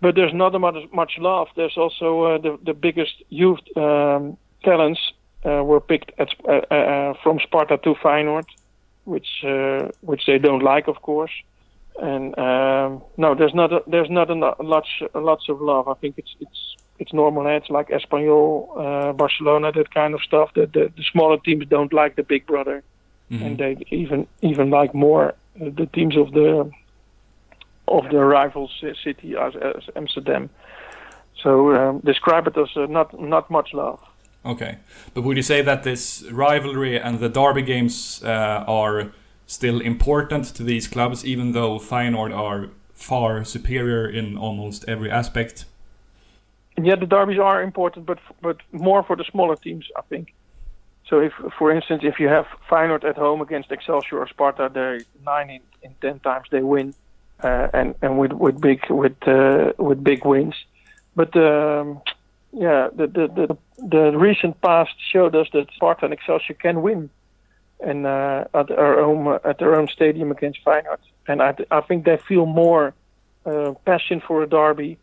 But 0.00 0.14
there's 0.16 0.34
not 0.34 0.58
much 0.60 0.76
much 0.92 1.12
love. 1.18 1.48
There's 1.56 1.76
also 1.76 2.22
uh, 2.22 2.38
the 2.38 2.58
the 2.64 2.74
biggest 2.74 3.22
youth 3.28 3.60
um, 3.76 4.36
talents 4.62 5.00
uh, 5.44 5.62
were 5.64 5.80
picked 5.80 6.12
at, 6.18 6.28
uh, 6.46 6.74
uh, 6.74 7.14
from 7.22 7.38
Sparta 7.40 7.78
to 7.78 7.94
Feyenoord 7.94 8.44
which 9.04 9.44
uh, 9.44 9.88
which 10.00 10.26
they 10.26 10.38
don't 10.38 10.62
like, 10.62 10.88
of 10.88 11.00
course. 11.02 11.32
And 12.00 12.36
um, 12.38 13.02
no, 13.16 13.34
there's 13.34 13.54
not 13.54 13.72
a, 13.72 13.82
there's 13.86 14.10
not 14.10 14.30
a, 14.30 14.34
lo- 14.34 14.56
lots 14.60 14.88
lots 15.14 15.48
of 15.48 15.60
love. 15.60 15.88
I 15.88 15.94
think 15.94 16.18
it's 16.18 16.34
it's 16.40 16.76
it's 16.98 17.12
normal. 17.12 17.46
eh? 17.46 17.56
It's 17.56 17.70
like 17.70 17.88
Espanyol, 17.88 18.68
uh, 18.76 19.12
Barcelona, 19.12 19.72
that 19.72 19.92
kind 19.94 20.14
of 20.14 20.22
stuff. 20.22 20.50
That 20.54 20.72
the, 20.72 20.92
the 20.96 21.04
smaller 21.12 21.38
teams 21.38 21.66
don't 21.68 21.92
like 21.92 22.16
the 22.16 22.22
big 22.22 22.46
brother, 22.46 22.82
and 23.30 23.58
they 23.58 23.76
even 23.90 24.26
even 24.42 24.70
like 24.70 24.94
more 24.94 25.34
uh, 25.60 25.70
the 25.76 25.86
teams 25.86 26.16
of 26.16 26.32
the 26.32 26.70
of 27.88 28.08
the 28.10 28.24
rival 28.24 28.70
ci- 28.80 28.94
city 29.02 29.36
as, 29.36 29.54
as 29.56 29.82
Amsterdam. 29.96 30.50
So 31.42 31.74
um, 31.74 32.00
describe 32.00 32.46
it 32.46 32.56
as 32.56 32.68
uh, 32.76 32.86
not 32.86 33.18
not 33.20 33.50
much 33.50 33.74
love. 33.74 34.00
Okay, 34.44 34.78
but 35.14 35.22
would 35.22 35.36
you 35.36 35.42
say 35.42 35.62
that 35.62 35.82
this 35.82 36.24
rivalry 36.30 37.00
and 37.00 37.18
the 37.18 37.28
derby 37.28 37.62
games 37.62 38.22
uh, 38.22 38.64
are 38.66 39.12
still 39.46 39.80
important 39.80 40.44
to 40.56 40.62
these 40.62 40.86
clubs, 40.86 41.24
even 41.24 41.52
though 41.52 41.78
Feyenoord 41.78 42.34
are 42.34 42.68
far 42.92 43.44
superior 43.44 44.06
in 44.06 44.36
almost 44.36 44.84
every 44.86 45.10
aspect? 45.10 45.64
Yeah, 46.76 46.96
the 46.96 47.06
derbies 47.06 47.38
are 47.38 47.62
important, 47.62 48.06
but 48.06 48.18
but 48.42 48.58
more 48.72 49.02
for 49.02 49.16
the 49.16 49.24
smaller 49.24 49.56
teams, 49.56 49.86
I 49.96 50.02
think. 50.08 50.34
So 51.08 51.20
if, 51.20 51.32
for 51.58 51.70
instance, 51.70 52.02
if 52.04 52.18
you 52.18 52.28
have 52.28 52.46
Feyenoord 52.70 53.04
at 53.04 53.16
home 53.16 53.42
against 53.42 53.70
Excelsior 53.70 54.18
or 54.18 54.28
Sparta, 54.28 54.70
they 54.72 55.04
nine 55.24 55.50
in, 55.50 55.60
in 55.82 55.94
ten 56.00 56.18
times 56.20 56.46
they 56.50 56.62
win, 56.62 56.94
uh, 57.42 57.68
and 57.74 57.94
and 58.00 58.18
with 58.18 58.32
with 58.32 58.60
big 58.60 58.88
with 58.88 59.16
uh, 59.28 59.72
with 59.78 60.02
big 60.02 60.24
wins. 60.24 60.54
But 61.14 61.36
um, 61.36 62.00
yeah, 62.52 62.88
the, 62.94 63.06
the 63.06 63.26
the 63.28 63.58
the 63.86 64.18
recent 64.18 64.60
past 64.62 64.94
showed 65.12 65.36
us 65.36 65.48
that 65.52 65.66
Sparta 65.74 66.06
and 66.06 66.14
Excelsior 66.14 66.54
can 66.54 66.80
win, 66.80 67.10
and 67.80 68.06
uh, 68.06 68.44
at 68.54 68.70
our 68.70 68.98
own 68.98 69.38
at 69.44 69.58
their 69.58 69.76
own 69.78 69.88
stadium 69.88 70.30
against 70.30 70.64
Feyenoord. 70.64 70.98
And 71.28 71.42
I 71.42 71.54
I 71.70 71.82
think 71.82 72.06
they 72.06 72.16
feel 72.16 72.46
more 72.46 72.94
uh, 73.44 73.74
passion 73.84 74.22
for 74.26 74.42
a 74.42 74.46
derby 74.46 74.96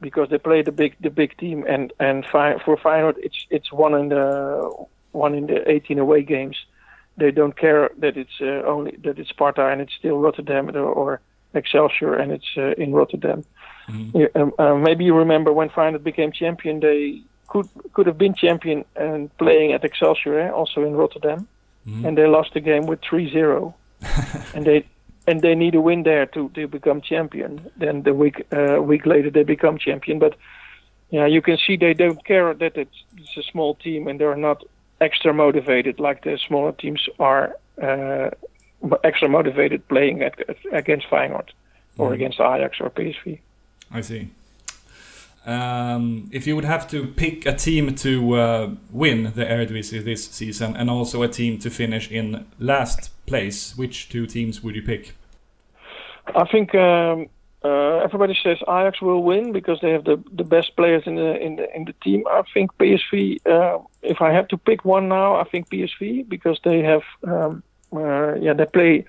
because 0.00 0.28
they 0.28 0.38
play 0.38 0.62
the 0.62 0.72
big 0.72 0.94
the 1.00 1.10
big 1.10 1.36
team, 1.38 1.64
and 1.68 1.92
and 1.98 2.24
for 2.24 2.76
Feyenoord 2.76 3.16
it's 3.18 3.46
it's 3.50 3.72
one 3.72 3.94
in 3.94 4.10
the 4.10 4.86
one 5.12 5.34
in 5.34 5.46
the 5.46 5.68
18 5.70 5.98
away 5.98 6.22
games. 6.22 6.56
They 7.16 7.30
don't 7.30 7.56
care 7.56 7.90
that 7.98 8.16
it's 8.16 8.40
uh, 8.40 8.62
only 8.66 8.96
that 9.04 9.18
it's 9.18 9.30
Sparta 9.30 9.66
and 9.66 9.80
it's 9.80 9.92
still 9.98 10.18
Rotterdam 10.18 10.70
or, 10.70 10.80
or 10.80 11.20
Excelsior 11.54 12.14
and 12.14 12.32
it's 12.32 12.50
uh, 12.56 12.72
in 12.72 12.92
Rotterdam. 12.92 13.44
Mm-hmm. 13.88 14.18
Yeah, 14.18 14.26
um, 14.34 14.52
uh, 14.58 14.74
maybe 14.74 15.04
you 15.04 15.14
remember 15.14 15.52
when 15.52 15.68
Feyenoord 15.68 16.04
became 16.04 16.32
champion, 16.32 16.80
they 16.80 17.22
could 17.48 17.68
could 17.92 18.06
have 18.06 18.18
been 18.18 18.34
champion 18.34 18.84
and 18.96 19.36
playing 19.38 19.72
at 19.72 19.84
Excelsior, 19.84 20.38
eh, 20.38 20.50
also 20.50 20.84
in 20.84 20.94
Rotterdam, 20.94 21.48
mm-hmm. 21.86 22.06
and 22.06 22.16
they 22.16 22.26
lost 22.26 22.54
the 22.54 22.60
game 22.60 22.86
with 22.86 23.00
3-0. 23.02 23.74
and 24.54 24.64
they 24.64 24.86
and 25.26 25.42
they 25.42 25.54
need 25.54 25.74
a 25.74 25.80
win 25.80 26.02
there 26.04 26.26
to, 26.26 26.48
to 26.50 26.66
become 26.66 27.00
champion. 27.00 27.70
Then 27.76 28.02
the 28.02 28.14
week 28.14 28.46
uh, 28.52 28.80
week 28.80 29.04
later 29.04 29.30
they 29.30 29.42
become 29.42 29.78
champion, 29.78 30.18
but 30.18 30.36
yeah, 31.10 31.26
you 31.26 31.42
can 31.42 31.58
see 31.66 31.76
they 31.76 31.94
don't 31.94 32.24
care 32.24 32.54
that 32.54 32.76
it's, 32.76 33.04
it's 33.16 33.36
a 33.36 33.42
small 33.50 33.74
team 33.74 34.06
and 34.06 34.20
they're 34.20 34.36
not 34.36 34.62
extra 35.00 35.32
motivated 35.32 35.98
like 35.98 36.24
the 36.24 36.38
smaller 36.46 36.72
teams 36.72 37.08
are 37.18 37.56
uh, 37.82 38.30
extra 39.04 39.28
motivated 39.28 39.86
playing 39.88 40.22
at, 40.22 40.34
against 40.72 41.06
Feyenoord 41.08 41.48
or 41.98 42.10
mm. 42.10 42.14
against 42.14 42.40
Ajax 42.40 42.78
or 42.80 42.90
PSV. 42.90 43.38
I 43.92 44.00
see. 44.00 44.30
Um, 45.46 46.28
if 46.32 46.46
you 46.46 46.54
would 46.54 46.66
have 46.66 46.86
to 46.88 47.06
pick 47.06 47.46
a 47.46 47.54
team 47.54 47.94
to 47.96 48.34
uh, 48.34 48.70
win 48.90 49.32
the 49.34 49.44
Eredivisie 49.44 50.04
this 50.04 50.26
season 50.26 50.76
and 50.76 50.90
also 50.90 51.22
a 51.22 51.28
team 51.28 51.58
to 51.60 51.70
finish 51.70 52.10
in 52.10 52.46
last 52.58 53.10
place, 53.26 53.76
which 53.76 54.10
two 54.10 54.26
teams 54.26 54.62
would 54.62 54.76
you 54.76 54.82
pick? 54.82 55.14
I 56.26 56.44
think 56.44 56.74
um, 56.74 57.28
uh, 57.62 57.98
everybody 57.98 58.36
says 58.42 58.58
Ajax 58.62 59.02
will 59.02 59.22
win 59.22 59.52
because 59.52 59.80
they 59.80 59.90
have 59.90 60.04
the, 60.04 60.22
the 60.32 60.44
best 60.44 60.74
players 60.76 61.02
in 61.06 61.16
the 61.16 61.36
in 61.40 61.56
the 61.56 61.76
in 61.76 61.84
the 61.84 61.92
team. 62.04 62.24
I 62.30 62.42
think 62.54 62.72
PSV. 62.78 63.46
Uh, 63.46 63.78
if 64.02 64.22
I 64.22 64.32
have 64.32 64.48
to 64.48 64.56
pick 64.56 64.84
one 64.84 65.08
now, 65.08 65.36
I 65.36 65.44
think 65.44 65.68
PSV 65.68 66.28
because 66.28 66.58
they 66.64 66.80
have 66.80 67.02
um, 67.26 67.62
uh, 67.92 68.34
yeah 68.36 68.54
they 68.54 68.64
play 68.64 69.04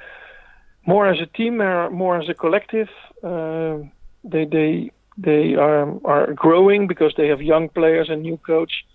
more 0.86 1.08
as 1.08 1.22
a 1.22 1.28
team, 1.28 1.58
more 1.58 2.18
as 2.18 2.28
a 2.28 2.34
collective. 2.34 2.89
Uh, 3.24 3.78
they 4.26 4.45
they 4.45 4.91
they 5.18 5.56
are 5.56 5.88
are 6.06 6.34
growing 6.34 6.88
because 6.88 7.14
they 7.16 7.28
have 7.28 7.41
young 7.41 7.70
players 7.70 8.10
and 8.10 8.22
new 8.22 8.38
coach. 8.38 8.86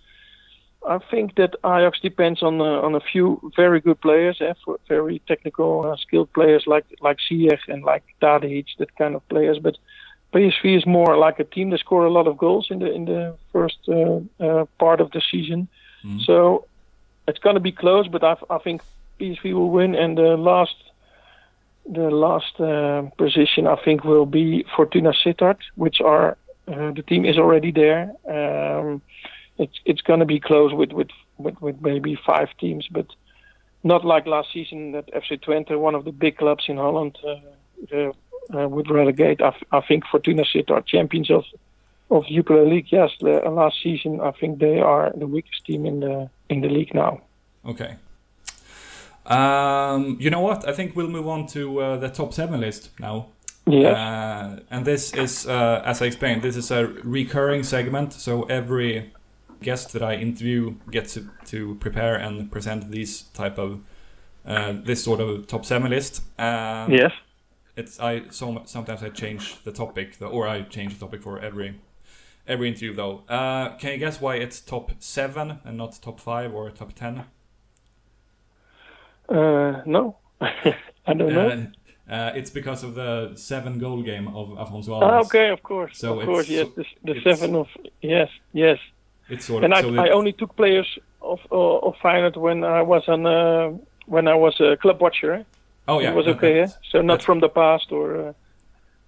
I 0.87 0.99
think 1.11 1.35
that 1.35 1.55
Ajax 1.65 1.99
depends 1.99 2.41
on 2.41 2.61
uh, 2.61 2.81
on 2.81 2.95
a 2.95 2.99
few 2.99 3.51
very 3.55 3.79
good 3.81 3.99
players, 4.01 4.37
eh, 4.41 4.53
for 4.63 4.79
very 4.87 5.21
technical, 5.27 5.85
uh, 5.85 5.97
skilled 5.97 6.31
players 6.33 6.63
like 6.65 6.85
like 7.01 7.17
Ziyech 7.29 7.67
and 7.67 7.83
like 7.83 8.03
Tadic, 8.21 8.65
that 8.79 8.95
kind 8.95 9.15
of 9.15 9.27
players. 9.27 9.59
But 9.59 9.77
PSV 10.33 10.77
is 10.77 10.85
more 10.85 11.17
like 11.17 11.39
a 11.39 11.43
team. 11.43 11.69
that 11.71 11.79
score 11.79 12.05
a 12.05 12.11
lot 12.11 12.27
of 12.27 12.37
goals 12.37 12.67
in 12.69 12.79
the 12.79 12.91
in 12.91 13.05
the 13.05 13.35
first 13.51 13.79
uh, 13.87 14.19
uh 14.39 14.65
part 14.79 15.01
of 15.01 15.11
the 15.11 15.21
season, 15.31 15.67
mm. 16.03 16.21
so 16.25 16.65
it's 17.27 17.39
going 17.39 17.55
to 17.55 17.65
be 17.69 17.71
close. 17.71 18.07
But 18.07 18.23
I, 18.23 18.35
I 18.49 18.57
think 18.59 18.81
PSV 19.19 19.53
will 19.53 19.71
win, 19.71 19.95
and 19.95 20.17
the 20.17 20.37
last 20.37 20.75
the 21.85 22.09
last 22.09 22.59
uh, 22.59 23.03
position 23.17 23.67
I 23.67 23.75
think 23.83 24.03
will 24.03 24.25
be 24.25 24.65
Fortuna 24.75 25.13
Sittard, 25.13 25.59
which 25.75 26.01
are 26.01 26.37
uh, 26.67 26.91
the 26.91 27.03
team 27.03 27.25
is 27.25 27.37
already 27.37 27.71
there. 27.71 28.11
Um, 28.27 29.01
it's 29.57 29.79
it's 29.85 30.01
going 30.01 30.19
to 30.19 30.25
be 30.25 30.39
close 30.39 30.73
with, 30.73 30.91
with 30.91 31.09
with 31.37 31.59
with 31.61 31.81
maybe 31.81 32.17
five 32.25 32.49
teams, 32.59 32.87
but 32.89 33.07
not 33.83 34.05
like 34.05 34.25
last 34.25 34.49
season 34.53 34.91
that 34.91 35.11
FC 35.13 35.39
Twente, 35.39 35.79
one 35.79 35.95
of 35.95 36.05
the 36.05 36.11
big 36.11 36.37
clubs 36.37 36.65
in 36.67 36.77
Holland, 36.77 37.17
uh, 37.23 37.95
uh, 37.95 38.11
uh, 38.53 38.67
would 38.67 38.89
relegate. 38.89 39.41
I, 39.41 39.55
I 39.71 39.81
think 39.81 40.05
Fortuna 40.05 40.43
Sittard, 40.43 40.85
champions 40.85 41.31
of 41.31 41.43
of 42.09 42.25
Jupiler 42.27 42.65
League. 42.65 42.87
Yes, 42.89 43.11
the, 43.19 43.45
uh, 43.45 43.49
last 43.49 43.77
season 43.81 44.21
I 44.21 44.31
think 44.31 44.59
they 44.59 44.79
are 44.79 45.11
the 45.15 45.27
weakest 45.27 45.65
team 45.65 45.85
in 45.85 45.99
the 45.99 46.29
in 46.49 46.61
the 46.61 46.69
league 46.69 46.93
now. 46.93 47.21
Okay. 47.65 47.95
Um, 49.25 50.15
you 50.21 50.29
know 50.29 50.39
what? 50.39 50.67
I 50.67 50.71
think 50.71 50.95
we'll 50.95 51.09
move 51.09 51.27
on 51.27 51.47
to 51.47 51.81
uh, 51.81 51.97
the 51.97 52.07
top 52.09 52.33
seven 52.33 52.61
list 52.61 52.91
now. 52.99 53.27
Yeah. 53.65 53.89
Uh, 53.89 54.59
and 54.71 54.85
this 54.85 55.13
is, 55.13 55.45
uh, 55.45 55.81
as 55.83 56.01
I 56.01 56.05
explained, 56.05 56.41
this 56.41 56.55
is 56.55 56.71
a 56.71 56.87
recurring 57.03 57.63
segment. 57.63 58.13
So 58.13 58.43
every 58.43 59.11
guest 59.61 59.93
that 59.93 60.03
I 60.03 60.15
interview 60.15 60.75
gets 60.91 61.13
to, 61.15 61.29
to 61.45 61.75
prepare 61.75 62.15
and 62.15 62.51
present 62.51 62.91
these 62.91 63.23
type 63.33 63.57
of 63.57 63.79
uh, 64.45 64.73
this 64.83 65.03
sort 65.03 65.19
of 65.19 65.47
top 65.47 65.65
seven 65.65 65.89
list. 65.91 66.21
Um, 66.39 66.91
yes. 66.91 67.11
It's 67.75 67.99
I 67.99 68.23
so 68.29 68.63
sometimes 68.65 69.03
I 69.03 69.09
change 69.09 69.63
the 69.63 69.71
topic 69.71 70.17
or 70.21 70.47
I 70.47 70.61
change 70.63 70.93
the 70.93 71.05
topic 71.05 71.21
for 71.21 71.39
every 71.39 71.79
every 72.47 72.69
interview 72.69 72.93
though. 72.95 73.23
Uh, 73.29 73.75
can 73.77 73.91
you 73.91 73.97
guess 73.97 74.19
why 74.19 74.35
it's 74.35 74.59
top 74.59 74.91
seven 74.99 75.59
and 75.63 75.77
not 75.77 75.99
top 76.01 76.19
five 76.19 76.53
or 76.53 76.71
top 76.71 76.93
ten? 76.93 77.25
Uh, 79.29 79.81
no, 79.85 80.17
I 80.41 81.13
don't 81.13 81.33
know. 81.33 81.67
Uh, 82.09 82.11
uh, 82.11 82.31
it's 82.35 82.49
because 82.49 82.83
of 82.83 82.95
the 82.95 83.33
seven 83.35 83.79
goal 83.79 84.01
game 84.01 84.29
of 84.29 84.49
Afonso 84.49 84.89
Alves. 84.89 85.03
Ah, 85.03 85.19
okay, 85.19 85.49
of 85.49 85.61
course, 85.61 85.99
so 85.99 86.19
of 86.19 86.25
course, 86.25 86.47
yes, 86.47 86.67
the, 86.75 86.85
the 87.03 87.21
seven 87.21 87.55
of 87.55 87.67
yes, 88.01 88.29
yes. 88.53 88.79
It's 89.29 89.45
sort 89.45 89.63
of, 89.63 89.71
and 89.71 89.81
so 89.81 90.01
I, 90.01 90.07
I 90.07 90.09
only 90.11 90.33
took 90.33 90.55
players 90.55 90.87
of 91.21 91.39
uh, 91.51 91.87
of 91.87 91.95
Feyenoord 91.95 92.37
when 92.37 92.63
I 92.63 92.81
was 92.81 93.03
on 93.07 93.25
uh, 93.25 93.77
when 94.05 94.27
I 94.27 94.35
was 94.35 94.59
a 94.59 94.77
club 94.77 95.01
watcher. 95.01 95.45
Oh 95.87 95.99
yeah, 95.99 96.11
it 96.11 96.15
was 96.15 96.27
okay. 96.27 96.61
Eh? 96.61 96.67
So 96.91 97.01
not 97.01 97.21
from 97.21 97.39
the 97.39 97.49
past 97.49 97.91
or. 97.91 98.29
Uh, 98.29 98.33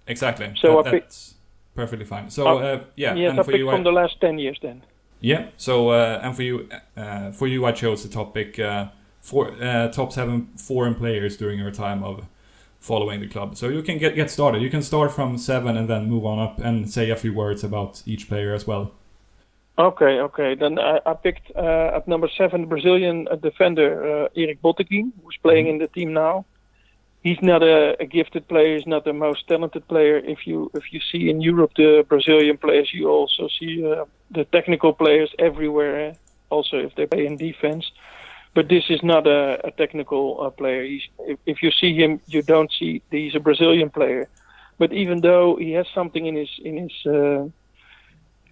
exactly. 0.06 0.52
So 0.60 0.82
that, 0.82 0.88
I 0.88 0.90
picked. 0.90 1.34
Perfectly 1.74 2.04
fine. 2.04 2.30
So 2.30 2.46
oh, 2.46 2.58
uh, 2.58 2.80
yeah, 2.96 3.14
yes, 3.14 3.30
and 3.30 3.40
I 3.40 3.42
for 3.42 3.52
picked 3.52 3.58
you, 3.58 3.70
from 3.70 3.84
the 3.84 3.92
last 3.92 4.20
ten 4.20 4.38
years 4.38 4.58
then. 4.60 4.82
Yeah. 5.20 5.48
So 5.56 5.90
uh, 5.90 6.20
and 6.22 6.34
for 6.36 6.42
you, 6.42 6.68
uh, 6.96 7.32
for 7.32 7.46
you, 7.46 7.64
I 7.64 7.72
chose 7.72 8.02
the 8.02 8.08
topic 8.08 8.60
for 9.20 9.50
top 9.92 10.12
seven 10.12 10.48
foreign 10.56 10.94
players 10.94 11.36
during 11.36 11.58
your 11.58 11.70
time 11.70 12.02
of 12.02 12.26
following 12.80 13.20
the 13.20 13.28
club. 13.28 13.56
So 13.56 13.68
you 13.68 13.82
can 13.82 13.98
get 13.98 14.14
get 14.14 14.30
started. 14.30 14.62
You 14.62 14.70
can 14.70 14.82
start 14.82 15.12
from 15.12 15.38
seven 15.38 15.76
and 15.76 15.88
then 15.88 16.08
move 16.08 16.26
on 16.26 16.38
up 16.38 16.58
and 16.58 16.90
say 16.90 17.10
a 17.10 17.16
few 17.16 17.32
words 17.32 17.62
about 17.64 18.02
each 18.06 18.28
player 18.28 18.54
as 18.54 18.66
well. 18.66 18.92
Okay, 19.80 20.20
okay. 20.20 20.54
Then 20.54 20.78
I, 20.78 21.00
I 21.06 21.14
picked 21.14 21.50
uh, 21.56 21.96
at 21.96 22.06
number 22.06 22.28
seven 22.36 22.66
Brazilian 22.66 23.26
uh, 23.30 23.36
defender 23.36 24.24
uh, 24.24 24.28
Eric 24.36 24.60
Botteghin, 24.60 25.10
who's 25.22 25.38
playing 25.42 25.66
mm-hmm. 25.66 25.74
in 25.74 25.78
the 25.78 25.88
team 25.88 26.12
now. 26.12 26.44
He's 27.22 27.40
not 27.40 27.62
a, 27.62 27.96
a, 27.98 28.04
gifted 28.04 28.46
player. 28.46 28.76
He's 28.76 28.86
not 28.86 29.04
the 29.04 29.14
most 29.14 29.48
talented 29.48 29.88
player. 29.88 30.18
If 30.18 30.46
you 30.46 30.70
if 30.74 30.92
you 30.92 31.00
see 31.10 31.30
in 31.30 31.40
Europe 31.40 31.72
the 31.76 32.04
Brazilian 32.06 32.58
players, 32.58 32.90
you 32.92 33.08
also 33.08 33.48
see 33.58 33.74
uh, 33.86 34.04
the 34.30 34.44
technical 34.44 34.92
players 34.92 35.30
everywhere. 35.38 36.10
Eh? 36.10 36.14
Also, 36.50 36.76
if 36.76 36.94
they 36.96 37.06
play 37.06 37.24
in 37.24 37.36
defense, 37.36 37.90
but 38.54 38.68
this 38.68 38.84
is 38.90 39.02
not 39.02 39.26
a, 39.26 39.66
a 39.66 39.70
technical 39.70 40.42
uh, 40.42 40.50
player. 40.50 40.84
He's, 40.84 41.06
if, 41.20 41.38
if 41.46 41.62
you 41.62 41.70
see 41.70 41.94
him, 41.94 42.20
you 42.26 42.42
don't 42.42 42.72
see 42.78 43.02
he's 43.10 43.34
a 43.34 43.40
Brazilian 43.40 43.88
player. 43.88 44.28
But 44.78 44.92
even 44.92 45.20
though 45.20 45.56
he 45.56 45.72
has 45.72 45.86
something 45.94 46.26
in 46.26 46.36
his 46.36 46.50
in 46.64 46.76
his 46.84 46.96
uh, 47.06 47.48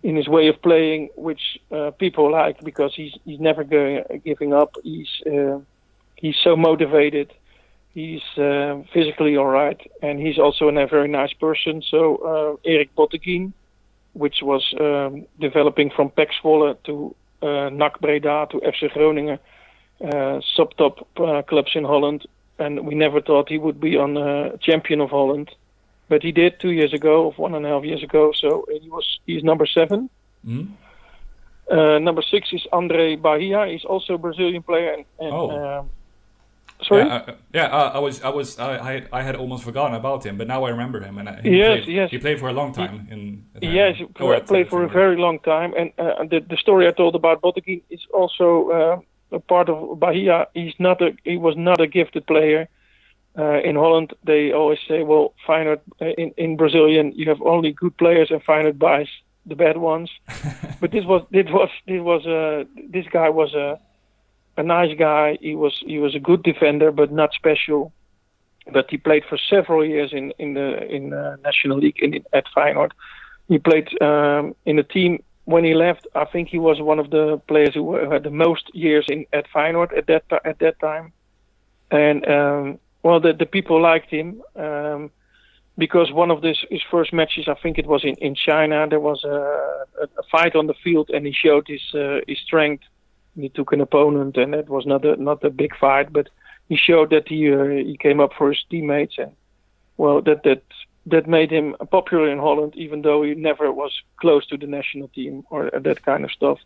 in 0.03 0.17
his 0.17 0.29
way 0.29 0.49
of 0.49 0.61
playing, 0.63 1.11
which 1.17 1.59
uh, 1.73 1.91
people 1.93 2.31
like 2.31 2.61
because 2.63 2.95
he's 2.95 3.15
he's 3.25 3.41
never 3.41 3.65
going 3.65 4.05
giving 4.25 4.53
up. 4.53 4.75
He's 4.83 5.09
uh, 5.27 5.59
he's 6.17 6.37
so 6.43 6.57
motivated. 6.57 7.33
He's 7.95 8.23
uh, 8.37 8.83
physically 8.93 9.37
all 9.37 9.47
right, 9.47 9.81
and 10.03 10.21
he's 10.21 10.39
also 10.39 10.69
a 10.69 10.87
very 10.87 11.09
nice 11.09 11.33
person. 11.33 11.83
So 11.83 12.17
uh, 12.17 12.71
Eric 12.71 12.95
Botteghin, 12.95 13.53
which 14.13 14.37
was 14.43 14.63
um, 14.79 15.27
developing 15.41 15.91
from 15.91 16.11
PEC 16.11 16.29
Zwolle 16.41 16.77
to 16.85 17.15
uh, 17.43 17.71
NAC 17.71 18.01
Breda 18.01 18.47
to 18.51 18.61
FC 18.61 18.93
Groningen, 18.93 19.39
uh, 20.05 20.41
sub-top 20.55 21.09
uh, 21.19 21.43
clubs 21.43 21.73
in 21.75 21.85
Holland, 21.85 22.27
and 22.61 22.87
we 22.87 22.95
never 22.95 23.21
thought 23.21 23.49
he 23.49 23.59
would 23.59 23.81
be 23.81 23.97
on 23.97 24.59
champion 24.61 25.01
of 25.01 25.11
Holland 25.11 25.51
but 26.09 26.23
he 26.23 26.33
did 26.33 26.59
two 26.61 26.71
years 26.71 26.93
ago, 26.93 27.15
or 27.27 27.33
one 27.33 27.55
and 27.55 27.65
a 27.67 27.69
half 27.69 27.85
years 27.85 28.03
ago. 28.03 28.33
So 28.43 28.49
he 28.83 28.89
was 28.89 29.07
he's 29.27 29.43
number 29.45 29.67
7 29.67 30.09
mm 30.47 30.67
Uh, 31.71 31.99
number 31.99 32.23
six 32.23 32.43
is 32.53 32.65
Andre 32.73 33.17
Bahia. 33.17 33.67
He's 33.73 33.85
also 33.85 34.15
a 34.15 34.19
Brazilian 34.27 34.63
player. 34.63 34.91
And, 34.97 35.05
and 35.25 35.33
Oh. 35.35 35.51
um, 35.51 35.91
sorry. 36.89 37.05
Yeah, 37.05 37.15
uh, 37.17 37.35
yeah. 37.59 37.67
Uh, 37.79 37.91
I 37.99 38.01
was, 38.07 38.15
I 38.29 38.31
was, 38.39 38.49
I, 38.59 38.71
I, 38.91 38.95
I 39.19 39.23
had 39.29 39.37
almost 39.37 39.63
forgotten 39.65 39.95
about 40.03 40.25
him, 40.25 40.35
but 40.39 40.47
now 40.55 40.61
I 40.65 40.71
remember 40.71 40.99
him, 41.07 41.19
and 41.19 41.29
uh, 41.29 41.35
he 41.43 41.51
Yes, 41.59 41.67
played, 41.85 41.95
yes. 42.01 42.11
he 42.11 42.19
played 42.19 42.39
for 42.43 42.49
a 42.49 42.57
long 42.61 42.73
time 42.73 42.95
in. 43.13 43.21
uh, 43.57 43.71
Yes, 43.81 43.97
he 43.99 44.05
or 44.05 44.09
pla- 44.19 44.37
at, 44.37 44.43
uh, 44.43 44.47
played 44.53 44.69
for 44.73 44.81
a 44.85 44.89
very 45.01 45.17
long 45.27 45.39
time, 45.55 45.71
and 45.81 45.89
uh, 45.99 46.25
the 46.33 46.41
the 46.53 46.57
story 46.65 46.83
I 46.91 46.93
told 47.01 47.15
about 47.21 47.37
Botteghin 47.45 47.81
is 47.97 48.03
also 48.21 48.47
uh, 48.79 49.37
a 49.39 49.41
part 49.53 49.69
of 49.69 49.77
Bahia. 50.05 50.37
He's 50.55 50.77
not 50.79 50.97
a 51.07 51.09
he 51.31 51.37
was 51.47 51.55
not 51.69 51.79
a 51.81 51.87
gifted 51.99 52.25
player. 52.33 52.61
Uh, 53.37 53.61
in 53.61 53.77
Holland, 53.77 54.13
they 54.25 54.53
always 54.53 54.79
say, 54.89 55.03
"Well, 55.03 55.35
Feyenoord 55.47 55.81
uh, 56.01 56.07
in 56.07 56.33
in 56.37 56.57
Brazilian, 56.57 57.13
you 57.15 57.29
have 57.29 57.43
only 57.43 57.73
good 57.73 57.97
players, 57.97 58.31
and 58.31 58.43
Feyenoord 58.45 58.79
buys 58.79 59.09
the 59.47 59.55
bad 59.55 59.77
ones." 59.77 60.11
but 60.81 60.91
this 60.91 61.05
was 61.05 61.23
this 61.31 61.47
was 61.51 61.71
this 61.87 62.01
was 62.01 62.27
uh, 62.27 62.65
this 62.91 63.07
guy 63.09 63.29
was 63.29 63.55
a 63.55 63.79
a 64.57 64.63
nice 64.63 64.97
guy. 64.99 65.39
He 65.41 65.55
was 65.55 65.83
he 65.87 65.99
was 65.99 66.15
a 66.15 66.21
good 66.21 66.43
defender, 66.43 66.91
but 66.91 67.13
not 67.13 67.33
special. 67.33 67.93
But 68.73 68.91
he 68.91 68.99
played 68.99 69.25
for 69.29 69.39
several 69.39 69.85
years 69.85 70.13
in 70.13 70.33
in 70.39 70.55
the 70.55 70.69
in 70.97 71.13
uh, 71.13 71.37
National 71.45 71.79
League 71.79 71.99
in, 72.03 72.25
at 72.33 72.45
Feyenoord. 72.55 72.91
He 73.49 73.59
played 73.59 73.89
um, 74.03 74.55
in 74.67 74.79
a 74.79 74.83
team 74.83 75.23
when 75.45 75.65
he 75.65 75.75
left. 75.75 76.07
I 76.15 76.27
think 76.27 76.49
he 76.49 76.59
was 76.59 76.81
one 76.83 76.99
of 76.99 77.09
the 77.11 77.39
players 77.47 77.75
who 77.75 77.83
were- 77.85 78.13
had 78.13 78.25
the 78.25 78.31
most 78.31 78.65
years 78.75 79.07
in 79.09 79.25
at 79.33 79.47
Feyenoord 79.55 79.97
at 79.97 80.07
that 80.09 80.25
at 80.45 80.59
that 80.59 80.79
time. 80.81 81.13
And 81.91 82.29
um, 82.29 82.79
well, 83.03 83.21
the 83.21 83.33
the 83.33 83.47
people 83.47 83.81
liked 83.81 84.11
him 84.11 84.43
um, 84.57 85.11
because 85.77 86.13
one 86.13 86.31
of 86.31 86.43
his 86.43 86.65
his 86.71 86.83
first 86.91 87.13
matches, 87.13 87.49
I 87.49 87.55
think 87.55 87.79
it 87.79 87.87
was 87.87 88.05
in 88.05 88.15
in 88.17 88.35
China. 88.35 88.87
There 88.89 89.01
was 89.01 89.25
a, 89.25 89.39
a, 90.03 90.05
a 90.19 90.23
fight 90.31 90.57
on 90.57 90.67
the 90.67 90.75
field, 90.75 91.11
and 91.11 91.27
he 91.27 91.33
showed 91.33 91.67
his 91.69 91.83
uh, 91.95 92.21
his 92.27 92.39
strength. 92.39 92.85
He 93.37 93.49
took 93.49 93.73
an 93.73 93.81
opponent, 93.81 94.37
and 94.37 94.55
it 94.55 94.69
was 94.69 94.85
not 94.87 95.05
a 95.05 95.17
not 95.17 95.45
a 95.45 95.51
big 95.51 95.77
fight, 95.77 96.13
but 96.13 96.29
he 96.69 96.77
showed 96.77 97.11
that 97.11 97.29
he 97.29 97.53
uh, 97.53 97.65
he 97.65 97.97
came 97.97 98.21
up 98.21 98.33
for 98.37 98.49
his 98.49 98.65
teammates, 98.69 99.17
and 99.19 99.33
well, 99.97 100.21
that 100.23 100.43
that 100.43 100.63
that 101.07 101.27
made 101.27 101.51
him 101.51 101.77
popular 101.91 102.29
in 102.29 102.39
Holland, 102.39 102.75
even 102.77 103.03
though 103.03 103.23
he 103.23 103.35
never 103.35 103.73
was 103.73 103.93
close 104.17 104.47
to 104.49 104.57
the 104.57 104.67
national 104.67 105.09
team 105.09 105.45
or 105.51 105.71
that 105.71 106.03
kind 106.03 106.25
of 106.25 106.33
stuff. 106.33 106.59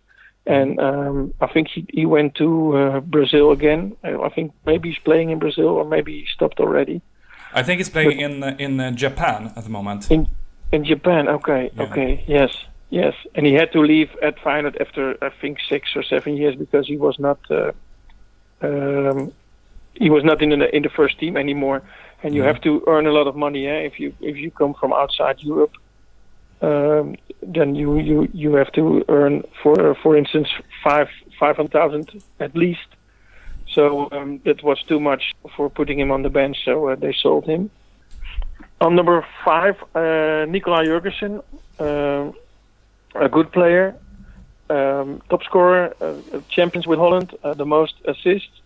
And 0.47 0.81
um, 0.81 1.35
I 1.41 1.47
think 1.47 1.69
he 1.69 1.87
he 1.93 2.05
went 2.05 2.35
to 2.37 2.77
uh, 2.77 3.01
Brazil 3.01 3.53
again. 3.53 3.97
I 4.03 4.29
think 4.31 4.53
maybe 4.67 4.89
he's 4.91 4.99
playing 4.99 5.31
in 5.31 5.39
Brazil, 5.39 5.69
or 5.69 5.85
maybe 5.85 6.13
he 6.21 6.27
stopped 6.35 6.59
already. 6.59 7.01
I 7.55 7.63
think 7.63 7.79
he's 7.79 7.91
playing 7.91 8.21
in 8.21 8.43
uh, 8.43 8.57
in 8.59 8.81
uh, 8.81 8.91
Japan 8.91 9.53
at 9.57 9.63
the 9.63 9.71
moment. 9.71 10.11
In 10.11 10.27
in 10.73 10.85
Japan, 10.85 11.29
okay, 11.29 11.71
Yeah. 11.77 11.83
okay, 11.85 12.25
yes, 12.27 12.51
yes. 12.91 13.15
And 13.37 13.47
he 13.47 13.53
had 13.55 13.71
to 13.73 13.81
leave 13.81 14.11
at 14.21 14.37
Feyenoord 14.39 14.81
after 14.81 15.17
I 15.23 15.31
think 15.41 15.59
six 15.69 15.95
or 15.95 16.03
seven 16.03 16.37
years 16.37 16.57
because 16.57 16.89
he 16.89 16.97
was 16.97 17.19
not 17.21 17.39
uh, 17.51 17.71
um, 18.63 19.33
he 19.95 20.11
was 20.11 20.25
not 20.25 20.43
in 20.43 20.51
the 20.51 20.75
in 20.77 20.83
the 20.83 20.89
first 20.91 21.19
team 21.21 21.37
anymore. 21.37 21.83
And 22.25 22.35
you 22.35 22.43
Yeah. 22.43 22.49
have 22.53 22.61
to 22.63 22.83
earn 22.87 23.07
a 23.07 23.13
lot 23.13 23.27
of 23.27 23.37
money 23.37 23.67
eh? 23.69 23.81
if 23.91 24.01
you 24.01 24.13
if 24.21 24.37
you 24.37 24.51
come 24.51 24.75
from 24.75 24.93
outside 24.93 25.37
Europe. 25.41 25.73
Um, 26.63 27.17
then 27.43 27.75
you, 27.75 27.99
you 27.99 28.29
you 28.33 28.55
have 28.55 28.71
to 28.73 29.05
earn 29.09 29.43
for 29.63 29.97
for 30.03 30.17
instance 30.17 30.49
five 30.85 31.09
five 31.39 31.57
hundred 31.57 31.73
thousand 31.73 32.23
at 32.39 32.55
least. 32.55 32.89
So 33.75 34.09
um, 34.13 34.41
that 34.45 34.63
was 34.63 34.81
too 34.85 35.01
much 35.01 35.33
for 35.57 35.69
putting 35.69 35.99
him 35.99 36.11
on 36.11 36.23
the 36.23 36.31
bench. 36.31 36.59
So 36.65 36.89
uh, 36.89 36.95
they 36.95 37.13
sold 37.13 37.47
him. 37.47 37.71
On 38.81 38.95
number 38.95 39.27
five, 39.45 39.77
uh, 39.95 40.45
Nicolai 40.49 40.85
Jørgensen, 40.87 41.43
uh, 41.79 42.33
a 43.15 43.29
good 43.29 43.51
player, 43.53 43.95
um, 44.71 45.23
top 45.31 45.43
scorer, 45.45 45.95
uh, 46.01 46.41
champions 46.49 46.87
with 46.87 46.99
Holland, 46.99 47.35
uh, 47.43 47.55
the 47.55 47.65
most 47.65 47.95
assists. 48.05 48.61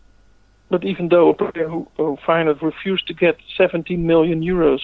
But 0.68 0.84
even 0.84 1.08
though 1.08 1.28
a 1.30 1.34
player 1.34 1.68
who, 1.68 1.86
who 1.96 2.18
Feyenoord 2.26 2.60
refused 2.62 3.06
to 3.06 3.14
get 3.14 3.36
17 3.56 4.04
million 4.06 4.42
euros, 4.42 4.80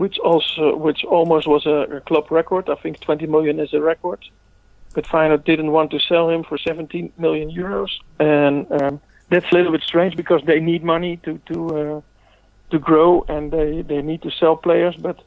which 0.00 0.18
also 0.20 0.74
which 0.76 1.04
almost 1.04 1.46
was 1.46 1.66
a, 1.66 2.00
club 2.06 2.30
record, 2.30 2.70
I 2.70 2.76
think 2.76 3.00
20 3.00 3.26
million 3.26 3.60
is 3.60 3.74
a 3.74 3.82
record. 3.82 4.20
But 4.94 5.04
Feyenoord 5.04 5.44
didn't 5.44 5.72
want 5.72 5.90
to 5.90 6.00
sell 6.00 6.30
him 6.30 6.42
for 6.42 6.56
17 6.56 7.12
million 7.18 7.50
euros, 7.50 7.90
and 8.18 8.54
um, 8.80 9.00
that's 9.28 9.48
a 9.52 9.54
little 9.54 9.72
bit 9.72 9.82
strange 9.82 10.16
because 10.16 10.42
they 10.46 10.58
need 10.58 10.82
money 10.82 11.18
to 11.24 11.32
to 11.48 11.56
uh, 11.80 12.00
to 12.70 12.78
grow 12.78 13.26
and 13.28 13.52
they 13.52 13.82
they 13.82 14.00
need 14.00 14.22
to 14.22 14.30
sell 14.30 14.56
players. 14.56 14.96
But 14.96 15.18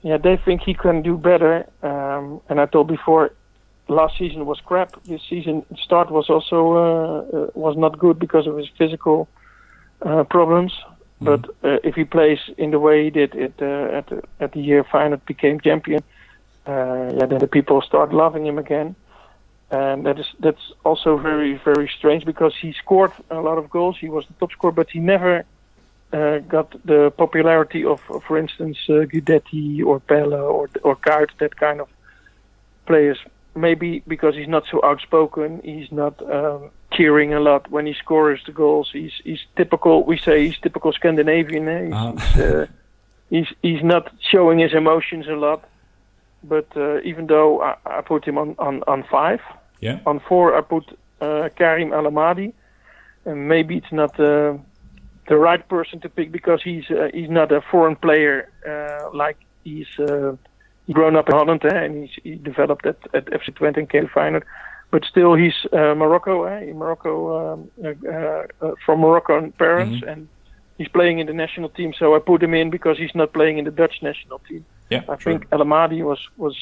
yeah, 0.00 0.16
they 0.16 0.36
think 0.46 0.62
he 0.62 0.72
can 0.72 1.02
do 1.02 1.18
better. 1.18 1.54
Um, 1.82 2.40
and 2.48 2.58
I 2.58 2.64
told 2.64 2.88
before, 2.88 3.24
last 3.88 4.16
season 4.16 4.46
was 4.46 4.60
crap. 4.70 4.90
This 5.04 5.22
season 5.28 5.54
start 5.86 6.10
was 6.10 6.30
also 6.30 6.58
uh, 6.72 7.18
uh, 7.36 7.46
was 7.66 7.76
not 7.76 7.98
good 7.98 8.18
because 8.18 8.46
of 8.46 8.56
his 8.56 8.70
physical 8.78 9.28
uh, 10.00 10.24
problems. 10.24 10.72
But 11.20 11.44
uh, 11.62 11.78
if 11.84 11.94
he 11.94 12.04
plays 12.04 12.38
in 12.56 12.70
the 12.70 12.78
way 12.78 13.04
he 13.04 13.10
did 13.10 13.34
it 13.34 13.54
uh, 13.60 13.98
at 13.98 14.06
the, 14.06 14.22
at 14.40 14.52
the 14.52 14.60
year 14.60 14.82
Feyenoord 14.84 15.24
became 15.26 15.60
champion, 15.60 16.02
uh, 16.66 17.12
yeah, 17.16 17.26
then 17.26 17.38
the 17.38 17.46
people 17.46 17.82
start 17.82 18.12
loving 18.12 18.46
him 18.46 18.58
again. 18.58 18.96
And 19.70 20.04
that 20.06 20.18
is 20.18 20.26
that's 20.40 20.72
also 20.84 21.16
very 21.16 21.54
very 21.64 21.88
strange 21.88 22.24
because 22.24 22.54
he 22.60 22.72
scored 22.72 23.12
a 23.30 23.40
lot 23.40 23.58
of 23.58 23.70
goals. 23.70 23.96
He 24.00 24.08
was 24.08 24.26
the 24.26 24.34
top 24.40 24.50
scorer, 24.50 24.72
but 24.72 24.90
he 24.90 24.98
never 24.98 25.44
uh, 26.12 26.38
got 26.38 26.74
the 26.84 27.12
popularity 27.16 27.84
of, 27.84 28.00
for 28.00 28.36
instance, 28.36 28.78
uh, 28.88 29.04
or 29.86 30.00
Pelle 30.00 30.34
or 30.34 30.68
or 30.82 30.98
that 31.38 31.56
kind 31.56 31.80
of 31.80 31.88
players. 32.86 33.18
Maybe 33.54 34.02
because 34.08 34.34
he's 34.34 34.48
not 34.48 34.64
so 34.70 34.80
outspoken, 34.82 35.60
he's 35.62 35.92
not 35.92 36.20
um, 36.22 36.70
cheering 37.00 37.32
a 37.34 37.40
lot 37.40 37.62
when 37.70 37.86
he 37.86 37.94
scores 38.04 38.40
the 38.46 38.52
goals. 38.52 38.88
He's 38.92 39.12
he's 39.24 39.42
typical. 39.56 39.94
We 40.10 40.16
say 40.18 40.34
he's 40.46 40.58
typical 40.66 40.92
Scandinavian. 40.92 41.64
Eh? 41.68 41.84
He's, 41.84 41.92
Uh-huh. 41.94 42.12
he's, 42.12 42.40
uh, 42.40 42.66
he's 43.34 43.50
he's 43.66 43.82
not 43.94 44.04
showing 44.32 44.58
his 44.66 44.72
emotions 44.82 45.26
a 45.28 45.36
lot. 45.46 45.60
But 46.54 46.68
uh, 46.76 47.10
even 47.10 47.26
though 47.26 47.50
I, 47.68 47.72
I 47.98 48.00
put 48.12 48.24
him 48.28 48.36
on, 48.38 48.48
on, 48.58 48.74
on 48.92 49.02
five, 49.16 49.40
Yeah. 49.86 49.98
on 50.10 50.20
four 50.28 50.46
I 50.58 50.62
put 50.62 50.84
uh, 51.20 51.48
Karim 51.58 51.92
El 51.92 52.04
Ahmadi, 52.10 52.48
and 53.28 53.36
maybe 53.54 53.72
it's 53.80 53.92
not 53.92 54.12
uh, 54.18 54.54
the 55.30 55.36
right 55.48 55.64
person 55.68 56.00
to 56.00 56.08
pick 56.08 56.28
because 56.32 56.60
he's 56.68 56.86
uh, 56.90 57.08
he's 57.16 57.30
not 57.40 57.48
a 57.52 57.60
foreign 57.72 57.96
player 57.96 58.36
uh, 58.72 59.16
like 59.22 59.36
he's 59.64 59.92
uh, 59.98 60.32
grown 60.96 61.14
up 61.18 61.28
in 61.30 61.34
Holland 61.40 61.62
eh, 61.64 61.84
and 61.84 61.92
he's 62.02 62.14
he 62.26 62.32
developed 62.50 62.84
at, 62.92 62.98
at 63.18 63.24
FC 63.38 63.46
Twente 63.56 63.78
and 63.82 63.88
came 63.94 64.08
Feyenoord. 64.14 64.44
But 64.90 65.04
still, 65.04 65.34
he's 65.34 65.54
uh, 65.72 65.94
Morocco, 65.94 66.44
eh? 66.44 66.72
Morocco 66.72 67.52
um, 67.52 67.70
uh, 67.84 67.94
uh, 68.08 68.46
uh, 68.60 68.74
from 68.84 69.00
Moroccan 69.00 69.52
parents, 69.52 70.02
and 70.06 70.28
he's 70.78 70.88
playing 70.88 71.20
in 71.20 71.26
the 71.26 71.32
national 71.32 71.68
team. 71.68 71.92
So 71.96 72.16
I 72.16 72.18
put 72.18 72.42
him 72.42 72.54
in 72.54 72.70
because 72.70 72.98
he's 72.98 73.14
not 73.14 73.32
playing 73.32 73.58
in 73.58 73.64
the 73.64 73.70
Dutch 73.70 74.02
national 74.02 74.40
team. 74.40 74.64
Yeah. 74.88 75.02
I 75.08 75.16
sure. 75.16 75.32
think 75.32 75.46
El 75.52 75.60
Ahmadi 75.60 76.02
was 76.02 76.18
was 76.36 76.56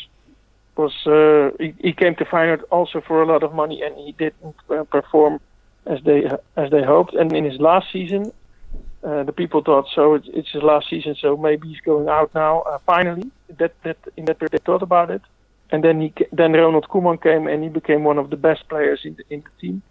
was 0.77 0.95
uh, 1.07 1.57
he, 1.59 1.75
he 1.81 1.93
came 1.93 2.15
to 2.17 2.25
Feyenoord 2.25 2.63
also 2.71 3.01
for 3.01 3.23
a 3.23 3.27
lot 3.27 3.43
of 3.43 3.55
money, 3.55 3.83
and 3.83 3.97
he 3.97 4.13
didn't 4.13 4.57
uh, 4.71 4.85
perform 4.85 5.41
as 5.87 6.03
they 6.05 6.31
as 6.57 6.71
they 6.71 6.83
hoped. 6.83 7.15
And 7.15 7.33
in 7.33 7.45
his 7.45 7.59
last 7.59 7.91
season, 7.91 8.33
uh, 9.03 9.23
the 9.25 9.33
people 9.33 9.63
thought 9.63 9.87
so. 9.95 10.15
It's, 10.15 10.29
it's 10.35 10.51
his 10.51 10.63
last 10.63 10.91
season, 10.91 11.17
so 11.19 11.37
maybe 11.37 11.69
he's 11.69 11.81
going 11.81 12.09
out 12.09 12.35
now. 12.35 12.61
Uh, 12.61 12.79
finally, 12.85 13.31
that 13.59 13.73
that 13.85 13.97
in 14.17 14.27
that 14.27 14.39
period 14.39 14.53
they 14.53 14.59
thought 14.59 14.83
about 14.83 15.11
it, 15.11 15.23
and 15.71 15.85
then 15.85 16.01
he 16.01 16.13
then 16.33 16.53
Ronald 16.53 16.89
Koeman 16.89 17.23
came, 17.23 17.47
and 17.47 17.63
he 17.63 17.69
became 17.69 18.05
one 18.05 18.19
of 18.19 18.31
the 18.31 18.37
best 18.37 18.69
players 18.69 19.01
in 19.05 19.17
the 19.17 19.25
in 19.31 19.43
the 19.43 19.61
team. 19.61 19.83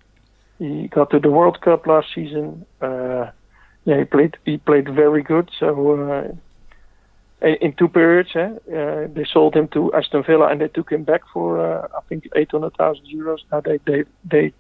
He 0.60 0.88
got 0.88 1.12
to 1.12 1.20
the 1.20 1.30
World 1.30 1.62
Cup 1.62 1.86
last 1.86 2.08
season. 2.16 2.66
Uh, 2.82 3.30
yeah, 3.86 4.00
he 4.00 4.06
played 4.06 4.38
he 4.46 4.58
played 4.58 4.94
very 4.94 5.24
good. 5.24 5.50
So. 5.60 5.68
Uh, 6.02 6.36
in 7.42 7.74
two 7.74 7.88
periods. 7.88 8.30
Eh? 8.36 8.50
Uh, 8.76 9.08
they 9.14 9.26
sold 9.32 9.56
him 9.56 9.68
to 9.70 9.94
Aston 9.94 10.24
Villa 10.24 10.48
and 10.48 10.60
they 10.60 10.68
took 10.68 10.92
him 10.92 11.04
back 11.04 11.22
for 11.32 11.60
uh, 11.60 11.88
I 11.96 12.02
think 12.10 12.28
800,000 12.36 13.06
euros. 13.06 13.40
Now 13.52 13.62
they 13.62 13.80
they 13.86 14.04
they 14.26 14.54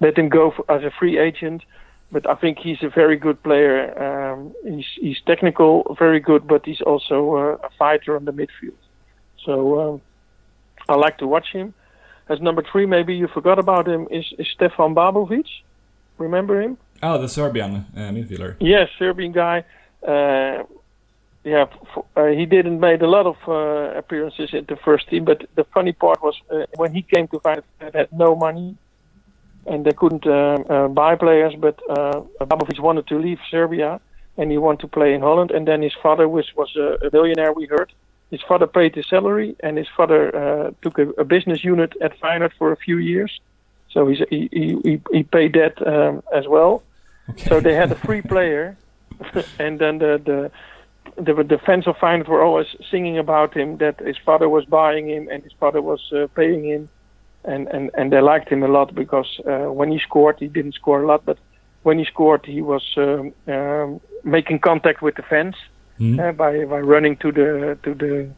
let 0.00 0.18
him 0.18 0.28
go 0.28 0.50
for, 0.50 0.70
as 0.70 0.82
a 0.82 0.90
free 0.90 1.18
agent, 1.18 1.62
but 2.10 2.28
I 2.28 2.34
think 2.34 2.58
he's 2.58 2.82
a 2.82 2.88
very 2.88 3.16
good 3.16 3.42
player. 3.42 3.76
Um, 4.02 4.54
he's 4.64 4.86
he's 4.96 5.20
technical, 5.26 5.96
very 5.98 6.20
good, 6.20 6.48
but 6.48 6.64
he's 6.64 6.80
also 6.80 7.36
uh, 7.36 7.66
a 7.66 7.70
fighter 7.78 8.16
on 8.16 8.24
the 8.24 8.32
midfield. 8.32 8.80
So 9.44 9.80
um, 9.80 10.02
I 10.90 10.96
like 10.96 11.18
to 11.18 11.26
watch 11.26 11.48
him. 11.52 11.72
As 12.28 12.40
number 12.40 12.62
three, 12.70 12.86
maybe 12.86 13.14
you 13.14 13.28
forgot 13.28 13.58
about 13.58 13.88
him, 13.88 14.06
is, 14.10 14.26
is 14.38 14.46
Stefan 14.54 14.94
Babovic. 14.94 15.48
Remember 16.18 16.60
him? 16.60 16.76
Oh, 17.02 17.16
the 17.18 17.28
Serbian 17.28 17.86
uh, 17.96 18.10
midfielder. 18.16 18.56
Yes, 18.60 18.88
Serbian 18.98 19.32
guy. 19.32 19.64
Uh, 20.06 20.64
yeah, 21.44 21.66
f- 21.96 22.04
uh, 22.16 22.26
he 22.26 22.44
didn't 22.44 22.78
made 22.80 23.00
a 23.02 23.08
lot 23.08 23.26
of 23.26 23.36
uh, 23.48 23.98
appearances 23.98 24.50
in 24.52 24.66
the 24.68 24.76
first 24.76 25.08
team, 25.08 25.24
but 25.24 25.38
the 25.54 25.64
funny 25.64 25.92
part 25.92 26.22
was 26.22 26.36
uh, 26.50 26.66
when 26.76 26.92
he 26.92 27.02
came 27.02 27.26
to 27.28 27.40
find 27.40 27.62
they 27.78 27.90
had 27.94 28.12
no 28.12 28.36
money 28.36 28.76
and 29.66 29.84
they 29.86 29.92
couldn't 29.92 30.26
uh, 30.26 30.58
uh, 30.68 30.88
buy 30.88 31.16
players. 31.16 31.54
But 31.58 31.80
uh, 31.88 32.20
Babovic 32.40 32.78
wanted 32.80 33.06
to 33.08 33.18
leave 33.18 33.38
Serbia 33.50 34.00
and 34.36 34.50
he 34.50 34.58
wanted 34.58 34.80
to 34.80 34.88
play 34.88 35.14
in 35.14 35.22
Holland. 35.22 35.50
And 35.50 35.66
then 35.66 35.80
his 35.82 35.94
father 36.02 36.28
was 36.28 36.46
was 36.54 36.70
a, 36.76 37.06
a 37.06 37.10
billionaire, 37.10 37.52
we 37.52 37.66
heard, 37.66 37.90
his 38.30 38.40
father 38.42 38.66
paid 38.66 38.94
his 38.94 39.06
salary, 39.08 39.56
and 39.60 39.76
his 39.76 39.88
father 39.96 40.34
uh, 40.34 40.70
took 40.82 40.98
a, 40.98 41.08
a, 41.10 41.24
business 41.24 41.64
unit 41.64 41.92
at 42.00 42.18
Feyenoord 42.20 42.52
for 42.56 42.70
a 42.70 42.76
few 42.76 42.98
years. 42.98 43.40
So 43.90 44.06
he's, 44.06 44.22
he, 44.30 44.48
he, 44.52 45.00
he 45.10 45.22
paid 45.24 45.54
that 45.54 45.84
um, 45.84 46.22
as 46.32 46.46
well. 46.46 46.82
Okay. 47.30 47.48
So 47.48 47.60
they 47.60 47.74
had 47.74 47.90
a 47.90 47.96
free 47.96 48.22
player, 48.22 48.76
and 49.58 49.78
then 49.80 49.98
the, 49.98 50.20
the 50.24 50.50
the 51.16 51.42
the 51.42 51.58
fans 51.58 51.88
of 51.88 51.96
Feyenoord 51.96 52.28
were 52.28 52.42
always 52.42 52.68
singing 52.90 53.18
about 53.18 53.54
him 53.54 53.78
that 53.78 53.98
his 53.98 54.16
father 54.16 54.48
was 54.48 54.64
buying 54.64 55.08
him 55.08 55.28
and 55.28 55.42
his 55.42 55.52
father 55.58 55.82
was 55.82 56.00
uh, 56.12 56.28
paying 56.36 56.64
him, 56.64 56.88
and, 57.44 57.66
and 57.68 57.90
and 57.94 58.12
they 58.12 58.20
liked 58.20 58.48
him 58.48 58.62
a 58.62 58.68
lot 58.68 58.94
because 58.94 59.40
uh, 59.44 59.72
when 59.72 59.90
he 59.90 59.98
scored, 59.98 60.36
he 60.38 60.46
didn't 60.46 60.74
score 60.74 61.02
a 61.02 61.06
lot, 61.06 61.24
but 61.24 61.38
when 61.82 61.98
he 61.98 62.04
scored, 62.04 62.46
he 62.46 62.62
was 62.62 62.84
um, 62.96 63.32
um, 63.48 64.00
making 64.22 64.60
contact 64.60 65.02
with 65.02 65.16
the 65.16 65.22
fans 65.22 65.56
mm. 66.00 66.18
uh, 66.18 66.32
by 66.32 66.64
by 66.64 66.80
running 66.80 67.16
to 67.16 67.30
the 67.32 67.78
to 67.82 67.94
the 67.94 68.30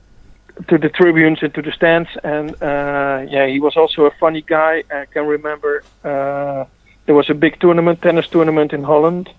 to 0.69 0.79
the 0.79 0.89
tribunes 0.91 1.39
and 1.43 1.55
to 1.55 1.63
the 1.63 1.73
stands, 1.73 2.11
and 2.23 2.51
uh, 2.63 3.25
yeah, 3.29 3.47
he 3.47 3.61
was 3.61 3.77
also 3.77 4.05
a 4.07 4.11
funny 4.21 4.43
guy. 4.43 4.83
I 4.91 5.07
can 5.07 5.27
remember 5.27 5.83
uh, 6.05 6.65
there 7.07 7.15
was 7.15 7.31
a 7.31 7.35
big 7.35 7.61
tournament, 7.61 8.03
tennis 8.03 8.29
tournament 8.29 8.73
in 8.73 8.83
Holland 8.83 9.31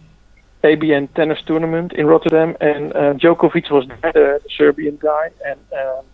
ABN 0.63 1.13
tennis 1.13 1.41
tournament 1.45 1.91
in 1.93 2.07
Rotterdam, 2.07 2.55
and 2.61 2.93
uh, 2.93 3.13
Djokovic 3.15 3.69
was 3.69 3.85
the, 3.87 3.95
the 4.13 4.41
Serbian 4.57 4.97
guy, 4.97 5.29
and 5.45 5.59
um, 5.73 6.05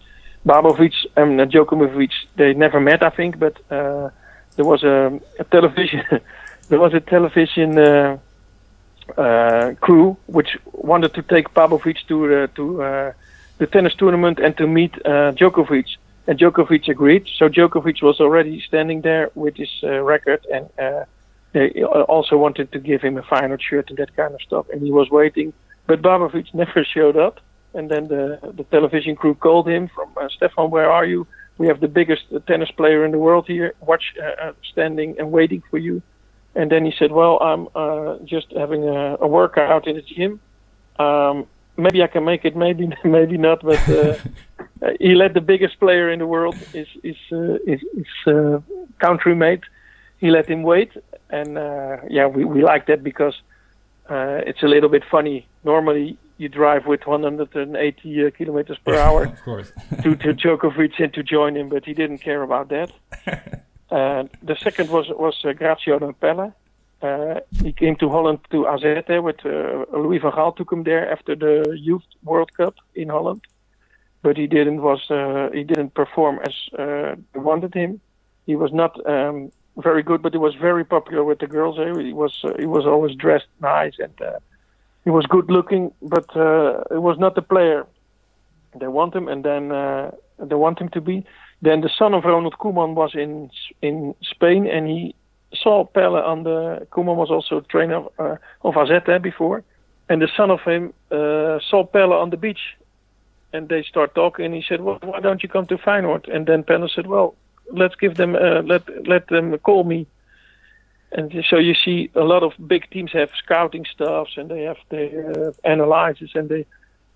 Babovic 0.45 0.93
and 1.16 1.39
uh, 1.39 1.45
Djokovic 1.45 2.12
they 2.36 2.53
never 2.53 2.80
met, 2.80 3.03
I 3.03 3.12
think, 3.12 3.38
but 3.38 3.57
uh, 3.72 4.10
there 4.55 4.66
was 4.66 4.84
a, 4.84 5.20
a 5.39 5.43
television 5.43 6.03
there 6.70 6.80
was 6.80 6.93
a 6.93 6.99
television 6.99 7.78
uh, 9.18 9.74
crew 9.82 10.18
which 10.28 10.57
wanted 10.74 11.14
to 11.14 11.22
take 11.22 11.53
Babovic 11.53 11.97
to 12.07 12.16
uh, 12.36 12.47
to 12.55 12.84
uh, 12.84 13.14
the 13.57 13.68
tennis 13.68 13.95
tournament 13.95 14.39
and 14.39 14.55
to 14.57 14.68
meet 14.68 14.93
uh, 15.05 15.32
Djokovic, 15.34 15.89
and 16.28 16.39
Djokovic 16.39 16.88
agreed. 16.88 17.28
So 17.38 17.49
Djokovic 17.49 18.01
was 18.01 18.20
already 18.20 18.62
standing 18.62 19.01
there 19.01 19.30
with 19.36 19.55
his 19.55 19.72
uh, 19.84 20.01
record 20.01 20.45
and. 20.53 20.70
Uh, 20.78 21.05
they 21.51 21.84
also 21.84 22.38
wanted 22.38 22.72
to 22.74 22.80
give 22.80 23.01
him 23.01 23.18
a 23.18 23.24
final 23.24 23.57
shirt 23.57 23.89
and 23.89 23.97
that 23.97 24.16
kind 24.16 24.36
of 24.36 24.41
stuff, 24.43 24.68
and 24.72 24.84
he 24.84 24.91
was 24.91 25.10
waiting. 25.10 25.51
But 25.88 26.03
Babovic 26.03 26.53
never 26.53 26.84
showed 26.84 27.18
up, 27.18 27.39
and 27.74 27.89
then 27.89 28.07
the 28.07 28.38
the 28.55 28.64
television 28.66 29.16
crew 29.16 29.34
called 29.34 29.68
him 29.68 29.89
from 29.95 30.10
Stefan, 30.30 30.70
where 30.70 30.91
are 30.91 31.05
you? 31.05 31.26
We 31.57 31.66
have 31.66 31.80
the 31.80 31.88
biggest 31.88 32.26
tennis 32.45 32.70
player 32.70 33.03
in 33.03 33.12
the 33.12 33.18
world 33.18 33.47
here, 33.47 33.74
watch 33.82 34.14
standing 34.72 35.16
and 35.18 35.32
waiting 35.32 35.64
for 35.72 35.80
you. 35.80 36.03
And 36.60 36.70
then 36.70 36.84
he 36.84 36.93
said, 36.99 37.12
"Well, 37.14 37.36
I'm 37.49 37.64
uh, 37.74 38.18
just 38.26 38.47
having 38.64 38.84
a, 38.84 39.16
a 39.22 39.28
workout 39.28 39.88
in 39.88 39.95
the 39.95 40.01
gym. 40.01 40.41
Um, 41.05 41.47
maybe 41.78 42.03
I 42.03 42.07
can 42.07 42.26
make 42.26 42.43
it, 42.43 42.53
maybe 42.66 42.86
maybe 43.05 43.38
not." 43.38 43.60
But 43.64 43.82
uh, 43.99 44.16
he 44.99 45.16
let 45.16 45.34
the 45.34 45.45
biggest 45.53 45.80
player 45.80 46.12
in 46.12 46.20
the 46.20 46.28
world, 46.28 46.55
his 46.78 46.89
his 47.01 47.16
uh, 47.32 47.60
his, 47.66 47.82
his 47.95 48.12
uh, 48.28 48.60
country 49.05 49.36
mate, 49.36 49.64
he 50.18 50.32
let 50.32 50.47
him 50.47 50.64
wait, 50.64 50.91
and 51.30 51.57
uh, 51.57 51.97
yeah, 52.10 52.28
we 52.28 52.43
we 52.43 52.62
like 52.62 52.88
that 52.88 53.05
because 53.05 53.36
uh, 54.10 54.49
it's 54.49 54.62
a 54.62 54.68
little 54.68 54.89
bit 54.89 55.03
funny. 55.10 55.47
Normally, 55.64 56.18
you 56.38 56.49
drive 56.49 56.88
with 56.88 57.07
180 57.07 58.26
uh, 58.26 58.32
kilometers 58.32 58.78
per 58.86 58.95
hour 59.05 59.24
of 59.26 59.41
course. 59.43 59.72
to 60.03 60.16
to 60.24 60.34
Djokovic 60.34 60.99
and 60.99 61.14
to 61.14 61.24
join 61.24 61.55
him, 61.55 61.70
but 61.70 61.86
he 61.86 61.93
didn't 61.93 62.18
care 62.18 62.43
about 62.43 62.68
that. 62.70 62.91
Uh, 63.91 64.23
the 64.43 64.55
second 64.55 64.89
was 64.89 65.09
was 65.09 65.37
uh, 65.43 65.53
Graziano 65.53 66.13
Pelle. 66.13 66.53
Uh, 67.01 67.39
he 67.63 67.71
came 67.71 67.95
to 67.95 68.09
Holland 68.09 68.39
to 68.51 68.67
AZ 68.67 68.83
with 69.23 69.43
Louis 69.45 70.19
van 70.19 70.31
Gaal 70.31 70.55
took 70.55 70.71
him 70.71 70.83
there 70.83 71.09
after 71.09 71.35
the 71.35 71.77
Youth 71.77 72.03
World 72.23 72.51
Cup 72.53 72.75
in 72.93 73.09
Holland, 73.09 73.41
but 74.21 74.35
he 74.35 74.47
didn't 74.47 74.81
was 74.81 75.01
he 75.53 75.63
didn't 75.63 75.93
perform 75.93 76.39
as 76.45 76.55
they 77.33 77.39
wanted 77.39 77.73
him. 77.73 78.01
He 78.45 78.55
was 78.55 78.73
not 78.73 78.93
um, 79.07 79.51
very 79.77 80.03
good, 80.03 80.21
but 80.21 80.33
he 80.33 80.39
was 80.39 80.55
very 80.55 80.83
popular 80.83 81.23
with 81.23 81.39
the 81.39 81.47
girls. 81.47 81.79
Eh? 81.79 82.03
He 82.03 82.13
was 82.13 82.33
he 82.59 82.65
was 82.65 82.85
always 82.85 83.15
dressed 83.15 83.47
nice 83.61 83.97
and 83.97 84.13
he 85.03 85.09
was 85.09 85.25
good 85.25 85.49
looking, 85.49 85.91
but 86.01 86.35
uh, 86.35 86.83
it 86.91 87.01
was 87.01 87.17
not 87.17 87.35
the 87.35 87.41
player 87.41 87.87
they 88.75 88.87
want 88.87 89.15
him, 89.15 89.27
and 89.27 89.43
then 89.43 89.71
uh, 89.71 90.11
they 90.37 90.55
want 90.55 90.79
him 90.79 90.89
to 90.89 91.01
be. 91.01 91.25
Then 91.62 91.82
the 91.82 91.89
son 91.89 92.14
of 92.14 92.24
Ronald 92.24 92.57
Koeman 92.57 92.93
was 92.95 93.16
in 93.16 93.49
in 93.82 94.16
Spain, 94.22 94.68
and 94.68 94.88
he 94.88 95.16
saw 95.53 95.86
Pelle 95.86 96.16
on 96.16 96.43
the. 96.43 96.88
Koeman 96.91 97.16
was 97.16 97.30
also 97.30 97.57
a 97.57 97.62
trainer 97.62 98.03
uh, 98.18 98.38
of 98.64 98.78
AZ 98.78 98.91
eh, 98.91 99.18
before, 99.18 99.64
and 100.07 100.22
the 100.22 100.30
son 100.38 100.51
of 100.51 100.62
him 100.62 100.93
uh, 101.12 101.60
saw 101.70 101.86
Pelle 101.86 102.14
on 102.14 102.30
the 102.30 102.38
beach, 102.38 102.78
and 103.51 103.68
they 103.68 103.84
start 103.84 104.16
talking. 104.16 104.45
And 104.45 104.53
he 104.53 104.64
said, 104.68 104.82
"Well, 104.82 104.99
why 105.01 105.20
don't 105.20 105.43
you 105.43 105.49
come 105.49 105.66
to 105.68 105.78
Feyenoord?" 105.78 106.34
And 106.34 106.45
then 106.45 106.64
Pelle 106.64 106.88
said, 106.88 107.07
"Well, 107.07 107.36
let's 107.72 107.95
give 107.95 108.16
them 108.16 108.36
uh, 108.36 108.62
let 108.62 108.84
let 109.07 109.28
them 109.28 109.57
call 109.60 109.84
me 109.84 110.07
and 111.12 111.43
so 111.49 111.57
you 111.57 111.74
see 111.74 112.12
a 112.16 112.24
lot 112.24 112.43
of 112.43 112.53
big 112.68 112.89
teams 112.91 113.12
have 113.14 113.32
scouting 113.43 113.86
staffs 113.86 114.38
and 114.38 114.49
they 114.49 114.64
have 114.64 114.78
their 114.89 115.47
uh, 115.47 115.51
analysis 115.64 116.32
and 116.36 116.49
they 116.49 116.66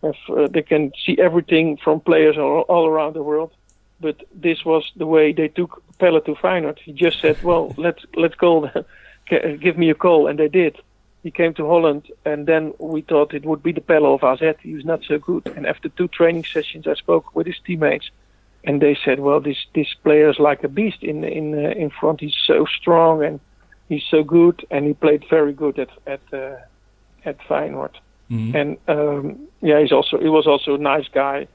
have 0.02 0.52
they 0.52 0.62
can 0.62 0.92
see 1.06 1.18
everything 1.20 1.78
from 1.78 2.00
players 2.00 2.38
all, 2.38 2.62
all, 2.62 2.88
around 2.88 3.14
the 3.14 3.24
world 3.24 3.52
but 4.04 4.18
this 4.48 4.60
was 4.64 4.84
the 4.96 5.08
way 5.16 5.26
they 5.34 5.48
took 5.48 5.72
Pelle 6.00 6.22
to 6.22 6.36
Feyenoord 6.36 6.80
he 6.80 6.92
just 7.06 7.20
said 7.22 7.38
well 7.44 7.74
let's 7.86 8.04
let's 8.16 8.36
call 8.36 8.70
give 9.66 9.78
me 9.78 9.90
a 9.90 9.96
call 10.06 10.28
and 10.28 10.38
they 10.38 10.50
did 10.50 10.76
he 11.24 11.32
came 11.32 11.54
to 11.56 11.68
Holland 11.74 12.04
and 12.26 12.46
then 12.52 12.74
we 12.80 13.02
thought 13.02 13.34
it 13.34 13.46
would 13.46 13.64
be 13.64 13.72
the 13.72 13.88
Pelle 13.90 14.14
of 14.14 14.24
AZ 14.24 14.56
he 14.62 14.74
was 14.74 14.86
not 14.86 15.02
so 15.04 15.18
good 15.18 15.44
and 15.56 15.66
after 15.66 15.90
two 15.90 16.10
training 16.10 16.44
sessions 16.44 16.86
I 16.88 16.96
spoke 16.96 17.36
with 17.36 17.48
his 17.48 17.60
teammates 17.66 18.10
and 18.64 18.82
they 18.82 18.98
said, 19.04 19.20
well, 19.20 19.40
this 19.40 19.58
this 19.76 19.94
player 20.04 20.30
is 20.30 20.40
like 20.40 20.64
a 20.64 20.70
beast 20.70 21.04
in 21.04 21.24
in 21.24 21.54
uh, 21.54 21.72
in 21.72 21.90
front. 21.90 22.22
He's 22.22 22.38
so 22.48 22.66
strong 22.66 23.24
and 23.24 23.40
he's 23.90 24.06
so 24.10 24.24
good, 24.24 24.66
and 24.72 24.86
he 24.86 24.94
played 24.94 25.26
very 25.30 25.54
good 25.54 25.80
at 25.80 25.90
at 26.08 26.22
uh, 26.32 26.58
at 27.26 27.38
Feyenoord. 27.40 27.96
Mm-hmm. 28.32 28.56
And 28.56 28.78
um, 28.88 29.48
yeah, 29.62 29.82
he's 29.82 29.92
also 29.92 30.18
he 30.18 30.30
was 30.30 30.48
also 30.48 30.76
a 30.76 30.78
nice 30.78 31.08
guy. 31.10 31.48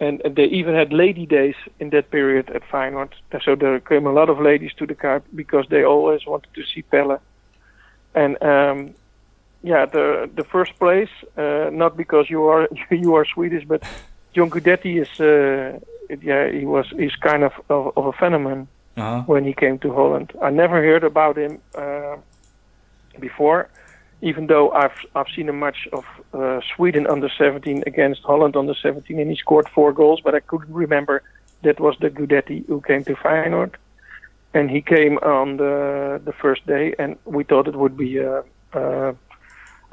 And, 0.00 0.22
and 0.24 0.34
they 0.34 0.46
even 0.46 0.74
had 0.74 0.92
lady 0.92 1.26
days 1.26 1.56
in 1.78 1.90
that 1.90 2.10
period 2.10 2.48
at 2.50 2.62
Feyenoord. 2.62 3.12
So 3.44 3.54
there 3.54 3.78
came 3.80 4.06
a 4.06 4.12
lot 4.12 4.30
of 4.30 4.40
ladies 4.40 4.72
to 4.78 4.86
the 4.86 4.94
car 4.94 5.22
because 5.34 5.66
they 5.68 5.84
always 5.84 6.24
wanted 6.26 6.52
to 6.54 6.62
see 6.64 6.82
Pelle. 6.82 7.20
And 8.14 8.42
um, 8.42 8.94
yeah, 9.62 9.84
the 9.86 10.30
the 10.34 10.44
first 10.44 10.78
place, 10.78 11.10
uh, 11.36 11.70
not 11.72 11.96
because 11.96 12.30
you 12.30 12.44
are 12.44 12.68
you 12.90 13.14
are 13.14 13.24
Swedish, 13.24 13.64
but 13.64 13.82
John 14.34 14.50
Guidetti 14.50 15.00
is 15.00 15.20
uh, 15.20 15.78
yeah, 16.22 16.50
he 16.50 16.64
was 16.64 16.86
he's 16.96 17.16
kind 17.16 17.44
of 17.44 17.52
of, 17.68 17.92
of 17.96 18.06
a 18.06 18.12
phenomenon 18.12 18.68
uh-huh. 18.96 19.22
when 19.26 19.44
he 19.44 19.52
came 19.52 19.78
to 19.80 19.92
Holland. 19.92 20.32
I 20.42 20.50
never 20.50 20.82
heard 20.82 21.04
about 21.04 21.36
him 21.36 21.60
uh, 21.74 22.16
before, 23.18 23.68
even 24.22 24.46
though 24.46 24.70
I've 24.70 24.98
I've 25.14 25.28
seen 25.34 25.48
a 25.48 25.52
match 25.52 25.88
of 25.92 26.04
uh, 26.34 26.60
Sweden 26.74 27.06
under 27.06 27.28
17 27.28 27.84
against 27.86 28.22
Holland 28.22 28.56
under 28.56 28.74
17, 28.74 29.18
and 29.18 29.30
he 29.30 29.36
scored 29.36 29.68
four 29.68 29.92
goals. 29.92 30.20
But 30.22 30.34
I 30.34 30.40
couldn't 30.40 30.72
remember 30.72 31.22
that 31.62 31.80
was 31.80 31.96
the 32.00 32.10
Guidetti 32.10 32.66
who 32.66 32.80
came 32.80 33.04
to 33.04 33.14
Feyenoord, 33.14 33.74
and 34.54 34.70
he 34.70 34.80
came 34.82 35.18
on 35.18 35.56
the 35.56 36.20
the 36.24 36.32
first 36.32 36.66
day, 36.66 36.94
and 36.98 37.16
we 37.24 37.44
thought 37.44 37.68
it 37.68 37.76
would 37.76 37.96
be 37.96 38.18
a. 38.18 38.44
a 38.72 39.14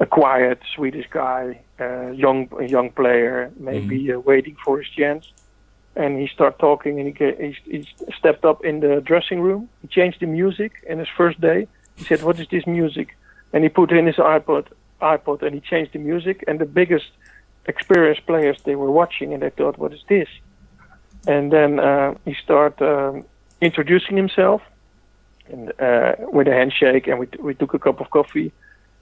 a 0.00 0.06
quiet 0.06 0.60
Swedish 0.76 1.08
guy, 1.10 1.58
uh, 1.80 2.12
young 2.12 2.48
young 2.68 2.88
player, 2.88 3.50
maybe 3.58 4.04
mm-hmm. 4.04 4.16
uh, 4.16 4.20
waiting 4.20 4.56
for 4.64 4.78
his 4.78 4.88
chance 4.90 5.32
and 5.98 6.18
he 6.18 6.28
started 6.28 6.58
talking 6.58 7.00
and 7.00 7.16
he, 7.16 7.24
he, 7.44 7.56
he 7.64 7.88
stepped 8.16 8.44
up 8.44 8.64
in 8.64 8.80
the 8.80 9.02
dressing 9.04 9.40
room 9.40 9.68
he 9.82 9.88
changed 9.88 10.20
the 10.20 10.26
music 10.26 10.72
in 10.86 10.98
his 10.98 11.08
first 11.16 11.38
day 11.40 11.66
he 11.96 12.04
said 12.04 12.22
what 12.22 12.38
is 12.40 12.46
this 12.48 12.66
music 12.66 13.16
and 13.52 13.64
he 13.64 13.68
put 13.68 13.90
in 13.92 14.06
his 14.06 14.16
ipod 14.16 14.66
ipod 15.00 15.42
and 15.42 15.54
he 15.54 15.60
changed 15.60 15.92
the 15.92 15.98
music 15.98 16.44
and 16.46 16.58
the 16.58 16.66
biggest 16.66 17.10
experienced 17.66 18.24
players 18.26 18.58
they 18.64 18.74
were 18.74 18.90
watching 18.90 19.32
and 19.32 19.42
they 19.42 19.50
thought 19.50 19.78
what 19.78 19.92
is 19.92 20.02
this 20.08 20.28
and 21.26 21.52
then 21.52 21.78
uh, 21.78 22.14
he 22.24 22.34
started 22.34 22.82
um, 22.82 23.24
introducing 23.60 24.16
himself 24.16 24.62
and 25.50 25.72
uh, 25.80 26.14
with 26.32 26.48
a 26.48 26.52
handshake 26.52 27.06
and 27.06 27.18
we, 27.18 27.26
we 27.40 27.54
took 27.54 27.74
a 27.74 27.78
cup 27.78 28.00
of 28.00 28.10
coffee 28.10 28.52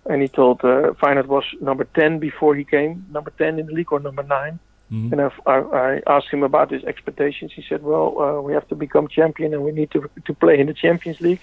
and 0.08 0.22
he 0.22 0.28
told 0.28 0.60
uh, 0.60 0.92
Feyenoord 1.00 1.26
was 1.26 1.44
number 1.60 1.84
10 1.94 2.18
before 2.18 2.54
he 2.54 2.64
came 2.64 3.04
number 3.10 3.32
10 3.38 3.58
in 3.58 3.66
the 3.66 3.72
league 3.72 3.92
or 3.92 4.00
number 4.00 4.22
9 4.22 4.58
Mm-hmm. 4.92 5.12
And 5.12 5.32
I, 5.46 5.52
I, 5.52 6.00
asked 6.06 6.28
him 6.28 6.44
about 6.44 6.70
his 6.70 6.84
expectations. 6.84 7.50
He 7.52 7.64
said, 7.68 7.82
"Well, 7.82 8.20
uh, 8.20 8.40
we 8.40 8.52
have 8.52 8.68
to 8.68 8.76
become 8.76 9.08
champion, 9.08 9.52
and 9.52 9.64
we 9.64 9.72
need 9.72 9.90
to 9.90 10.08
to 10.24 10.32
play 10.32 10.60
in 10.60 10.68
the 10.68 10.74
Champions 10.74 11.20
League." 11.20 11.40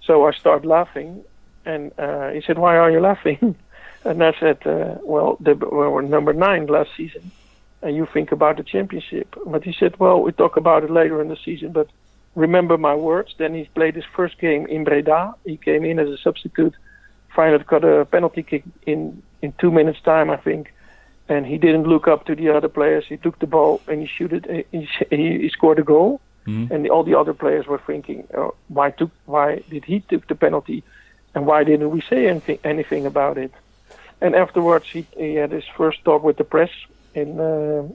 So 0.00 0.26
I 0.26 0.32
started 0.32 0.64
laughing, 0.64 1.24
and 1.64 1.92
uh, 1.98 2.30
he 2.30 2.40
said, 2.42 2.58
"Why 2.58 2.76
are 2.76 2.90
you 2.90 3.00
laughing?" 3.00 3.54
and 4.04 4.22
I 4.22 4.32
said, 4.38 4.58
uh, 4.66 4.96
"Well, 5.02 5.36
they 5.40 5.52
were 5.52 6.02
number 6.02 6.32
nine 6.32 6.66
last 6.66 6.90
season, 6.96 7.30
and 7.82 7.96
you 7.96 8.06
think 8.06 8.32
about 8.32 8.56
the 8.56 8.62
championship." 8.62 9.34
But 9.46 9.64
he 9.64 9.72
said, 9.72 9.98
"Well, 9.98 10.22
we 10.22 10.32
talk 10.32 10.56
about 10.56 10.84
it 10.84 10.90
later 10.90 11.20
in 11.20 11.28
the 11.28 11.36
season, 11.44 11.72
but." 11.72 11.88
Remember 12.36 12.76
my 12.76 12.96
words. 12.96 13.32
Then 13.38 13.54
he 13.54 13.62
played 13.76 13.94
his 13.94 14.04
first 14.16 14.38
game 14.40 14.66
in 14.66 14.82
Breda. 14.82 15.36
He 15.44 15.56
came 15.56 15.84
in 15.84 16.00
as 16.00 16.08
a 16.08 16.18
substitute. 16.18 16.74
Feyenoord 17.32 17.64
got 17.64 17.84
a 17.84 18.06
penalty 18.06 18.42
kick 18.42 18.64
in 18.86 19.22
in 19.40 19.52
two 19.60 19.70
minutes 19.70 20.00
time, 20.00 20.30
I 20.30 20.36
think 20.38 20.72
and 21.28 21.46
he 21.46 21.58
didn't 21.58 21.84
look 21.84 22.06
up 22.06 22.26
to 22.26 22.34
the 22.34 22.50
other 22.50 22.68
players. 22.68 23.04
He 23.08 23.16
took 23.16 23.38
the 23.38 23.46
ball 23.46 23.80
and 23.88 24.00
he 24.00 24.06
shoot 24.06 24.32
it. 24.32 24.66
He, 24.70 24.88
he, 25.10 25.48
scored 25.48 25.78
a 25.78 25.82
goal, 25.82 26.20
Mhm. 26.46 26.70
and 26.70 26.90
all 26.90 27.04
the 27.04 27.14
other 27.18 27.32
players 27.32 27.66
were 27.66 27.80
thinking, 27.86 28.24
oh, 28.36 28.54
"Why 28.68 28.90
took? 28.90 29.10
Why 29.24 29.62
did 29.70 29.84
he 29.84 30.00
took 30.00 30.26
the 30.26 30.34
penalty, 30.34 30.82
and 31.34 31.46
why 31.46 31.64
didn't 31.64 31.90
we 31.90 32.00
say 32.02 32.28
anything 32.28 32.58
anything 32.64 33.06
about 33.06 33.38
it?" 33.38 33.52
And 34.20 34.34
afterwards, 34.34 34.86
he, 34.90 35.06
he 35.16 35.34
had 35.34 35.50
his 35.52 35.64
first 35.76 36.04
talk 36.04 36.22
with 36.22 36.36
the 36.36 36.44
press 36.44 36.70
in 37.14 37.40
uh, 37.40 37.88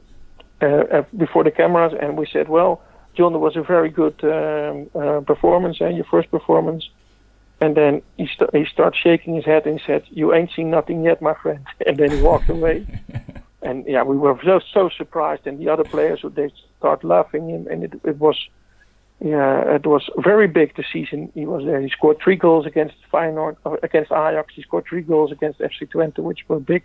uh, 0.62 0.66
uh, 0.66 1.04
before 1.16 1.44
the 1.44 1.52
cameras, 1.52 1.94
and 2.00 2.18
we 2.18 2.26
said, 2.26 2.50
"Well, 2.50 2.82
John, 3.16 3.34
it 3.34 3.40
was 3.40 3.56
a 3.56 3.64
very 3.64 3.90
good 3.90 4.18
um, 4.24 4.90
uh, 4.94 5.22
performance, 5.22 5.82
and 5.82 5.96
your 5.96 6.06
first 6.06 6.30
performance." 6.32 6.90
And 7.62 7.76
then 7.76 8.02
he 8.18 8.28
st- 8.28 8.54
he 8.54 8.66
started 8.66 8.98
shaking 8.98 9.36
his 9.36 9.46
head 9.46 9.66
and 9.66 9.82
said, 9.86 10.04
"You 10.10 10.34
ain't 10.34 10.52
seen 10.56 10.70
nothing 10.70 11.04
yet, 11.04 11.22
my 11.22 11.34
friend." 11.34 11.66
And 11.88 11.98
then 11.98 12.12
he 12.12 12.22
walked 12.22 12.50
away. 12.50 12.86
and 13.62 13.86
yeah, 13.86 14.04
we 14.04 14.18
were 14.18 14.38
so 14.44 14.60
so 14.74 14.90
surprised, 14.90 15.48
and 15.48 15.60
the 15.60 15.70
other 15.70 15.84
players 15.84 16.24
they 16.24 16.52
start 16.78 17.04
laughing, 17.04 17.52
and, 17.52 17.68
and 17.68 17.84
it, 17.84 17.94
it 18.04 18.18
was 18.18 18.38
yeah, 19.22 19.76
it 19.76 19.86
was 19.86 20.10
very 20.18 20.48
big 20.48 20.76
the 20.76 20.84
season 20.94 21.32
he 21.34 21.46
was 21.46 21.66
there. 21.66 21.82
He 21.82 21.90
scored 21.90 22.20
three 22.24 22.38
goals 22.38 22.66
against 22.66 22.96
Feyenoord, 23.12 23.58
against 23.84 24.12
Ajax. 24.12 24.54
He 24.56 24.62
scored 24.62 24.86
three 24.88 25.02
goals 25.02 25.32
against 25.32 25.60
FC 25.60 25.90
Twente, 25.90 26.20
which 26.20 26.48
were 26.48 26.60
big 26.60 26.84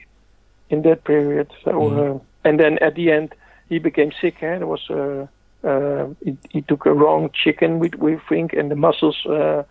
in 0.71 0.83
that 0.83 1.05
period. 1.05 1.49
So 1.65 1.73
Mhm. 1.73 2.17
uh, 2.17 2.19
and 2.45 2.59
then 2.59 2.79
at 2.79 2.95
the 2.97 3.11
end 3.13 3.35
he 3.69 3.79
became 3.79 4.11
sick. 4.21 4.43
Eh? 4.43 4.59
There 4.59 4.67
was 4.67 4.85
uh, 4.91 5.27
uh, 5.67 6.07
he, 6.25 6.37
he 6.51 6.61
took 6.63 6.87
a 6.87 6.93
wrong 6.93 7.31
chicken, 7.33 7.79
we 7.79 7.89
we 7.99 8.19
think, 8.29 8.53
and 8.53 8.71
the 8.71 8.77
muscles. 8.77 9.19
Uh, 9.27 9.63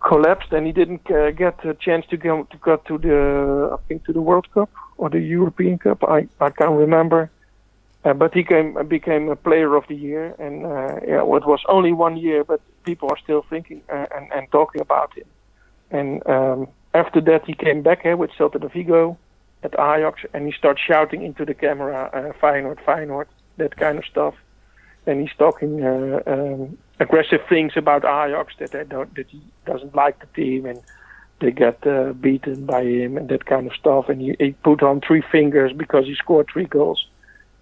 collapsed 0.00 0.52
and 0.52 0.66
he 0.66 0.72
didn't 0.72 1.10
uh, 1.10 1.30
get 1.30 1.64
a 1.64 1.72
chance 1.72 2.04
to 2.10 2.16
go 2.18 2.44
to 2.52 2.56
go 2.58 2.76
to 2.76 2.98
the 2.98 3.18
I 3.72 3.76
think 3.88 4.04
to 4.04 4.12
the 4.12 4.20
World 4.20 4.46
Cup 4.52 4.70
or 4.98 5.08
the 5.08 5.20
European 5.20 5.78
Cup. 5.78 6.04
I 6.04 6.28
I 6.40 6.50
can't 6.50 6.76
remember. 6.84 7.30
Uh, 8.04 8.12
but 8.12 8.34
he 8.34 8.44
came 8.44 8.76
became 8.86 9.30
a 9.30 9.36
player 9.36 9.74
of 9.76 9.84
the 9.88 9.94
year, 9.94 10.34
and 10.38 10.66
uh, 10.66 11.00
yeah, 11.08 11.22
well, 11.22 11.40
it 11.40 11.46
was 11.46 11.60
only 11.68 11.92
one 11.92 12.18
year, 12.18 12.44
but 12.44 12.60
people 12.84 13.08
are 13.10 13.18
still 13.18 13.44
thinking 13.48 13.80
uh, 13.90 14.06
and 14.14 14.30
and 14.32 14.50
talking 14.52 14.80
about 14.80 15.16
him. 15.16 15.24
And 15.90 16.26
um, 16.26 16.68
after 16.92 17.20
that, 17.22 17.46
he 17.46 17.54
came 17.54 17.82
back 17.82 18.02
here 18.02 18.16
with 18.16 18.30
Celta 18.32 18.60
de 18.60 18.68
Vigo 18.68 19.16
at 19.62 19.72
Ajax, 19.74 20.20
and 20.34 20.46
he 20.46 20.52
started 20.52 20.80
shouting 20.86 21.22
into 21.22 21.46
the 21.46 21.54
camera, 21.54 22.10
uh, 22.12 22.32
"Feyenoord, 22.40 22.78
Feyenoord," 22.84 23.26
that 23.56 23.76
kind 23.76 23.98
of 23.98 24.04
stuff. 24.04 24.34
And 25.06 25.20
he's 25.22 25.36
talking 25.38 25.82
uh, 25.82 26.20
um, 26.26 26.76
aggressive 27.00 27.40
things 27.48 27.72
about 27.76 28.04
Ajax 28.04 28.54
that 28.58 28.72
they 28.72 28.84
don't, 28.84 29.14
that 29.14 29.28
he 29.28 29.40
doesn't 29.64 29.94
like 29.94 30.20
the 30.20 30.26
team, 30.34 30.66
and 30.66 30.80
they 31.40 31.52
got 31.52 31.86
uh, 31.86 32.12
beaten 32.12 32.66
by 32.66 32.84
him 32.84 33.16
and 33.16 33.30
that 33.30 33.46
kind 33.46 33.66
of 33.66 33.72
stuff. 33.74 34.10
And 34.10 34.20
he, 34.20 34.36
he 34.38 34.52
put 34.52 34.82
on 34.82 35.00
three 35.00 35.22
fingers 35.32 35.72
because 35.72 36.04
he 36.04 36.14
scored 36.14 36.48
three 36.52 36.66
goals. 36.66 37.06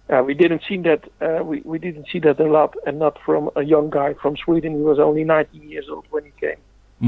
Uh, 0.09 0.21
we 0.23 0.33
didn't 0.33 0.61
see 0.67 0.77
that. 0.77 1.01
Uh, 1.21 1.43
we 1.43 1.61
we 1.63 1.79
didn't 1.79 2.07
see 2.11 2.19
that 2.19 2.39
a 2.39 2.43
lot, 2.43 2.75
and 2.85 2.99
not 2.99 3.17
from 3.25 3.49
a 3.55 3.63
young 3.63 3.89
guy 3.89 4.13
from 4.21 4.35
Sweden. 4.37 4.75
He 4.75 4.81
was 4.81 4.99
only 4.99 5.23
19 5.23 5.69
years 5.69 5.87
old 5.89 6.05
when 6.11 6.25
he 6.25 6.31
came. 6.39 6.57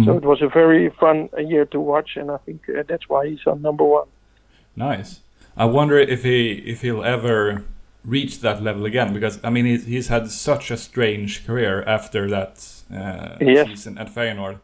So 0.05 0.11
Mhm. 0.13 0.17
it 0.17 0.25
was 0.25 0.41
a 0.41 0.47
very 0.49 0.89
fun 0.89 1.29
uh, 1.37 1.41
year 1.41 1.65
to 1.65 1.79
watch, 1.79 2.17
and 2.17 2.29
I 2.31 2.37
think 2.45 2.61
uh, 2.69 2.83
that's 2.87 3.07
why 3.07 3.27
he's 3.29 3.45
on 3.47 3.61
number 3.61 3.83
one. 3.83 4.07
Nice. 4.75 5.21
I 5.57 5.65
wonder 5.65 5.97
if 5.99 6.23
he 6.23 6.51
if 6.65 6.81
he'll 6.81 7.03
ever 7.03 7.63
reach 8.03 8.39
that 8.41 8.61
level 8.61 8.85
again 8.85 9.13
because 9.13 9.39
I 9.43 9.49
mean 9.49 9.65
he's, 9.65 9.85
he's 9.85 10.07
had 10.09 10.29
such 10.29 10.71
a 10.71 10.77
strange 10.77 11.45
career 11.45 11.83
after 11.87 12.29
that 12.29 12.53
uh, 12.93 13.35
Yes. 13.41 13.67
season 13.67 13.97
at 13.97 14.09
Feyenoord, 14.13 14.59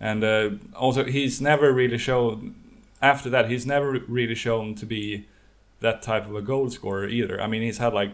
and 0.00 0.24
uh, 0.24 0.50
also 0.76 1.04
he's 1.04 1.40
never 1.40 1.72
really 1.72 1.98
shown 1.98 2.54
after 3.02 3.28
that 3.30 3.48
he's 3.50 3.66
never 3.66 3.90
really 4.08 4.34
shown 4.34 4.74
to 4.76 4.86
be 4.86 5.26
that 5.86 6.02
type 6.02 6.24
of 6.30 6.34
a 6.34 6.42
goal 6.42 6.66
scorer 6.70 7.06
either. 7.18 7.36
I 7.44 7.46
mean 7.46 7.62
he's 7.62 7.78
had 7.78 7.92
like 8.02 8.12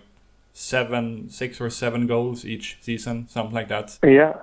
seven, 0.52 1.28
six 1.30 1.60
or 1.60 1.70
seven 1.70 2.06
goals 2.06 2.44
each 2.44 2.66
season, 2.80 3.28
something 3.28 3.54
like 3.54 3.68
that. 3.68 3.98
Yeah. 4.02 4.34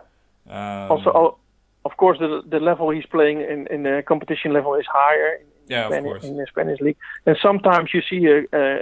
Um, 0.50 0.92
Also, 0.92 1.38
of 1.86 1.94
course, 1.98 2.18
the 2.20 2.30
the 2.54 2.60
level 2.60 2.86
he's 2.98 3.10
playing 3.16 3.40
in 3.54 3.60
in 3.76 3.84
the 3.84 3.96
competition 4.12 4.54
level 4.58 4.74
is 4.82 4.88
higher. 5.02 5.30
In, 5.40 5.46
Yeah, 5.70 5.88
of 5.88 5.92
Spanish, 5.92 6.12
course. 6.12 6.24
in 6.30 6.36
the 6.42 6.46
Spanish 6.54 6.80
league, 6.86 7.00
and 7.26 7.36
sometimes 7.48 7.88
you 7.96 8.02
see 8.10 8.22
a, 8.36 8.38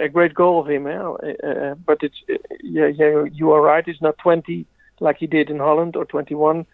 a, 0.06 0.08
great 0.16 0.34
goal 0.42 0.56
of 0.62 0.66
him, 0.74 0.86
eh? 0.86 1.02
uh, 1.02 1.74
but 1.88 1.98
it's 2.06 2.20
uh, 2.32 2.34
yeah, 2.76 2.90
yeah, 3.00 3.12
you 3.40 3.46
are 3.54 3.62
right. 3.72 3.84
It's 3.90 4.02
not 4.08 4.14
20 4.18 4.66
like 5.06 5.16
he 5.22 5.28
did 5.36 5.46
in 5.50 5.58
Holland 5.58 5.92
or 5.96 6.04
21, 6.04 6.64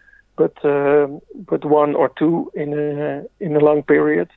but 0.41 0.55
um, 0.75 1.19
but 1.51 1.61
one 1.65 1.91
or 2.01 2.09
two 2.19 2.35
in 2.53 2.69
a 2.73 3.25
in 3.45 3.51
a 3.55 3.63
long 3.67 3.79
period, 3.93 4.29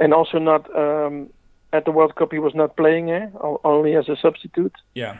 and 0.00 0.12
also 0.18 0.38
not 0.38 0.62
um, 0.84 1.14
at 1.76 1.84
the 1.84 1.90
World 1.98 2.14
Cup 2.14 2.30
he 2.32 2.38
was 2.38 2.54
not 2.54 2.70
playing, 2.76 3.06
eh? 3.10 3.26
Only 3.72 3.92
as 4.00 4.08
a 4.08 4.16
substitute. 4.26 4.76
yeah, 5.02 5.16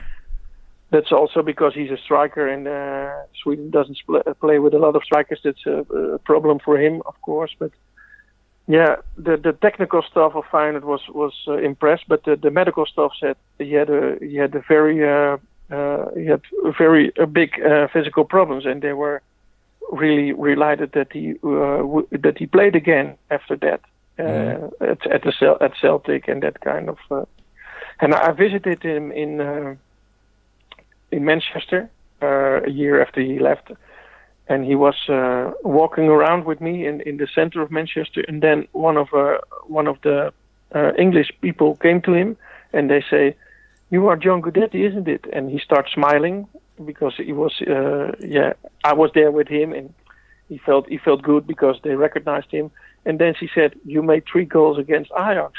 That's 0.93 1.13
also 1.21 1.43
because 1.43 1.73
he's 1.75 1.91
a 1.99 2.01
striker, 2.07 2.45
and 2.55 2.63
uh, 2.69 3.11
Sweden 3.43 3.71
doesn't 3.71 3.99
spl- 4.03 4.27
play 4.45 4.59
with 4.65 4.75
a 4.75 4.79
lot 4.87 4.95
of 4.97 5.03
strikers. 5.11 5.41
That's 5.47 5.67
a, 5.67 5.79
a 6.17 6.19
problem 6.31 6.57
for 6.67 6.75
him, 6.85 6.95
of 7.11 7.17
course. 7.29 7.53
But 7.63 7.73
yeah, 8.77 8.93
the 9.27 9.35
the 9.37 9.53
technical 9.67 10.03
stuff 10.11 10.33
of 10.39 10.45
Feyenoord 10.53 10.85
was 10.85 11.03
was 11.23 11.35
uh, 11.49 11.59
impressed, 11.71 12.07
but 12.13 12.21
the, 12.27 12.35
the 12.37 12.53
medical 12.61 12.87
stuff 12.95 13.13
said 13.21 13.37
he 13.59 13.73
had 13.81 13.91
a 13.91 14.17
he 14.31 14.37
had 14.37 14.55
a 14.55 14.63
very 14.75 14.99
uh, 15.17 15.37
uh, 15.77 16.05
he 16.21 16.27
had 16.33 16.43
very 16.85 17.07
uh, 17.19 17.27
big 17.27 17.51
uh, 17.61 17.89
physical 17.95 18.25
problems, 18.25 18.65
and 18.71 18.81
they 18.81 18.93
were 19.05 19.19
really 20.03 20.33
relighted 20.51 20.91
that 20.93 21.11
he 21.13 21.25
uh, 21.43 21.79
w- 21.93 22.09
that 22.25 22.37
he 22.39 22.47
played 22.47 22.75
again 22.83 23.09
after 23.37 23.57
that 23.67 23.81
uh, 24.19 24.23
Mhm. 24.23 24.73
at 24.81 25.07
at 25.07 25.23
the 25.23 25.57
at 25.61 25.73
Celtic 25.81 26.29
and 26.29 26.43
that 26.43 26.61
kind 26.61 26.89
of. 26.89 26.99
Uh, 27.11 27.25
and 28.01 28.15
I 28.15 28.33
visited 28.33 28.83
him 28.83 29.13
in. 29.13 29.41
Uh, 29.41 29.75
in 31.11 31.25
Manchester 31.25 31.89
uh, 32.23 32.61
a 32.67 32.71
year 32.71 33.01
after 33.01 33.21
he 33.21 33.39
left, 33.39 33.71
and 34.49 34.65
he 34.65 34.75
was 34.75 34.97
uh, 35.09 35.53
walking 35.63 36.09
around 36.09 36.45
with 36.45 36.61
me 36.61 36.87
in, 36.87 37.01
in 37.03 37.19
the 37.19 37.29
center 37.35 37.63
of 37.63 37.71
Manchester. 37.71 38.25
And 38.27 38.43
then 38.43 38.67
one 38.73 38.97
of 38.97 39.09
uh, 39.15 39.39
one 39.69 39.87
of 39.87 39.97
the 40.03 40.33
uh, 40.75 40.93
English 40.99 41.31
people 41.41 41.77
came 41.77 42.01
to 42.03 42.13
him, 42.13 42.37
and 42.73 42.91
they 42.91 43.03
say, 43.09 43.37
"You 43.91 44.09
are 44.09 44.17
John 44.17 44.43
Guidetti, 44.43 44.81
isn't 44.91 45.07
it?" 45.09 45.25
And 45.33 45.51
he 45.51 45.59
starts 45.59 45.93
smiling 45.93 46.47
because 46.85 47.15
he 47.17 47.33
was 47.33 47.53
uh, 47.63 48.13
yeah 48.21 48.55
I 48.85 48.93
was 48.95 49.11
there 49.15 49.31
with 49.31 49.49
him, 49.49 49.73
and 49.73 49.93
he 50.49 50.59
felt 50.59 50.89
he 50.89 50.99
felt 50.99 51.23
good 51.23 51.47
because 51.47 51.77
they 51.83 51.95
recognized 51.95 52.51
him. 52.51 52.71
And 53.07 53.19
then 53.19 53.35
she 53.39 53.49
said, 53.55 53.75
"You 53.85 54.03
made 54.03 54.25
three 54.31 54.45
goals 54.45 54.79
against 54.79 55.11
Ajax," 55.13 55.53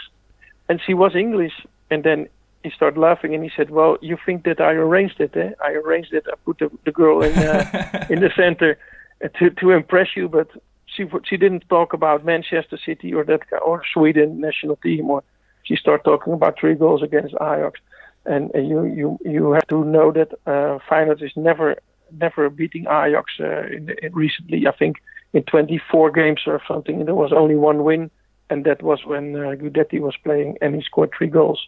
and 0.68 0.82
she 0.86 0.94
was 0.94 1.16
English. 1.16 1.54
And 1.92 2.04
then 2.04 2.28
he 2.64 2.72
started 2.72 3.00
laughing 3.00 3.36
and 3.36 3.44
he 3.44 3.52
said, 3.56 3.70
"Well, 3.70 3.98
you 4.02 4.18
think 4.26 4.44
that 4.46 4.60
I 4.60 4.72
arranged 4.72 5.20
it? 5.20 5.38
Eh? 5.38 5.52
I 5.64 5.72
arranged 5.74 6.14
it. 6.14 6.26
I 6.28 6.36
put 6.44 6.58
the, 6.60 6.72
the 6.84 6.92
girl 6.92 7.22
in 7.22 7.34
uh, 7.38 8.06
in 8.10 8.20
the 8.22 8.32
center 8.36 8.78
uh, 9.24 9.28
to 9.38 9.52
to 9.52 9.72
impress 9.72 10.10
you, 10.16 10.28
but 10.28 10.50
she 10.94 11.06
she 11.24 11.38
didn't 11.38 11.70
talk 11.70 11.94
about 11.94 12.26
Manchester 12.26 12.78
City 12.84 13.14
or 13.14 13.24
that 13.26 13.42
or 13.64 13.84
Sweden 13.94 14.40
national 14.40 14.78
team, 14.78 15.10
or 15.10 15.24
she 15.64 15.76
started 15.76 16.04
talking 16.04 16.34
about 16.34 16.60
three 16.60 16.76
goals 16.76 17.04
against 17.04 17.36
Ajax. 17.36 17.80
And 18.26 18.44
uh, 18.56 18.60
you 18.60 18.84
you 18.86 19.20
you 19.24 19.52
have 19.52 19.68
to 19.68 19.84
know 19.86 20.12
that 20.12 20.34
uh, 20.48 20.80
Feyenoord 20.90 21.22
is 21.22 21.36
never 21.36 21.76
never 22.12 22.50
beating 22.50 22.84
Ajax 22.84 23.26
uh, 23.40 23.68
in, 23.68 23.94
in 24.02 24.14
recently. 24.14 24.68
I 24.68 24.72
think 24.72 24.96
in 25.36 25.44
24 25.44 26.12
games 26.12 26.42
or 26.48 26.62
something, 26.68 27.06
there 27.06 27.16
was 27.16 27.32
only 27.32 27.56
one 27.56 27.84
win, 27.84 28.10
and 28.50 28.66
that 28.66 28.82
was 28.82 29.06
when 29.06 29.36
uh, 29.36 29.56
Guidetti 29.60 30.00
was 30.00 30.16
playing, 30.24 30.58
and 30.62 30.74
he 30.76 30.82
scored 30.82 31.12
three 31.16 31.28
goals 31.28 31.68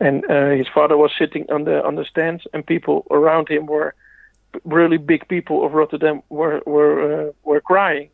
and 0.00 0.24
uh, 0.30 0.50
his 0.50 0.66
father 0.74 0.96
was 0.96 1.12
sitting 1.18 1.46
on 1.50 1.64
the 1.64 1.84
on 1.84 1.94
the 1.94 2.04
stands, 2.04 2.44
and 2.52 2.66
people 2.66 3.06
around 3.10 3.48
him 3.48 3.66
were 3.66 3.94
really 4.64 4.98
big 4.98 5.26
people 5.28 5.64
of 5.64 5.72
Rotterdam 5.72 6.22
were 6.28 6.60
were 6.66 7.28
uh, 7.28 7.32
were 7.44 7.60
crying 7.60 8.10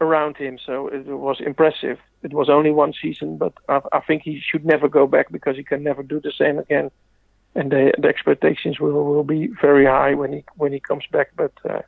around 0.00 0.36
him. 0.36 0.58
So 0.64 0.88
it 0.88 1.06
was 1.06 1.40
impressive. 1.40 1.98
It 2.22 2.32
was 2.32 2.48
only 2.48 2.70
one 2.70 2.92
season, 3.00 3.38
but 3.38 3.54
I, 3.68 3.80
I 3.92 4.00
think 4.00 4.22
he 4.22 4.40
should 4.40 4.64
never 4.64 4.88
go 4.88 5.06
back 5.06 5.30
because 5.30 5.56
he 5.56 5.64
can 5.64 5.82
never 5.82 6.02
do 6.02 6.20
the 6.20 6.32
same 6.32 6.58
again. 6.58 6.90
And 7.54 7.70
the, 7.70 7.92
the 7.98 8.08
expectations 8.08 8.80
will, 8.80 9.04
will 9.04 9.24
be 9.24 9.46
very 9.60 9.86
high 9.86 10.14
when 10.14 10.32
he 10.32 10.44
when 10.56 10.72
he 10.72 10.80
comes 10.80 11.04
back. 11.10 11.30
But 11.36 11.52
uh, 11.68 11.82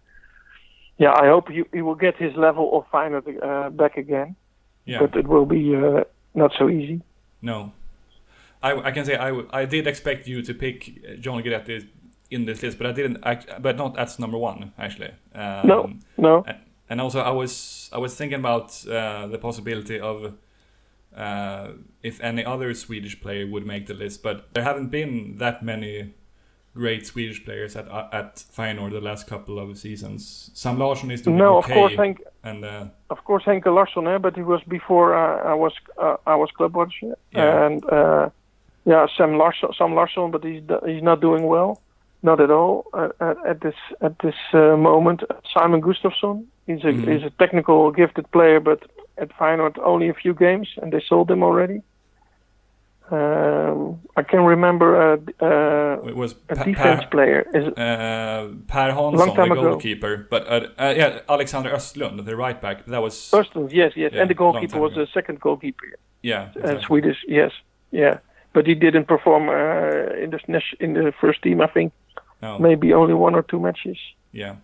yeah, 0.98 1.12
I 1.12 1.26
hope 1.28 1.48
he, 1.48 1.62
he 1.72 1.82
will 1.82 1.94
get 1.94 2.16
his 2.16 2.34
level 2.36 2.76
of 2.78 2.84
Feyenoord 2.90 3.26
uh, 3.42 3.70
back 3.70 3.96
again. 3.96 4.36
yeah. 4.84 5.00
But 5.00 5.16
it 5.16 5.26
will 5.26 5.46
be 5.46 5.74
uh, 5.76 6.04
not 6.34 6.52
so 6.58 6.68
easy. 6.68 7.02
No. 7.42 7.72
I, 8.62 8.88
I 8.88 8.90
can 8.90 9.04
say 9.04 9.16
I, 9.16 9.28
w- 9.28 9.48
I 9.52 9.64
did 9.66 9.86
expect 9.86 10.26
you 10.26 10.42
to 10.42 10.54
pick 10.54 10.88
uh, 10.88 11.16
John 11.20 11.42
Guidetti 11.42 11.86
in 12.30 12.46
this 12.46 12.62
list, 12.62 12.78
but 12.78 12.86
I 12.86 12.92
didn't. 12.92 13.18
Act, 13.22 13.46
but 13.60 13.76
not 13.76 13.98
as 13.98 14.18
number 14.18 14.38
one 14.38 14.72
actually. 14.78 15.10
Um, 15.34 15.66
No, 15.66 15.90
no. 16.16 16.44
And 16.88 17.00
also, 17.00 17.20
I 17.20 17.30
was 17.30 17.90
I 17.92 17.98
was 17.98 18.14
thinking 18.14 18.38
about 18.38 18.70
uh, 18.86 19.26
the 19.26 19.38
possibility 19.38 20.00
of 20.00 20.32
uh, 21.16 21.68
if 22.02 22.20
any 22.20 22.44
other 22.44 22.74
Swedish 22.74 23.20
player 23.20 23.46
would 23.46 23.66
make 23.66 23.86
the 23.86 23.94
list, 23.94 24.22
but 24.22 24.52
there 24.54 24.64
haven't 24.64 24.90
been 24.90 25.36
that 25.38 25.62
many 25.62 26.14
great 26.76 27.06
Swedish 27.06 27.40
players 27.44 27.76
at 27.76 27.86
at 28.12 28.30
Feyenoord 28.56 28.92
the 28.92 29.00
last 29.10 29.26
couple 29.32 29.58
of 29.58 29.76
seasons. 29.78 30.50
Sam 30.54 30.78
Larsson 30.78 31.10
is 31.10 31.22
doing 31.22 31.36
No, 31.38 31.58
okay. 31.58 31.72
of 31.72 31.76
course, 31.78 31.94
Henk, 32.02 32.18
and 32.44 32.64
uh, 32.64 32.84
of 33.14 33.18
course, 33.24 33.44
Henke 33.48 33.70
Larsson, 33.78 34.06
eh, 34.06 34.18
but 34.18 34.34
he 34.36 34.42
was 34.42 34.62
before 34.68 35.08
uh, 35.22 35.52
I 35.52 35.54
was 35.54 35.72
uh, 36.04 36.16
I 36.26 36.34
was 36.42 36.50
club 36.58 36.74
watcher, 36.76 37.12
Yeah. 37.32 37.66
and 37.66 37.78
uh, 37.98 38.28
yeah, 38.84 39.06
Sam 39.16 39.32
Larsson, 39.38 39.70
Sam 39.78 39.94
Larsson, 39.94 40.30
but 40.30 40.42
he's 40.44 40.62
he's 40.90 41.02
not 41.10 41.20
doing 41.20 41.44
well, 41.54 41.70
not 42.22 42.38
at 42.40 42.50
all 42.50 42.74
uh, 42.92 43.08
at, 43.28 43.36
at 43.52 43.58
this 43.60 43.78
at 44.06 44.14
this 44.24 44.38
uh, 44.52 44.76
moment. 44.90 45.18
Simon 45.54 45.80
Gustafsson, 45.80 46.36
he's 46.66 46.84
a 46.84 46.92
Mhm. 46.92 47.06
he's 47.10 47.24
a 47.30 47.34
technical 47.42 47.90
gifted 48.00 48.26
player, 48.36 48.60
but 48.60 48.80
at 49.22 49.28
Feyenoord 49.38 49.76
only 49.92 50.08
a 50.10 50.14
few 50.22 50.34
games, 50.46 50.68
and 50.80 50.92
they 50.92 51.02
sold 51.08 51.30
him 51.30 51.42
already. 51.42 51.78
Um, 53.10 54.00
I 54.16 54.22
can 54.22 54.40
remember 54.44 54.96
uh, 55.12 55.16
uh, 55.40 56.08
it 56.08 56.16
was 56.16 56.34
a 56.48 56.54
defense 56.56 57.02
Per, 57.04 57.08
player. 57.10 57.46
Is 57.54 57.66
uh, 57.68 58.48
per 58.66 58.90
Hansson, 58.90 59.28
the 59.28 59.34
time 59.34 59.52
ago. 59.52 59.62
goalkeeper, 59.62 60.26
but 60.28 60.42
uh, 60.48 60.66
uh, 60.78 60.94
yeah, 60.96 61.20
Alexander 61.28 61.70
Östlund, 61.70 62.24
the 62.24 62.34
right 62.36 62.60
back. 62.60 62.84
That 62.86 63.00
was 63.02 63.14
Östlund, 63.32 63.70
yes, 63.72 63.92
yes, 63.96 64.10
Yeah, 64.12 64.22
and 64.22 64.30
the 64.30 64.34
goalkeeper 64.34 64.80
was 64.80 64.94
the 64.94 65.06
second 65.14 65.38
goalkeeper. 65.40 65.86
yeah, 66.22 66.48
uh, 66.56 66.60
exactly. 66.60 66.84
Swedish, 66.86 67.18
yes, 67.28 67.52
yeah. 67.92 68.18
But 68.52 68.66
he 68.66 68.74
didn't 68.74 69.04
perform 69.06 69.48
uh, 69.48 70.22
in 70.22 70.30
the 70.30 70.60
in 70.80 70.94
the 70.94 71.12
first 71.20 71.42
team. 71.42 71.60
I 71.60 71.68
think 71.68 71.92
No. 72.42 72.58
maybe 72.58 72.92
only 72.94 73.14
one 73.14 73.34
or 73.38 73.42
two 73.42 73.60
matches. 73.60 73.98
Yeah. 74.32 74.56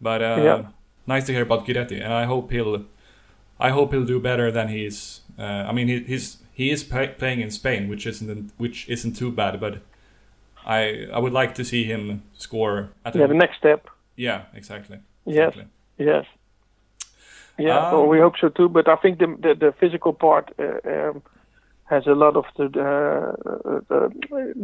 But 0.00 0.20
uh, 0.22 0.42
Yeah. 0.44 0.62
nice 1.06 1.24
to 1.26 1.32
hear 1.32 1.42
about 1.42 1.66
Guidetti, 1.66 2.00
and 2.04 2.12
I 2.12 2.24
hope 2.26 2.52
he'll, 2.52 2.84
I 3.58 3.70
hope 3.70 3.92
he'll 3.96 4.06
do 4.06 4.20
better 4.20 4.52
than 4.52 4.68
he's. 4.68 5.22
Uh, 5.38 5.68
I 5.68 5.72
mean, 5.72 5.88
he, 5.88 5.98
he's 6.00 6.38
he 6.56 6.70
is 6.70 6.84
play, 6.84 7.08
playing 7.18 7.40
in 7.42 7.50
Spain, 7.50 7.88
which 7.90 8.06
isn't 8.06 8.52
which 8.58 8.88
isn't 8.88 9.16
too 9.16 9.30
bad, 9.30 9.60
but 9.60 9.74
I 10.66 11.06
I 11.16 11.18
would 11.18 11.32
like 11.42 11.54
to 11.54 11.64
see 11.64 11.84
him 11.84 12.22
score 12.38 12.88
at 13.04 13.14
Yeah, 13.14 13.28
the 13.28 13.34
next 13.34 13.56
step. 13.58 13.80
yeah 14.16 14.40
exactly. 14.54 14.98
Yes. 15.26 15.48
exactly. 15.48 15.64
Yes. 15.98 16.24
Yeah, 17.58 17.78
Ah. 17.78 17.92
well, 17.92 18.06
we 18.08 18.18
hope 18.20 18.36
so 18.40 18.48
too. 18.48 18.68
But 18.68 18.86
I 18.88 18.96
think 19.02 19.18
the 19.18 19.26
the, 19.26 19.54
the 19.54 19.72
physical 19.80 20.12
part 20.12 20.50
uh, 20.58 20.80
um, 20.94 21.22
has 21.84 22.06
a 22.06 22.14
lot 22.14 22.36
of 22.36 22.44
the 22.56 22.66
uh, 22.80 23.94
uh, 23.94 24.08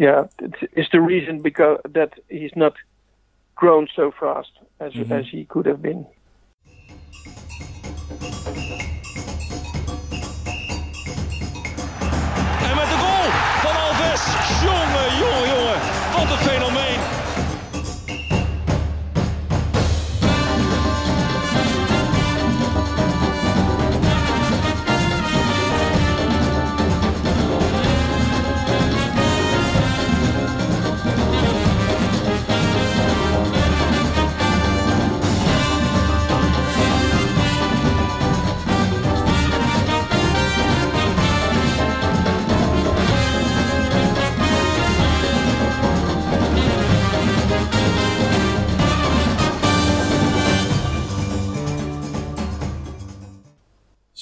yeah. 0.06 0.24
It's, 0.76 0.90
the 0.92 1.00
reason 1.00 1.42
because 1.42 1.78
that 1.94 2.10
he's 2.28 2.54
not 2.56 2.74
grown 3.54 3.86
so 3.96 4.10
fast 4.20 4.50
as 4.80 4.92
Mhm. 4.94 5.10
as 5.20 5.26
he 5.32 5.44
could 5.44 5.66
have 5.66 5.80
been. 5.82 6.04
Wat 16.32 16.46
een 16.46 16.71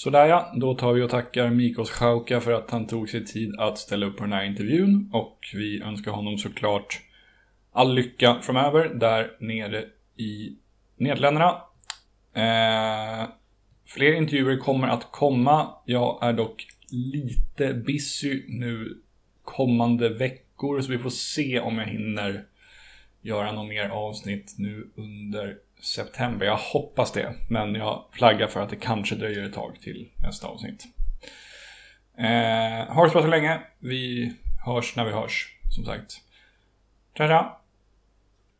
Sådär 0.02 0.26
ja, 0.26 0.52
då 0.54 0.74
tar 0.74 0.92
vi 0.92 1.02
och 1.02 1.10
tackar 1.10 1.50
Mikos 1.50 1.90
Schauka 1.90 2.40
för 2.40 2.52
att 2.52 2.70
han 2.70 2.86
tog 2.86 3.08
sig 3.08 3.24
tid 3.24 3.54
att 3.58 3.78
ställa 3.78 4.06
upp 4.06 4.16
på 4.16 4.24
den 4.24 4.32
här 4.32 4.44
intervjun 4.44 5.10
och 5.12 5.38
vi 5.54 5.82
önskar 5.82 6.12
honom 6.12 6.38
såklart 6.38 7.00
all 7.72 7.94
lycka 7.94 8.40
framöver 8.42 8.88
där 8.94 9.30
nere 9.40 9.84
i 10.16 10.56
Nederländerna. 10.96 11.62
Eh, 12.34 13.28
fler 13.86 14.12
intervjuer 14.12 14.56
kommer 14.56 14.88
att 14.88 15.12
komma. 15.12 15.68
Jag 15.84 16.18
är 16.22 16.32
dock 16.32 16.66
lite 16.90 17.74
busy 17.74 18.44
nu 18.48 19.02
kommande 19.44 20.08
veckor 20.08 20.80
så 20.80 20.92
vi 20.92 20.98
får 20.98 21.10
se 21.10 21.60
om 21.60 21.78
jag 21.78 21.86
hinner 21.86 22.44
göra 23.22 23.52
något 23.52 23.68
mer 23.68 23.88
avsnitt 23.88 24.54
nu 24.58 24.90
under 24.94 25.56
september. 25.82 26.46
Jag 26.46 26.56
hoppas 26.56 27.12
det, 27.12 27.34
men 27.48 27.74
jag 27.74 28.04
flaggar 28.12 28.46
för 28.46 28.60
att 28.60 28.70
det 28.70 28.76
kanske 28.76 29.14
dröjer 29.14 29.44
ett 29.44 29.54
tag 29.54 29.80
till 29.80 30.08
nästa 30.22 30.46
avsnitt. 30.46 30.84
Eh, 32.18 32.94
ha 32.94 33.04
det 33.04 33.10
så 33.10 33.12
bra 33.12 33.22
så 33.22 33.28
länge. 33.28 33.60
Vi 33.78 34.32
hörs 34.66 34.96
när 34.96 35.04
vi 35.04 35.12
hörs, 35.12 35.56
som 35.76 35.84
sagt. 35.84 36.20
Tja, 37.16 37.28
tja! 37.28 37.59